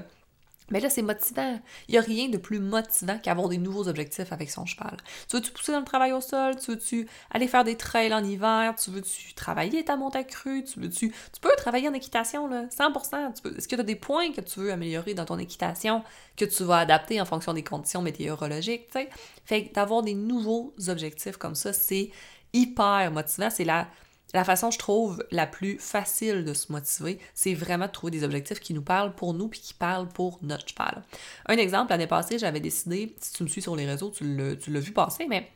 Mais 0.72 0.80
là, 0.80 0.90
c'est 0.90 1.02
motivant. 1.02 1.60
Il 1.88 1.94
n'y 1.94 1.98
a 1.98 2.02
rien 2.02 2.30
de 2.30 2.38
plus 2.38 2.60
motivant 2.60 3.18
qu'avoir 3.18 3.50
des 3.50 3.58
nouveaux 3.58 3.88
objectifs 3.88 4.32
avec 4.32 4.50
son 4.50 4.66
cheval. 4.66 4.98
Tu 5.28 5.36
veux-tu 5.38 5.52
pousser 5.52 5.72
dans 5.72 5.80
le 5.80 5.86
travail 5.86 6.12
au 6.12 6.22
sol? 6.22 6.58
Tu 6.58 6.72
veux-tu 6.72 7.08
aller 7.32 7.48
faire 7.48 7.64
des 7.64 7.76
trails 7.76 8.14
en 8.14 8.24
hiver? 8.24 8.76
Tu 8.76 8.92
veux-tu 8.92 9.34
travailler 9.34 9.84
ta 9.84 9.96
montagne 9.96 10.26
crue? 10.26 10.64
Tu 10.64 10.80
veux-tu... 10.80 11.10
Tu 11.10 11.40
peux 11.42 11.56
travailler 11.58 11.90
en 11.90 11.94
équitation, 11.94 12.48
là, 12.48 12.66
100%. 12.66 13.58
Est-ce 13.58 13.68
que 13.68 13.76
tu 13.76 13.82
as 13.82 13.84
des 13.84 13.96
points 13.96 14.32
que 14.32 14.42
tu 14.42 14.60
veux 14.60 14.72
améliorer 14.72 15.14
dans 15.14 15.26
ton 15.26 15.40
équitation 15.40 16.04
que 16.38 16.46
tu 16.46 16.64
vas 16.64 16.80
adapter 16.80 17.20
en 17.20 17.26
fonction 17.26 17.54
des 17.54 17.64
conditions 17.64 18.02
météorologiques, 18.02 18.88
tu 18.88 19.00
sais? 19.00 19.10
Fait 19.46 19.72
d'avoir 19.74 20.04
des 20.04 20.14
nouveaux 20.14 20.74
objectifs 20.88 21.38
comme 21.38 21.56
ça, 21.56 21.74
c'est 21.74 22.12
hyper 22.54 23.12
motivant. 23.12 23.50
C'est 23.50 23.66
la 23.66 23.88
la 24.34 24.44
façon, 24.44 24.70
je 24.70 24.78
trouve, 24.78 25.24
la 25.32 25.48
plus 25.48 25.80
facile 25.80 26.46
de 26.46 26.54
se 26.54 26.72
motiver, 26.72 27.20
c'est 27.34 27.54
vraiment 27.54 27.88
de 27.88 27.92
trouver 27.92 28.12
des 28.12 28.24
objectifs 28.24 28.60
qui 28.60 28.74
nous 28.74 28.82
parlent 28.82 29.16
pour 29.16 29.34
nous 29.34 29.48
puis 29.48 29.60
qui 29.60 29.74
parlent 29.74 30.08
pour 30.08 30.40
notre 30.44 30.68
cheval. 30.68 31.04
Un 31.48 31.58
exemple, 31.58 31.92
l'année 31.92 32.08
passée, 32.08 32.38
j'avais 32.38 32.60
décidé, 32.60 33.16
si 33.20 33.34
tu 33.34 33.44
me 33.44 33.48
suis 33.48 33.62
sur 33.62 33.76
les 33.76 33.86
réseaux, 33.86 34.12
tu 34.12 34.24
l'as 34.26 34.80
vu 34.80 34.92
passer, 34.92 35.26
mais 35.28 35.52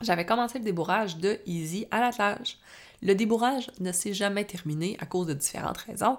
j'avais 0.00 0.24
commencé 0.24 0.58
le 0.58 0.64
débourrage 0.64 1.18
de 1.18 1.38
Easy 1.46 1.86
à 1.90 2.00
l'attelage. 2.00 2.58
Le 3.02 3.14
débourrage 3.14 3.70
ne 3.80 3.92
s'est 3.92 4.14
jamais 4.14 4.44
terminé 4.44 4.96
à 5.00 5.06
cause 5.06 5.26
de 5.26 5.34
différentes 5.34 5.78
raisons, 5.78 6.16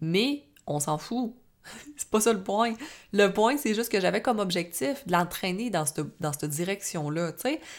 mais 0.00 0.44
on 0.66 0.80
s'en 0.80 0.98
fout. 0.98 1.34
c'est 1.96 2.08
pas 2.08 2.20
ça 2.20 2.32
le 2.32 2.42
point. 2.42 2.74
Le 3.12 3.28
point, 3.28 3.56
c'est 3.56 3.74
juste 3.74 3.90
que 3.90 4.00
j'avais 4.00 4.22
comme 4.22 4.38
objectif 4.38 5.06
de 5.06 5.12
l'entraîner 5.12 5.70
dans 5.70 5.86
cette, 5.86 6.06
dans 6.20 6.32
cette 6.32 6.50
direction-là. 6.50 7.32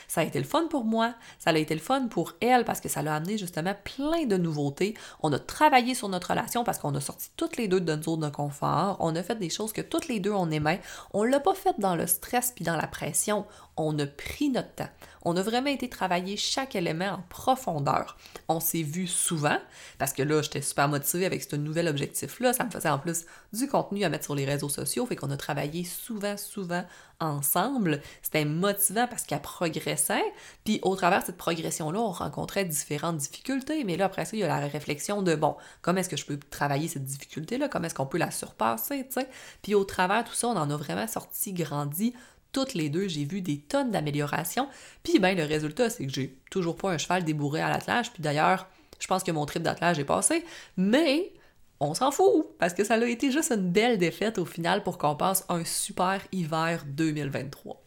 Ça 0.07 0.21
a 0.21 0.23
été 0.23 0.39
le 0.39 0.45
fun 0.45 0.67
pour 0.69 0.85
moi, 0.85 1.13
ça 1.37 1.51
a 1.51 1.57
été 1.57 1.73
le 1.73 1.81
fun 1.81 2.07
pour 2.07 2.33
elle 2.41 2.65
parce 2.65 2.79
que 2.79 2.89
ça 2.89 3.01
l'a 3.01 3.15
amené 3.15 3.37
justement 3.37 3.75
plein 3.83 4.25
de 4.25 4.37
nouveautés. 4.37 4.95
On 5.21 5.31
a 5.33 5.39
travaillé 5.39 5.93
sur 5.93 6.09
notre 6.09 6.29
relation 6.29 6.63
parce 6.63 6.79
qu'on 6.79 6.93
a 6.95 7.01
sorti 7.01 7.29
toutes 7.37 7.57
les 7.57 7.67
deux 7.67 7.79
de 7.79 7.85
notre 7.85 8.03
zone 8.03 8.21
de 8.21 8.29
confort. 8.29 8.97
On 8.99 9.15
a 9.15 9.23
fait 9.23 9.35
des 9.35 9.49
choses 9.49 9.73
que 9.73 9.81
toutes 9.81 10.07
les 10.07 10.19
deux 10.19 10.31
on 10.31 10.49
aimait. 10.51 10.81
On 11.13 11.23
l'a 11.23 11.39
pas 11.39 11.55
fait 11.55 11.75
dans 11.79 11.95
le 11.95 12.07
stress 12.07 12.51
puis 12.55 12.65
dans 12.65 12.77
la 12.77 12.87
pression. 12.87 13.45
on 13.77 13.97
a 13.99 14.05
pris 14.05 14.49
notre 14.49 14.73
temps. 14.75 14.89
On 15.23 15.35
a 15.35 15.41
vraiment 15.41 15.69
été 15.69 15.89
travailler 15.89 16.37
chaque 16.37 16.75
élément 16.75 17.09
en 17.09 17.23
profondeur. 17.29 18.17
On 18.47 18.59
s'est 18.59 18.83
vu 18.83 19.05
souvent, 19.07 19.57
parce 19.97 20.13
que 20.13 20.23
là, 20.23 20.41
j'étais 20.41 20.61
super 20.61 20.87
motivée 20.87 21.25
avec 21.25 21.43
ce 21.43 21.55
nouvel 21.55 21.87
objectif-là. 21.87 22.53
Ça 22.53 22.63
me 22.63 22.71
faisait 22.71 22.89
en 22.89 22.99
plus 22.99 23.25
du 23.51 23.67
contenu 23.83 24.03
à 24.03 24.09
mettre 24.09 24.25
sur 24.25 24.35
les 24.35 24.45
réseaux 24.45 24.69
sociaux, 24.69 25.05
fait 25.05 25.15
qu'on 25.15 25.31
a 25.31 25.37
travaillé 25.37 25.83
souvent, 25.83 26.37
souvent 26.37 26.83
ensemble. 27.19 28.01
C'était 28.21 28.45
motivant 28.45 29.07
parce 29.07 29.23
qu'elle 29.23 29.41
progressait. 29.41 30.23
Puis 30.63 30.79
au 30.83 30.95
travers 30.95 31.21
de 31.21 31.25
cette 31.25 31.37
progression-là, 31.37 31.99
on 31.99 32.11
rencontrait 32.11 32.65
différentes 32.65 33.17
difficultés. 33.17 33.83
Mais 33.83 33.97
là, 33.97 34.05
après 34.05 34.25
ça, 34.25 34.31
il 34.35 34.39
y 34.39 34.43
a 34.43 34.47
la 34.47 34.67
réflexion 34.67 35.21
de, 35.21 35.35
bon, 35.35 35.55
comment 35.81 35.99
est-ce 35.99 36.09
que 36.09 36.17
je 36.17 36.25
peux 36.25 36.39
travailler 36.49 36.87
cette 36.87 37.05
difficulté-là? 37.05 37.67
Comment 37.69 37.85
est-ce 37.85 37.95
qu'on 37.95 38.05
peut 38.05 38.17
la 38.17 38.31
surpasser, 38.31 39.07
tu? 39.11 39.19
Puis 39.61 39.75
au 39.75 39.83
travers 39.83 40.23
de 40.23 40.29
tout 40.29 40.35
ça, 40.35 40.47
on 40.47 40.55
en 40.55 40.69
a 40.69 40.77
vraiment 40.77 41.07
sorti, 41.07 41.53
grandi 41.53 42.13
toutes 42.51 42.73
les 42.73 42.89
deux, 42.89 43.07
j'ai 43.07 43.25
vu 43.25 43.41
des 43.41 43.59
tonnes 43.59 43.91
d'améliorations. 43.91 44.67
Puis 45.03 45.19
ben 45.19 45.37
le 45.37 45.43
résultat, 45.43 45.91
c'est 45.91 46.07
que 46.07 46.11
j'ai 46.11 46.35
toujours 46.49 46.75
pas 46.75 46.89
un 46.91 46.97
cheval 46.97 47.23
débourré 47.23 47.61
à 47.61 47.69
l'attelage. 47.69 48.11
Puis 48.11 48.23
d'ailleurs, 48.23 48.67
je 48.99 49.07
pense 49.07 49.23
que 49.23 49.31
mon 49.31 49.45
trip 49.45 49.63
d'attelage 49.63 49.99
est 49.99 50.05
passé. 50.05 50.43
Mais 50.77 51.31
on 51.79 51.93
s'en 51.93 52.11
fout, 52.11 52.47
parce 52.59 52.73
que 52.73 52.83
ça 52.83 52.95
a 52.95 53.05
été 53.05 53.31
juste 53.31 53.51
une 53.51 53.71
belle 53.71 53.97
défaite 53.97 54.37
au 54.37 54.45
final 54.45 54.83
pour 54.83 54.97
qu'on 54.97 55.15
passe 55.15 55.45
un 55.49 55.63
super 55.63 56.21
hiver 56.31 56.83
2023. 56.87 57.81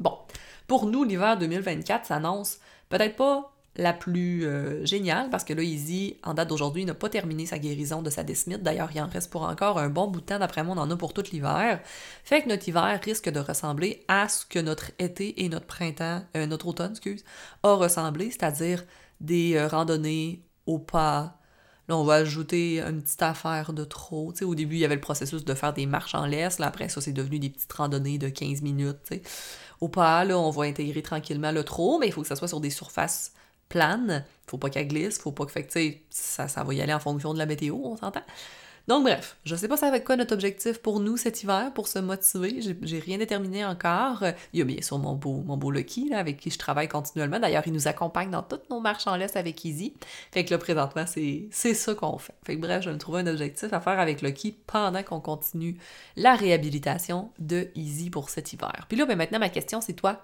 Bon, 0.00 0.16
pour 0.66 0.86
nous, 0.86 1.04
l'hiver 1.04 1.36
2024 1.38 2.06
s'annonce 2.06 2.58
peut-être 2.88 3.16
pas 3.16 3.52
la 3.78 3.92
plus 3.92 4.44
euh, 4.44 4.84
géniale, 4.84 5.30
parce 5.30 5.44
que 5.44 5.52
là, 5.52 5.62
Izzy, 5.62 6.16
en 6.24 6.34
date 6.34 6.48
d'aujourd'hui, 6.48 6.84
n'a 6.84 6.94
pas 6.94 7.08
terminé 7.08 7.46
sa 7.46 7.58
guérison 7.58 8.02
de 8.02 8.10
sa 8.10 8.24
desmite. 8.24 8.62
D'ailleurs, 8.62 8.90
il 8.92 9.00
en 9.00 9.06
reste 9.06 9.30
pour 9.30 9.42
encore 9.42 9.78
un 9.78 9.88
bon 9.88 10.08
bout 10.08 10.20
de 10.20 10.26
temps. 10.26 10.38
D'après 10.38 10.64
moi, 10.64 10.74
on 10.76 10.80
en 10.80 10.90
a 10.90 10.96
pour 10.96 11.14
tout 11.14 11.22
l'hiver. 11.32 11.80
Fait 12.24 12.42
que 12.42 12.48
notre 12.48 12.68
hiver 12.68 13.00
risque 13.04 13.28
de 13.28 13.38
ressembler 13.38 14.04
à 14.08 14.28
ce 14.28 14.44
que 14.44 14.58
notre 14.58 14.90
été 14.98 15.44
et 15.44 15.48
notre 15.48 15.66
printemps, 15.66 16.22
euh, 16.36 16.46
notre 16.46 16.66
automne, 16.66 16.90
excuse, 16.90 17.24
a 17.62 17.74
ressemblé, 17.74 18.32
c'est-à-dire 18.32 18.84
des 19.20 19.54
euh, 19.54 19.68
randonnées 19.68 20.42
au 20.66 20.78
pas. 20.78 21.37
Là, 21.88 21.96
on 21.96 22.04
va 22.04 22.14
ajouter 22.14 22.80
une 22.80 23.02
petite 23.02 23.22
affaire 23.22 23.72
de 23.72 23.84
trop. 23.84 24.32
au 24.42 24.54
début, 24.54 24.76
il 24.76 24.80
y 24.80 24.84
avait 24.84 24.94
le 24.94 25.00
processus 25.00 25.44
de 25.44 25.54
faire 25.54 25.72
des 25.72 25.86
marches 25.86 26.14
en 26.14 26.26
laisse. 26.26 26.58
Là, 26.58 26.66
après 26.66 26.88
ça, 26.88 27.00
c'est 27.00 27.12
devenu 27.12 27.38
des 27.38 27.48
petites 27.48 27.72
randonnées 27.72 28.18
de 28.18 28.28
15 28.28 28.62
minutes. 28.62 29.14
Au 29.80 29.88
pas, 29.88 30.24
là, 30.24 30.38
on 30.38 30.50
va 30.50 30.64
intégrer 30.64 31.02
tranquillement 31.02 31.52
le 31.52 31.64
trop, 31.64 31.98
mais 31.98 32.08
il 32.08 32.12
faut 32.12 32.22
que 32.22 32.28
ça 32.28 32.36
soit 32.36 32.48
sur 32.48 32.60
des 32.60 32.70
surfaces 32.70 33.32
plane, 33.68 34.24
faut 34.46 34.58
pas 34.58 34.70
qu'elle 34.70 34.88
glisse, 34.88 35.18
faut 35.18 35.32
pas 35.32 35.46
que 35.46 35.52
ça, 36.10 36.48
ça 36.48 36.64
va 36.64 36.74
y 36.74 36.80
aller 36.80 36.92
en 36.92 37.00
fonction 37.00 37.34
de 37.34 37.38
la 37.38 37.46
météo, 37.46 37.76
on 37.82 37.96
s'entend. 37.96 38.22
Donc 38.88 39.04
bref, 39.04 39.36
je 39.44 39.54
sais 39.54 39.68
pas 39.68 39.76
ça 39.76 39.94
être 39.94 40.04
quoi 40.04 40.16
notre 40.16 40.32
objectif 40.32 40.78
pour 40.78 40.98
nous 40.98 41.18
cet 41.18 41.42
hiver, 41.42 41.72
pour 41.74 41.88
se 41.88 41.98
motiver, 41.98 42.60
j'ai 42.80 42.98
rien 42.98 43.18
déterminé 43.18 43.62
encore. 43.62 44.24
Il 44.54 44.58
y 44.60 44.62
a 44.62 44.64
bien 44.64 44.80
sûr 44.80 44.98
mon 44.98 45.14
beau, 45.14 45.42
mon 45.44 45.58
beau 45.58 45.70
Lucky, 45.70 46.08
là, 46.08 46.18
avec 46.18 46.38
qui 46.38 46.50
je 46.50 46.56
travaille 46.56 46.88
continuellement. 46.88 47.38
D'ailleurs, 47.38 47.64
il 47.66 47.74
nous 47.74 47.86
accompagne 47.86 48.30
dans 48.30 48.42
toutes 48.42 48.70
nos 48.70 48.80
marches 48.80 49.06
en 49.06 49.16
laisse 49.16 49.36
avec 49.36 49.62
Easy. 49.62 49.92
Fait 50.32 50.46
que 50.46 50.54
là, 50.54 50.58
présentement, 50.58 51.04
c'est 51.06 51.74
ça 51.74 51.94
qu'on 51.94 52.16
fait. 52.16 52.34
Fait 52.46 52.56
que 52.56 52.62
bref, 52.62 52.82
je 52.82 52.88
vais 52.88 52.94
me 52.94 52.98
trouver 52.98 53.20
un 53.20 53.26
objectif 53.26 53.70
à 53.74 53.80
faire 53.80 54.00
avec 54.00 54.22
Lucky 54.22 54.56
pendant 54.66 55.02
qu'on 55.02 55.20
continue 55.20 55.76
la 56.16 56.34
réhabilitation 56.34 57.30
de 57.38 57.68
Easy 57.74 58.08
pour 58.08 58.30
cet 58.30 58.54
hiver. 58.54 58.86
Puis 58.88 58.96
là, 58.96 59.04
ben 59.04 59.18
maintenant, 59.18 59.38
ma 59.38 59.50
question, 59.50 59.82
c'est 59.82 59.92
toi, 59.92 60.22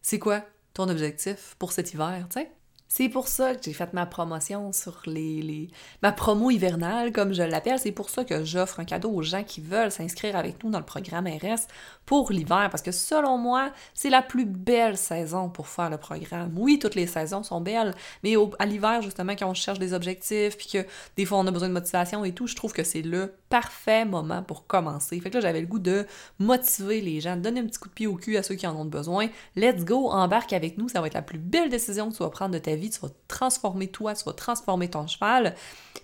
c'est 0.00 0.18
quoi 0.18 0.42
ton 0.72 0.88
objectif 0.88 1.56
pour 1.58 1.72
cet 1.72 1.92
hiver, 1.92 2.26
tu 2.30 2.40
sais? 2.40 2.50
C'est 2.94 3.08
pour 3.08 3.26
ça 3.26 3.54
que 3.54 3.62
j'ai 3.62 3.72
fait 3.72 3.94
ma 3.94 4.04
promotion 4.04 4.70
sur 4.74 5.00
les, 5.06 5.40
les... 5.40 5.68
ma 6.02 6.12
promo 6.12 6.50
hivernale, 6.50 7.10
comme 7.10 7.32
je 7.32 7.42
l'appelle. 7.42 7.78
C'est 7.78 7.90
pour 7.90 8.10
ça 8.10 8.22
que 8.22 8.44
j'offre 8.44 8.80
un 8.80 8.84
cadeau 8.84 9.10
aux 9.12 9.22
gens 9.22 9.44
qui 9.44 9.62
veulent 9.62 9.90
s'inscrire 9.90 10.36
avec 10.36 10.62
nous 10.62 10.68
dans 10.68 10.78
le 10.78 10.84
programme 10.84 11.26
RS 11.26 11.68
pour 12.04 12.30
l'hiver. 12.30 12.68
Parce 12.70 12.82
que 12.82 12.92
selon 12.92 13.38
moi, 13.38 13.72
c'est 13.94 14.10
la 14.10 14.20
plus 14.20 14.44
belle 14.44 14.98
saison 14.98 15.48
pour 15.48 15.68
faire 15.68 15.88
le 15.88 15.96
programme. 15.96 16.52
Oui, 16.54 16.78
toutes 16.78 16.94
les 16.94 17.06
saisons 17.06 17.42
sont 17.42 17.62
belles, 17.62 17.94
mais 18.24 18.34
à 18.58 18.66
l'hiver, 18.66 19.00
justement, 19.00 19.32
quand 19.32 19.48
on 19.48 19.54
cherche 19.54 19.78
des 19.78 19.94
objectifs, 19.94 20.58
puis 20.58 20.68
que 20.70 20.86
des 21.16 21.24
fois 21.24 21.38
on 21.38 21.46
a 21.46 21.50
besoin 21.50 21.68
de 21.68 21.72
motivation 21.72 22.26
et 22.26 22.32
tout, 22.32 22.46
je 22.46 22.56
trouve 22.56 22.74
que 22.74 22.84
c'est 22.84 23.00
le 23.00 23.32
parfait 23.52 24.06
moment 24.06 24.42
pour 24.42 24.66
commencer. 24.66 25.20
Fait 25.20 25.28
que 25.28 25.34
là, 25.34 25.42
j'avais 25.42 25.60
le 25.60 25.66
goût 25.66 25.78
de 25.78 26.06
motiver 26.38 27.02
les 27.02 27.20
gens, 27.20 27.36
donner 27.36 27.60
un 27.60 27.66
petit 27.66 27.78
coup 27.78 27.90
de 27.90 27.92
pied 27.92 28.06
au 28.06 28.16
cul 28.16 28.38
à 28.38 28.42
ceux 28.42 28.54
qui 28.54 28.66
en 28.66 28.74
ont 28.74 28.86
besoin. 28.86 29.28
Let's 29.56 29.84
go, 29.84 30.08
embarque 30.08 30.54
avec 30.54 30.78
nous. 30.78 30.88
Ça 30.88 31.02
va 31.02 31.08
être 31.08 31.12
la 31.12 31.20
plus 31.20 31.38
belle 31.38 31.68
décision 31.68 32.10
que 32.10 32.16
tu 32.16 32.22
vas 32.22 32.30
prendre 32.30 32.54
de 32.54 32.58
ta 32.58 32.74
vie 32.76 32.88
tu 32.88 32.98
vas 33.00 33.10
transformer 33.28 33.88
toi, 33.88 34.14
tu 34.14 34.24
vas 34.24 34.32
transformer 34.32 34.88
ton 34.88 35.06
cheval. 35.06 35.54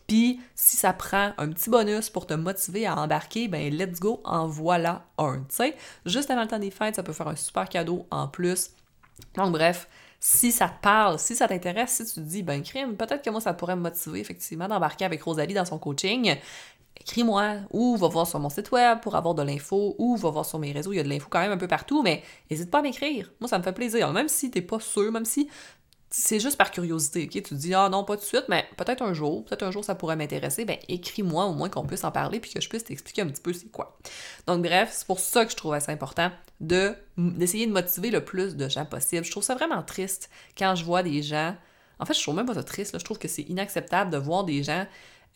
Puis 0.07 0.41
si 0.55 0.77
ça 0.77 0.93
prend 0.93 1.33
un 1.39 1.49
petit 1.49 1.71
bonus 1.71 2.11
pour 2.11 2.27
te 2.27 2.35
motiver 2.35 2.87
à 2.87 2.99
embarquer, 2.99 3.49
ben 3.49 3.75
let's 3.75 3.99
go, 3.99 4.21
en 4.25 4.47
voilà 4.47 5.07
un. 5.17 5.39
Tu 5.49 5.57
sais, 5.57 5.77
juste 6.05 6.31
avant 6.31 6.43
le 6.43 6.49
temps 6.49 6.59
des 6.59 6.71
fêtes, 6.71 6.97
ça 6.97 7.03
peut 7.03 7.15
faire 7.15 7.29
un 7.29 7.37
super 7.37 7.71
cadeau 7.71 8.07
en 8.11 8.29
plus. 8.29 8.73
Donc 9.37 9.53
bref, 9.53 9.89
si 10.21 10.53
ça 10.53 10.69
te 10.69 10.83
parle, 10.83 11.19
si 11.19 11.35
ça 11.35 11.49
t'intéresse, 11.49 11.93
si 11.93 12.05
tu 12.05 12.15
te 12.15 12.21
dis, 12.21 12.43
ben 12.43 12.63
crime, 12.63 12.95
peut-être 12.97 13.23
que 13.23 13.31
moi 13.31 13.41
ça 13.41 13.55
pourrait 13.55 13.77
me 13.77 13.83
motiver 13.83 14.21
effectivement 14.21 14.69
d'embarquer 14.69 15.07
avec 15.07 15.23
Rosalie 15.23 15.55
dans 15.55 15.65
son 15.65 15.79
coaching, 15.79 16.37
écris-moi 17.01 17.57
ou 17.71 17.97
va 17.97 18.09
voir 18.09 18.27
sur 18.27 18.39
mon 18.39 18.51
site 18.51 18.71
web 18.71 19.01
pour 19.01 19.17
avoir 19.17 19.35
de 19.35 19.43
l'info 19.43 19.95
ou 19.99 20.17
va 20.17 20.31
voir 20.31 20.45
sur 20.45 20.59
mes 20.59 20.73
réseaux, 20.73 20.93
il 20.93 20.97
y 20.97 21.01
a 21.01 21.03
de 21.03 21.09
l'info 21.09 21.29
quand 21.31 21.41
même 21.41 21.53
un 21.53 21.59
peu 21.59 21.69
partout, 21.69 22.03
mais 22.03 22.23
n'hésite 22.51 22.71
pas 22.71 22.79
à 22.79 22.83
m'écrire. 22.83 23.33
Moi, 23.41 23.49
ça 23.49 23.59
me 23.59 23.63
fait 23.63 23.73
plaisir. 23.73 24.13
Même 24.13 24.29
si 24.29 24.51
t'es 24.51 24.63
pas 24.63 24.81
sûr, 24.81 25.11
même 25.13 25.25
si 25.25 25.49
c'est 26.11 26.41
juste 26.41 26.57
par 26.57 26.71
curiosité, 26.71 27.25
ok? 27.25 27.31
Tu 27.31 27.43
te 27.43 27.55
dis, 27.55 27.75
ah 27.75 27.89
non, 27.91 28.05
pas 28.05 28.17
tout 28.17 28.23
de 28.23 28.27
suite, 28.27 28.47
mais 28.49 28.65
peut-être 28.77 29.03
un 29.03 29.13
jour, 29.13 29.45
peut-être 29.45 29.63
un 29.63 29.71
jour 29.71 29.85
ça 29.85 29.95
pourrait 29.95 30.17
m'intéresser, 30.17 30.65
ben 30.65 30.79
écris-moi 30.89 31.45
au 31.45 31.53
moins 31.53 31.69
qu'on 31.69 31.85
puisse 31.85 32.05
en 32.05 32.11
parler 32.11 32.41
puis 32.41 32.51
que 32.51 32.61
je 32.61 32.69
puisse 32.69 32.85
t'expliquer 32.85 33.23
un 33.23 33.27
petit 33.27 33.43
peu 33.43 33.53
c'est 33.53 33.71
quoi. 33.71 33.99
Donc 34.47 34.63
bref, 34.63 34.91
c'est 34.93 35.07
pour 35.07 35.21
ça 35.21 35.45
que 35.45 35.51
je 35.51 35.57
trouve 35.57 35.75
assez 35.75 35.93
important 35.93 36.31
de 36.61 36.95
d'essayer 37.17 37.67
de 37.67 37.73
motiver 37.73 38.11
le 38.11 38.25
plus 38.25 38.57
de 38.57 38.69
gens 38.69 38.87
possible. 38.87 39.25
Je 39.25 39.31
trouve 39.31 39.43
ça 39.43 39.55
vraiment 39.55 39.83
triste 39.83 40.31
quand 40.57 40.75
je 40.75 40.85
vois 40.85 41.03
des 41.03 41.23
gens. 41.23 41.55
En 42.01 42.07
fait, 42.07 42.15
je 42.15 42.23
trouve 42.23 42.37
même 42.37 42.47
pas 42.47 42.55
ça 42.55 42.63
triste, 42.63 42.93
là. 42.93 42.99
je 42.99 43.05
trouve 43.05 43.19
que 43.19 43.29
c'est 43.29 43.43
inacceptable 43.43 44.11
de 44.11 44.19
voir 44.19 44.45
des 44.45 44.63
gens 44.63 44.87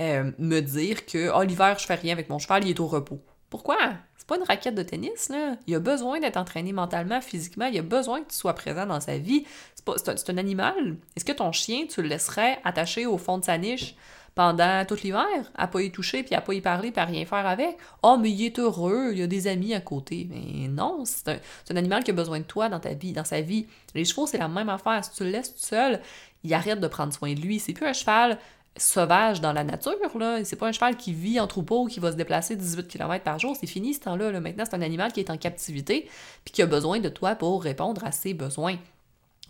euh, 0.01 0.31
me 0.39 0.61
dire 0.61 1.07
que 1.07 1.31
oh, 1.35 1.43
l'hiver, 1.43 1.79
je 1.79 1.87
fais 1.87 1.95
rien 1.95 2.13
avec 2.13 2.29
mon 2.29 2.39
cheval, 2.39 2.65
il 2.65 2.71
est 2.71 2.81
au 2.81 2.87
repos. 2.87 3.21
Pourquoi? 3.51 3.77
C'est 4.17 4.27
pas 4.27 4.37
une 4.37 4.45
raquette 4.45 4.75
de 4.75 4.83
tennis, 4.83 5.29
là. 5.29 5.57
Il 5.67 5.75
a 5.75 5.81
besoin 5.81 6.21
d'être 6.21 6.37
entraîné 6.37 6.73
mentalement, 6.73 7.21
physiquement. 7.21 7.67
Il 7.67 7.79
a 7.79 7.83
besoin 7.83 8.23
que 8.23 8.31
tu 8.31 8.37
sois 8.37 8.55
présent 8.55 8.87
dans 8.87 9.01
sa 9.01 9.19
vie. 9.19 9.45
C'est 9.75 10.31
un, 10.31 10.39
animal. 10.39 10.97
Est-ce 11.17 11.25
que 11.25 11.33
ton 11.33 11.53
chien, 11.53 11.87
tu 11.87 12.03
le 12.03 12.09
laisserais 12.09 12.59
attaché 12.65 13.05
au 13.05 13.19
fond 13.19 13.39
de 13.39 13.45
sa 13.45 13.59
niche 13.59 13.97
pendant 14.35 14.87
tout 14.87 14.97
l'hiver, 15.03 15.27
à 15.55 15.67
pas 15.67 15.83
y 15.83 15.91
toucher, 15.91 16.23
puis 16.23 16.35
à 16.35 16.41
pas 16.41 16.55
y 16.55 16.63
parler, 16.63 16.93
puis 16.93 17.01
à 17.01 17.05
rien 17.05 17.27
faire 17.27 17.47
avec? 17.47 17.77
Oh, 18.03 18.17
mais 18.19 18.31
il 18.31 18.47
est 18.47 18.59
heureux, 18.59 19.13
il 19.13 19.23
a 19.23 19.27
des 19.27 19.49
amis 19.49 19.75
à 19.75 19.81
côté. 19.81 20.27
Mais 20.31 20.69
non, 20.69 21.03
c'est 21.05 21.29
un, 21.29 21.39
un, 21.71 21.77
animal 21.77 22.05
qui 22.05 22.13
a 22.13 22.15
besoin 22.15 22.39
de 22.39 22.45
toi 22.45 22.69
dans 22.71 22.81
ta 22.81 22.95
vie, 22.95 23.13
dans 23.13 23.25
sa 23.25 23.43
vie. 23.43 23.67
Les 23.95 24.07
chevaux, 24.07 24.27
c'est 24.27 24.39
la 24.39 24.49
même 24.49 24.71
affaire. 24.71 25.05
Si 25.05 25.11
tu 25.11 25.25
le 25.25 25.31
laisses 25.31 25.53
tout 25.53 25.61
seul, 25.61 26.01
il 26.45 26.55
arrête 26.55 26.81
de 26.81 26.89
prendre 26.89 27.13
soin 27.13 27.35
de 27.35 27.41
lui. 27.41 27.59
C'est 27.59 27.75
plus 27.75 27.87
un 27.87 27.93
cheval 27.93 28.39
sauvage 28.77 29.41
dans 29.41 29.53
la 29.53 29.65
nature, 29.65 29.97
là. 30.19 30.45
C'est 30.45 30.57
pas 30.57 30.69
un 30.69 30.73
cheval 30.73 30.97
qui 30.97 31.13
vit 31.13 31.39
en 31.41 31.47
troupeau, 31.47 31.87
qui 31.87 32.01
va 32.01 32.13
se 32.13 32.17
déplacer 32.17 32.57
18 32.57 32.89
km 32.89 33.23
par 33.23 33.39
jour. 33.39 33.57
C'est 33.59 33.67
fini 33.67 33.95
ce 33.95 34.01
temps-là. 34.01 34.33
Là. 34.33 34.41
Maintenant, 34.41 34.65
c'est 34.69 34.77
un 34.77 34.83
animal 34.83 35.13
qui 35.13 35.21
est 35.21 35.31
en 35.31 35.37
captivité 35.37 36.09
puis 36.45 36.53
qui 36.53 36.63
a 36.63 36.67
besoin 36.67 37.01
de 37.01 37.09
toi 37.09 37.35
pour 37.35 37.63
répondre 37.63 38.05
à 38.05 38.13
ses 38.13 38.35
besoins. 38.35 38.77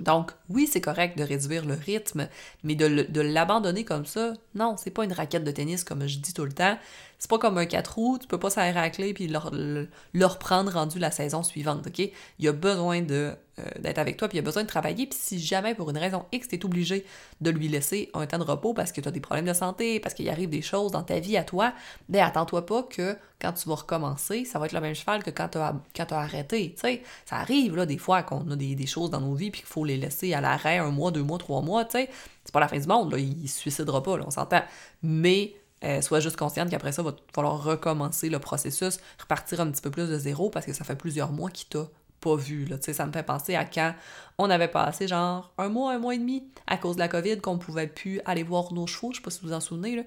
Donc, 0.00 0.32
oui, 0.48 0.66
c'est 0.66 0.80
correct 0.80 1.16
de 1.18 1.22
réduire 1.22 1.64
le 1.64 1.74
rythme, 1.74 2.28
mais 2.64 2.74
de, 2.74 3.20
l'abandonner 3.20 3.84
comme 3.84 4.06
ça, 4.06 4.32
non, 4.54 4.76
c'est 4.76 4.90
pas 4.90 5.04
une 5.04 5.12
raquette 5.12 5.44
de 5.44 5.50
tennis 5.50 5.84
comme 5.84 6.06
je 6.06 6.18
dis 6.18 6.32
tout 6.32 6.44
le 6.44 6.52
temps. 6.52 6.76
C'est 7.22 7.30
pas 7.30 7.38
comme 7.38 7.56
un 7.56 7.66
4 7.66 7.94
roues, 7.94 8.18
tu 8.18 8.26
peux 8.26 8.36
pas 8.36 8.50
clé 8.90 9.14
puis 9.14 9.28
le, 9.28 9.88
le, 10.12 10.26
reprendre 10.26 10.72
rendu 10.72 10.98
la 10.98 11.12
saison 11.12 11.44
suivante, 11.44 11.86
OK? 11.86 12.10
Il 12.40 12.48
a 12.48 12.52
besoin 12.52 13.00
de 13.00 13.36
euh, 13.60 13.62
d'être 13.78 13.98
avec 13.98 14.16
toi, 14.16 14.26
puis 14.26 14.38
il 14.38 14.40
a 14.40 14.42
besoin 14.42 14.64
de 14.64 14.68
travailler. 14.68 15.06
Puis 15.06 15.16
si 15.20 15.38
jamais, 15.38 15.76
pour 15.76 15.88
une 15.90 15.98
raison 15.98 16.24
X, 16.32 16.48
tu 16.48 16.56
es 16.56 16.64
obligé 16.64 17.06
de 17.40 17.50
lui 17.50 17.68
laisser 17.68 18.10
un 18.12 18.26
temps 18.26 18.38
de 18.38 18.42
repos 18.42 18.74
parce 18.74 18.90
que 18.90 19.00
tu 19.00 19.06
as 19.06 19.12
des 19.12 19.20
problèmes 19.20 19.44
de 19.44 19.52
santé, 19.52 20.00
parce 20.00 20.14
qu'il 20.14 20.28
arrive 20.30 20.48
des 20.48 20.62
choses 20.62 20.90
dans 20.90 21.04
ta 21.04 21.20
vie 21.20 21.36
à 21.36 21.44
toi, 21.44 21.72
ben 22.08 22.24
attends-toi 22.24 22.66
pas 22.66 22.82
que 22.82 23.16
quand 23.40 23.52
tu 23.52 23.68
vas 23.68 23.76
recommencer, 23.76 24.44
ça 24.44 24.58
va 24.58 24.66
être 24.66 24.72
le 24.72 24.80
même 24.80 24.96
cheval 24.96 25.22
que 25.22 25.30
quand 25.30 25.50
tu 25.50 25.58
as, 25.58 25.76
as 25.96 26.18
arrêté. 26.20 26.72
Tu 26.74 26.80
sais, 26.80 27.02
ça 27.24 27.36
arrive, 27.36 27.76
là, 27.76 27.86
des 27.86 27.98
fois, 27.98 28.24
qu'on 28.24 28.50
a 28.50 28.56
des, 28.56 28.86
choses 28.86 29.10
dans 29.10 29.20
nos 29.20 29.34
vies, 29.34 29.52
puis 29.52 29.60
qu'il 29.60 29.70
faut 29.70 29.84
les 29.84 29.96
laisser 29.96 30.34
à 30.34 30.40
l'arrêt 30.40 30.78
un 30.78 30.90
mois, 30.90 31.12
deux 31.12 31.22
mois, 31.22 31.38
trois 31.38 31.62
mois, 31.62 31.84
tu 31.84 31.98
sais? 31.98 32.10
C'est 32.44 32.52
pas 32.52 32.58
la 32.58 32.66
fin 32.66 32.78
du 32.78 32.88
monde, 32.88 33.12
là, 33.12 33.18
il 33.18 33.48
se 33.48 33.60
suicidera 33.60 34.02
pas, 34.02 34.18
là, 34.18 34.24
on 34.26 34.32
s'entend. 34.32 34.62
Mais 35.04 35.54
euh, 35.84 36.00
sois 36.00 36.20
juste 36.20 36.36
consciente 36.36 36.70
qu'après 36.70 36.92
ça, 36.92 37.02
il 37.02 37.06
va 37.06 37.16
falloir 37.34 37.62
recommencer 37.62 38.28
le 38.28 38.38
processus, 38.38 38.98
repartir 39.18 39.60
un 39.60 39.70
petit 39.70 39.82
peu 39.82 39.90
plus 39.90 40.08
de 40.08 40.18
zéro 40.18 40.50
parce 40.50 40.66
que 40.66 40.72
ça 40.72 40.84
fait 40.84 40.96
plusieurs 40.96 41.32
mois 41.32 41.50
qu'il 41.50 41.68
t'a 41.68 41.88
pas 42.20 42.36
vu. 42.36 42.64
Là. 42.64 42.76
Ça 42.80 43.06
me 43.06 43.12
fait 43.12 43.22
penser 43.22 43.54
à 43.54 43.64
quand 43.64 43.94
on 44.38 44.48
avait 44.48 44.68
passé 44.68 45.08
genre 45.08 45.52
un 45.58 45.68
mois, 45.68 45.92
un 45.92 45.98
mois 45.98 46.14
et 46.14 46.18
demi 46.18 46.44
à 46.66 46.78
cause 46.78 46.96
de 46.96 47.00
la 47.00 47.08
COVID, 47.08 47.40
qu'on 47.40 47.58
pouvait 47.58 47.88
plus 47.88 48.20
aller 48.24 48.42
voir 48.42 48.72
nos 48.72 48.86
chevaux, 48.86 49.12
je 49.12 49.16
sais 49.16 49.22
pas 49.22 49.30
si 49.30 49.40
vous 49.42 49.52
en 49.52 49.60
souvenez, 49.60 50.06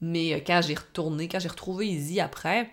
mais 0.00 0.34
euh, 0.34 0.40
quand 0.46 0.60
j'ai 0.62 0.74
retourné, 0.74 1.28
quand 1.28 1.40
j'ai 1.40 1.48
retrouvé 1.48 1.88
Izzy 1.88 2.20
après, 2.20 2.70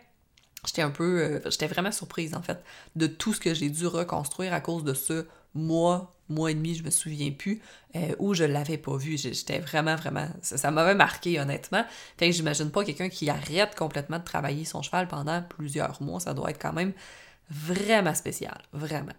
j'étais 0.65 0.81
un 0.81 0.91
peu, 0.91 1.21
euh, 1.21 1.39
j'étais 1.49 1.67
vraiment 1.67 1.91
surprise 1.91 2.35
en 2.35 2.41
fait 2.41 2.63
de 2.95 3.07
tout 3.07 3.33
ce 3.33 3.39
que 3.39 3.53
j'ai 3.53 3.69
dû 3.69 3.87
reconstruire 3.87 4.53
à 4.53 4.59
cause 4.59 4.83
de 4.83 4.93
ce 4.93 5.25
mois, 5.53 6.13
mois 6.31 6.51
et 6.51 6.53
demi, 6.53 6.75
je 6.75 6.83
me 6.83 6.89
souviens 6.89 7.31
plus, 7.31 7.61
euh, 7.95 8.15
où 8.19 8.33
je 8.33 8.43
l'avais 8.43 8.77
pas 8.77 8.97
vu. 8.97 9.17
J'étais 9.17 9.59
vraiment, 9.59 9.95
vraiment, 9.95 10.27
ça, 10.41 10.71
m'avait 10.71 10.95
marqué 10.95 11.39
honnêtement. 11.39 11.83
Fait 12.17 12.29
que 12.29 12.35
j'imagine 12.35 12.71
pas 12.71 12.83
quelqu'un 12.83 13.09
qui 13.09 13.29
arrête 13.29 13.75
complètement 13.75 14.19
de 14.19 14.23
travailler 14.23 14.65
son 14.65 14.81
cheval 14.81 15.07
pendant 15.07 15.41
plusieurs 15.41 16.01
mois, 16.01 16.19
ça 16.19 16.33
doit 16.33 16.49
être 16.49 16.61
quand 16.61 16.73
même 16.73 16.93
vraiment 17.49 18.15
spécial, 18.15 18.61
vraiment. 18.73 19.13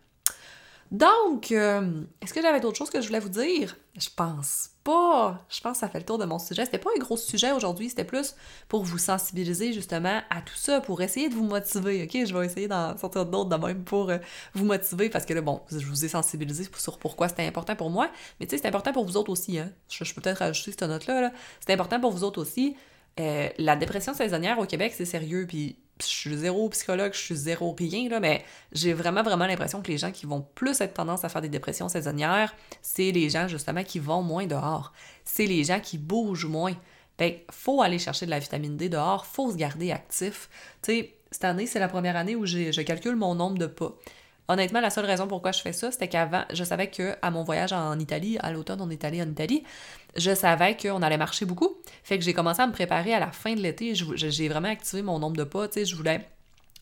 Donc, 0.91 1.53
euh, 1.53 2.03
est-ce 2.21 2.35
que 2.35 2.43
j'avais 2.43 2.61
d'autres 2.61 2.77
choses 2.77 2.91
que 2.91 3.01
je 3.01 3.07
voulais 3.07 3.21
vous 3.21 3.29
dire? 3.29 3.77
Je 3.97 4.09
pense 4.15 4.72
Je 4.87 5.61
pense 5.61 5.75
que 5.75 5.79
ça 5.79 5.89
fait 5.89 5.99
le 5.99 6.05
tour 6.05 6.19
de 6.19 6.25
mon 6.25 6.39
sujet. 6.39 6.65
C'était 6.65 6.79
pas 6.79 6.91
un 6.97 6.99
gros 6.99 7.17
sujet 7.17 7.53
aujourd'hui, 7.53 7.89
c'était 7.89 8.05
plus 8.05 8.35
pour 8.69 8.83
vous 8.83 8.99
sensibiliser 8.99 9.73
justement 9.73 10.21
à 10.31 10.41
tout 10.41 10.57
ça, 10.57 10.81
pour 10.81 11.03
essayer 11.03 11.29
de 11.29 11.35
vous 11.35 11.45
motiver. 11.45 12.05
Ok, 12.05 12.27
je 12.27 12.37
vais 12.37 12.47
essayer 12.47 12.69
d'en 12.69 12.97
sortir 12.97 13.27
d'autres 13.27 13.51
de 13.51 13.67
même 13.67 13.85
pour 13.85 14.11
euh, 14.11 14.19
vous 14.55 14.65
motiver 14.65 15.09
parce 15.09 15.25
que 15.25 15.35
là, 15.35 15.41
bon, 15.41 15.61
je 15.71 15.87
vous 15.87 16.05
ai 16.05 16.09
sensibilisé 16.09 16.69
sur 16.77 16.99
pourquoi 16.99 17.29
c'était 17.29 17.47
important 17.47 17.77
pour 17.77 17.91
moi, 17.91 18.11
mais 18.41 18.47
tu 18.47 18.57
sais, 18.57 18.63
c'est 18.63 18.69
important 18.69 18.93
pour 18.93 19.05
vous 19.05 19.17
autres 19.17 19.31
aussi. 19.31 19.59
Hein? 19.59 19.71
Je, 19.89 20.13
peux 20.13 20.21
peut-être 20.21 20.39
rajouter 20.39 20.73
cette 20.73 20.83
note-là. 20.83 21.29
-là, 21.29 21.33
c'est 21.65 21.73
important 21.73 22.01
pour 22.01 22.11
vous 22.11 22.25
autres 22.25 22.41
aussi. 22.41 22.77
Euh, 23.21 23.49
la 23.59 23.77
dépression 23.77 24.15
saisonnière 24.15 24.59
au 24.59 24.67
Québec, 24.67 24.95
c'est 24.97 25.05
sérieux, 25.05 25.47
puis 25.47 25.77
je 26.05 26.15
suis 26.15 26.37
zéro 26.37 26.69
psychologue, 26.69 27.13
je 27.13 27.19
suis 27.19 27.37
zéro 27.37 27.75
rien, 27.79 28.09
là, 28.09 28.21
mais 28.21 28.45
j'ai 28.73 28.93
vraiment, 28.93 29.23
vraiment 29.23 29.47
l'impression 29.47 29.83
que 29.83 29.89
les 29.89 29.99
gens 29.99 30.11
qui 30.11 30.27
vont 30.27 30.47
plus 30.55 30.81
être 30.81 30.95
tendance 30.95 31.25
à 31.25 31.29
faire 31.29 31.43
des 31.43 31.49
dépressions 31.49 31.89
saisonnières, 31.89 32.55
c'est 32.81 33.11
les 33.13 33.31
gens, 33.31 33.49
justement, 33.49 33.85
qui 33.85 33.99
vont 33.99 34.23
moins 34.23 34.47
dehors. 34.47 34.93
C'est 35.25 35.47
les 35.47 35.65
gens 35.65 35.81
qui 35.81 35.99
bougent 35.99 36.47
moins. 36.47 36.75
Fait 37.19 37.47
faut 37.51 37.83
aller 37.83 37.99
chercher 37.99 38.27
de 38.27 38.31
la 38.31 38.39
vitamine 38.39 38.77
D 38.77 38.89
dehors, 38.89 39.27
faut 39.27 39.53
se 39.53 39.57
garder 39.57 39.93
actif. 39.93 40.49
Tu 40.83 40.93
sais, 40.93 41.15
cette 41.31 41.45
année, 41.45 41.67
c'est 41.67 41.79
la 41.79 41.89
première 41.89 42.17
année 42.17 42.35
où 42.35 42.47
je 42.47 42.81
calcule 42.83 43.17
mon 43.17 43.35
nombre 43.35 43.59
de 43.59 43.67
pas. 43.67 43.95
Honnêtement, 44.49 44.81
la 44.81 44.91
seule 44.91 45.07
raison 45.07 45.29
pourquoi 45.29 45.53
je 45.53 45.63
fais 45.63 45.73
ça, 45.73 45.93
c'était 45.93 46.09
qu'avant, 46.09 46.45
je 46.53 46.65
savais 46.65 46.91
que 46.91 47.15
à 47.23 47.31
mon 47.31 47.45
voyage 47.45 47.73
en 47.73 47.99
Italie, 47.99 48.39
à 48.41 48.53
l'automne, 48.53 48.81
on 48.81 48.91
est 48.91 49.05
allé 49.05 49.23
en 49.23 49.29
Italie, 49.31 49.63
je 50.17 50.35
savais 50.35 50.77
qu'on 50.77 51.03
allait 51.03 51.17
marcher 51.17 51.45
beaucoup. 51.45 51.77
Fait 52.03 52.19
que 52.19 52.25
j'ai 52.25 52.35
commencé 52.35 52.61
à 52.61 52.67
me 52.67 52.73
préparer 52.73 53.15
à 53.15 53.21
la 53.21 53.33
fin 53.33 53.55
de 53.55 53.61
l'été. 53.61 53.95
J'ai 53.95 54.49
vraiment 54.49 54.69
activé 54.69 55.03
mon 55.03 55.19
nombre 55.19 55.37
de 55.37 55.45
pas. 55.45 55.69
Tu 55.69 55.81
sais, 55.81 55.85
je 55.87 55.97
voulais 55.97 56.27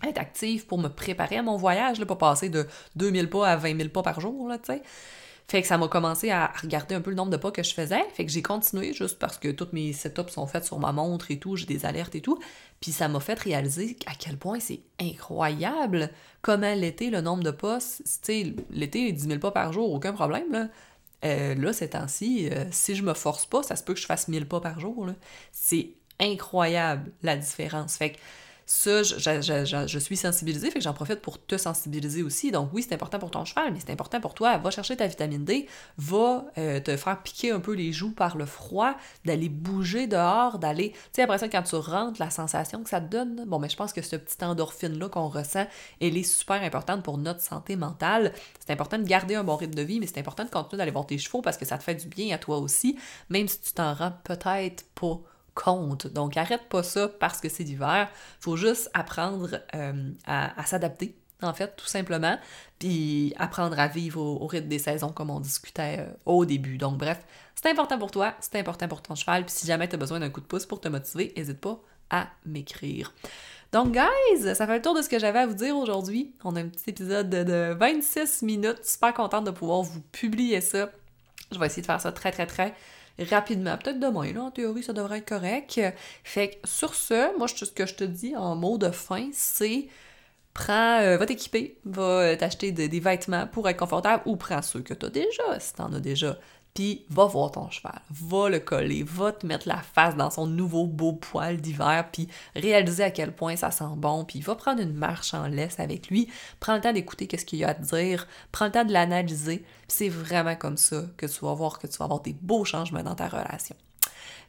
être 0.02 0.18
active 0.18 0.66
pour 0.66 0.78
me 0.78 0.88
préparer 0.88 1.36
à 1.36 1.42
mon 1.42 1.56
voyage, 1.56 2.00
là, 2.00 2.06
pas 2.06 2.16
passer 2.16 2.48
de 2.48 2.66
2000 2.96 3.28
pas 3.28 3.48
à 3.48 3.56
20 3.56 3.76
000 3.76 3.88
pas 3.90 4.02
par 4.02 4.20
jour, 4.20 4.48
là, 4.48 4.58
tu 4.58 4.72
sais. 4.72 4.82
Fait 5.46 5.62
que 5.62 5.66
ça 5.66 5.76
m'a 5.78 5.88
commencé 5.88 6.30
à 6.30 6.52
regarder 6.62 6.94
un 6.94 7.00
peu 7.00 7.10
le 7.10 7.16
nombre 7.16 7.32
de 7.32 7.36
pas 7.36 7.50
que 7.50 7.64
je 7.64 7.74
faisais. 7.74 8.04
Fait 8.12 8.24
que 8.24 8.30
j'ai 8.30 8.40
continué 8.40 8.92
juste 8.92 9.18
parce 9.18 9.36
que 9.36 9.48
toutes 9.48 9.72
mes 9.72 9.92
setups 9.92 10.30
sont 10.30 10.46
faits 10.46 10.64
sur 10.64 10.78
ma 10.78 10.92
montre 10.92 11.32
et 11.32 11.40
tout, 11.40 11.56
j'ai 11.56 11.66
des 11.66 11.84
alertes 11.84 12.14
et 12.14 12.20
tout. 12.20 12.38
Puis 12.80 12.92
ça 12.92 13.08
m'a 13.08 13.18
fait 13.18 13.36
réaliser 13.36 13.96
à 14.06 14.12
quel 14.14 14.36
point 14.36 14.60
c'est 14.60 14.78
incroyable 15.00 16.10
comment 16.40 16.72
l'été, 16.74 17.10
le 17.10 17.20
nombre 17.20 17.42
de 17.42 17.50
pas, 17.50 17.78
tu 17.80 18.04
sais, 18.04 18.54
l'été, 18.70 19.10
10 19.10 19.24
000 19.26 19.40
pas 19.40 19.50
par 19.50 19.72
jour, 19.72 19.92
aucun 19.92 20.12
problème, 20.12 20.52
là. 20.52 20.68
Euh, 21.24 21.54
là, 21.54 21.72
ces 21.72 21.90
temps-ci, 21.90 22.48
euh, 22.50 22.64
si 22.70 22.94
je 22.94 23.02
me 23.02 23.14
force 23.14 23.46
pas, 23.46 23.62
ça 23.62 23.76
se 23.76 23.85
peut 23.85 23.94
que 23.94 24.00
je 24.00 24.06
fasse 24.06 24.28
1000 24.28 24.46
pas 24.48 24.61
par 24.61 24.80
jour. 24.80 25.06
C'est 25.52 25.90
incroyable 26.18 27.12
la 27.22 27.37
différence. 27.37 27.96
Fait 27.96 28.12
que 28.12 28.18
ça, 28.72 29.02
je, 29.02 29.98
suis 29.98 30.16
sensibilisée, 30.16 30.70
fait 30.70 30.78
que 30.78 30.85
j'en 30.85 30.92
profite 30.92 31.20
pour 31.20 31.44
te 31.44 31.59
sensibiliser 31.59 32.22
aussi. 32.22 32.52
Donc 32.52 32.70
oui, 32.72 32.87
c'est 32.87 32.94
important 32.94 33.18
pour 33.18 33.33
ton 33.33 33.44
cheval, 33.44 33.72
mais 33.72 33.80
c'est 33.80 33.90
important 33.90 34.20
pour 34.20 34.33
toi. 34.33 34.59
Va 34.59 34.70
chercher 34.70 34.96
ta 34.96 35.09
vitamine 35.09 35.44
D, 35.44 35.66
va 35.98 36.44
euh, 36.56 36.78
te 36.78 36.96
faire 36.96 37.20
piquer 37.20 37.50
un 37.50 37.59
peu 37.59 37.72
les 37.74 37.92
joues 37.92 38.12
par 38.12 38.37
le 38.37 38.46
froid, 38.46 38.94
d'aller 39.24 39.48
bouger 39.48 40.06
dehors, 40.06 40.61
d'aller... 40.61 40.90
Tu 40.92 40.98
sais, 41.14 41.22
après 41.22 41.38
ça, 41.38 41.48
quand 41.48 41.64
tu 41.64 41.74
rentres, 41.74 42.20
la 42.20 42.30
sensation 42.30 42.85
que 42.85 42.90
ça 42.90 43.00
te 43.00 43.11
donne, 43.11 43.44
bon, 43.44 43.59
mais 43.59 43.68
je 43.68 43.76
pense 43.76 43.92
que 43.92 44.02
ce 44.02 44.14
petit 44.14 44.44
endorphine-là 44.44 45.09
qu'on 45.09 45.26
ressent, 45.26 45.66
elle 46.00 46.16
est 46.16 46.22
super 46.22 46.62
importante 46.62 47.02
pour 47.02 47.18
notre 47.18 47.40
santé 47.40 47.74
mentale. 47.74 48.33
C'est 48.64 48.72
important 48.72 48.98
de 48.98 49.04
garder 49.04 49.35
un 49.35 49.42
bon 49.42 49.56
rythme 49.56 49.74
de 49.74 49.83
vie, 49.83 49.98
mais 49.98 50.06
c'est 50.06 50.20
important 50.20 50.44
de 50.44 50.50
continuer 50.50 50.78
d'aller 50.78 50.92
voir 50.92 51.06
tes 51.06 51.18
chevaux 51.18 51.42
parce 51.42 51.56
que 51.56 51.64
ça 51.64 51.76
te 51.76 51.83
fait 51.83 51.96
du 51.96 52.06
bien 52.06 52.33
à 52.37 52.38
toi 52.38 52.59
aussi, 52.59 52.96
même 53.30 53.48
si 53.48 53.61
tu 53.61 53.72
t'en 53.72 53.94
rends 53.94 54.12
peut-être 54.22 54.85
pas 54.94 55.20
Donc 56.14 56.37
arrête 56.37 56.68
pas 56.68 56.83
ça 56.83 57.09
parce 57.09 57.40
que 57.40 57.49
c'est 57.49 57.64
l'hiver. 57.64 58.09
Faut 58.40 58.57
juste 58.57 58.90
apprendre 58.94 59.61
euh, 59.75 60.11
à, 60.27 60.64
s'adapter, 60.64 61.16
en 61.42 61.53
fait, 61.53 61.77
tout 61.77 61.87
simplement, 61.87 62.38
puis 62.79 63.35
apprendre 63.38 63.79
à 63.79 63.88
vivre 63.88 64.20
au, 64.20 64.46
rythme 64.46 64.68
des 64.68 64.79
saisons 64.79 65.11
comme 65.11 65.31
on 65.31 65.40
discutait 65.40 65.99
euh, 66.01 66.12
au 66.27 66.44
début. 66.44 66.79
Donc 66.79 66.99
bref, 66.99 67.20
c'est 67.55 67.70
important 67.70 67.99
pour 67.99 68.11
toi, 68.11 68.35
c'est 68.40 68.59
important 68.59 68.88
pour 68.88 69.03
ton 69.03 69.14
cheval, 69.14 69.44
puis 69.44 69.55
si 69.55 69.66
jamais 69.66 69.88
tu 69.88 69.94
as 69.94 69.99
besoin 69.99 70.20
d'un 70.20 70.31
coup 70.31 70.40
de 70.40 70.46
pouce 70.46 70.66
pour 70.66 70.81
te 70.81 70.88
motiver, 70.88 71.33
n'hésite 71.37 71.61
pas 71.61 71.81
à 72.11 72.29
m'écrire. 72.44 73.12
Donc, 73.73 73.92
guys, 73.92 74.55
ça 74.57 74.66
fait 74.66 74.75
le 74.75 74.83
tour 74.83 74.96
de 74.96 75.03
ce 75.03 75.09
que 75.09 75.20
j'avais 75.20 75.38
à 75.38 75.46
vous 75.46 75.55
dire 75.55 75.77
aujourd'hui. 75.77 76.35
On 76.42 76.57
a 76.57 76.61
un 76.61 76.66
petit 76.66 76.90
épisode 76.90 77.31
de, 77.31 77.44
de 77.44 77.77
26 77.79 78.42
minutes. 78.42 78.85
Super 78.85 79.14
contente 79.14 79.44
de 79.44 79.53
pouvoir 79.53 79.83
vous 79.83 80.01
publier 80.11 80.61
ça. 80.61 80.90
Je 81.53 81.59
vais 81.61 81.66
essayer 81.66 81.83
de 81.83 81.87
faire 81.87 82.01
ça 82.01 82.11
très, 82.11 82.33
très, 82.33 82.46
très 82.46 82.75
rapidement. 83.24 83.76
Peut-être 83.76 84.00
demain, 84.00 84.33
là, 84.33 84.42
en 84.44 84.50
théorie, 84.50 84.83
ça 84.83 84.92
devrait 84.92 85.18
être 85.18 85.28
correct. 85.28 85.80
Fait 86.24 86.50
que 86.50 86.68
sur 86.68 86.94
ce, 86.94 87.37
moi, 87.38 87.48
ce 87.48 87.64
que 87.66 87.87
je 87.87 87.94
te 87.94 88.04
dis 88.04 88.37
en 88.37 88.56
mot 88.56 88.78
de 88.78 88.90
fin, 88.90 89.28
c'est 89.33 89.88
prends, 90.54 91.00
euh, 91.00 91.16
va 91.16 91.26
t'équiper, 91.26 91.78
va 91.85 92.02
euh, 92.02 92.37
t'acheter 92.37 92.72
des 92.72 93.00
vêtements 93.00 93.46
pour 93.46 93.68
être 93.68 93.78
confortable 93.78 94.22
ou 94.26 94.37
prends 94.37 94.62
ceux 94.62 94.80
que 94.80 94.94
tu 94.94 95.06
as 95.06 95.11
déjà, 95.11 95.61
si 95.61 95.74
tu 95.74 95.83
en 95.83 95.92
as 95.92 96.00
déjà 96.00 96.37
puis 96.74 97.04
va 97.09 97.26
voir 97.26 97.50
ton 97.50 97.70
cheval, 97.70 98.00
va 98.11 98.48
le 98.48 98.61
coller, 98.61 99.02
va 99.02 99.33
te 99.33 99.46
mettre 99.46 99.68
la 99.68 99.78
face 99.78 100.16
dans 100.16 100.30
son 100.30 100.46
nouveau 100.46 100.87
beau 100.87 101.12
poil 101.12 101.61
d'hiver, 101.61 102.09
puis 102.12 102.28
réaliser 102.54 103.04
à 103.04 103.11
quel 103.11 103.35
point 103.35 103.56
ça 103.56 103.70
sent 103.70 103.85
bon, 103.96 104.24
puis 104.24 104.40
va 104.40 104.54
prendre 104.54 104.80
une 104.80 104.94
marche 104.94 105.35
en 105.35 105.46
laisse 105.46 105.80
avec 105.80 106.09
lui, 106.09 106.28
prends 106.61 106.74
le 106.74 106.80
temps 106.80 106.92
d'écouter 106.92 107.26
qu'est-ce 107.26 107.44
qu'il 107.44 107.64
a 107.64 107.70
à 107.70 107.74
te 107.74 107.83
dire, 107.83 108.26
prends 108.52 108.66
le 108.66 108.72
temps 108.72 108.85
de 108.85 108.92
l'analyser, 108.92 109.64
c'est 109.88 110.09
vraiment 110.09 110.56
comme 110.56 110.76
ça 110.76 111.02
que 111.16 111.26
tu 111.26 111.44
vas 111.44 111.54
voir 111.54 111.78
que 111.78 111.87
tu 111.87 111.98
vas 111.98 112.04
avoir 112.04 112.20
des 112.20 112.37
beaux 112.40 112.64
changements 112.64 113.02
dans 113.02 113.14
ta 113.14 113.28
relation. 113.28 113.76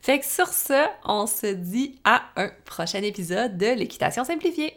Fait 0.01 0.19
que 0.19 0.25
sur 0.25 0.47
ce, 0.47 0.87
on 1.05 1.27
se 1.27 1.47
dit 1.47 1.99
à 2.03 2.23
un 2.35 2.49
prochain 2.65 3.03
épisode 3.03 3.57
de 3.57 3.67
l'équitation 3.67 4.23
simplifiée. 4.23 4.73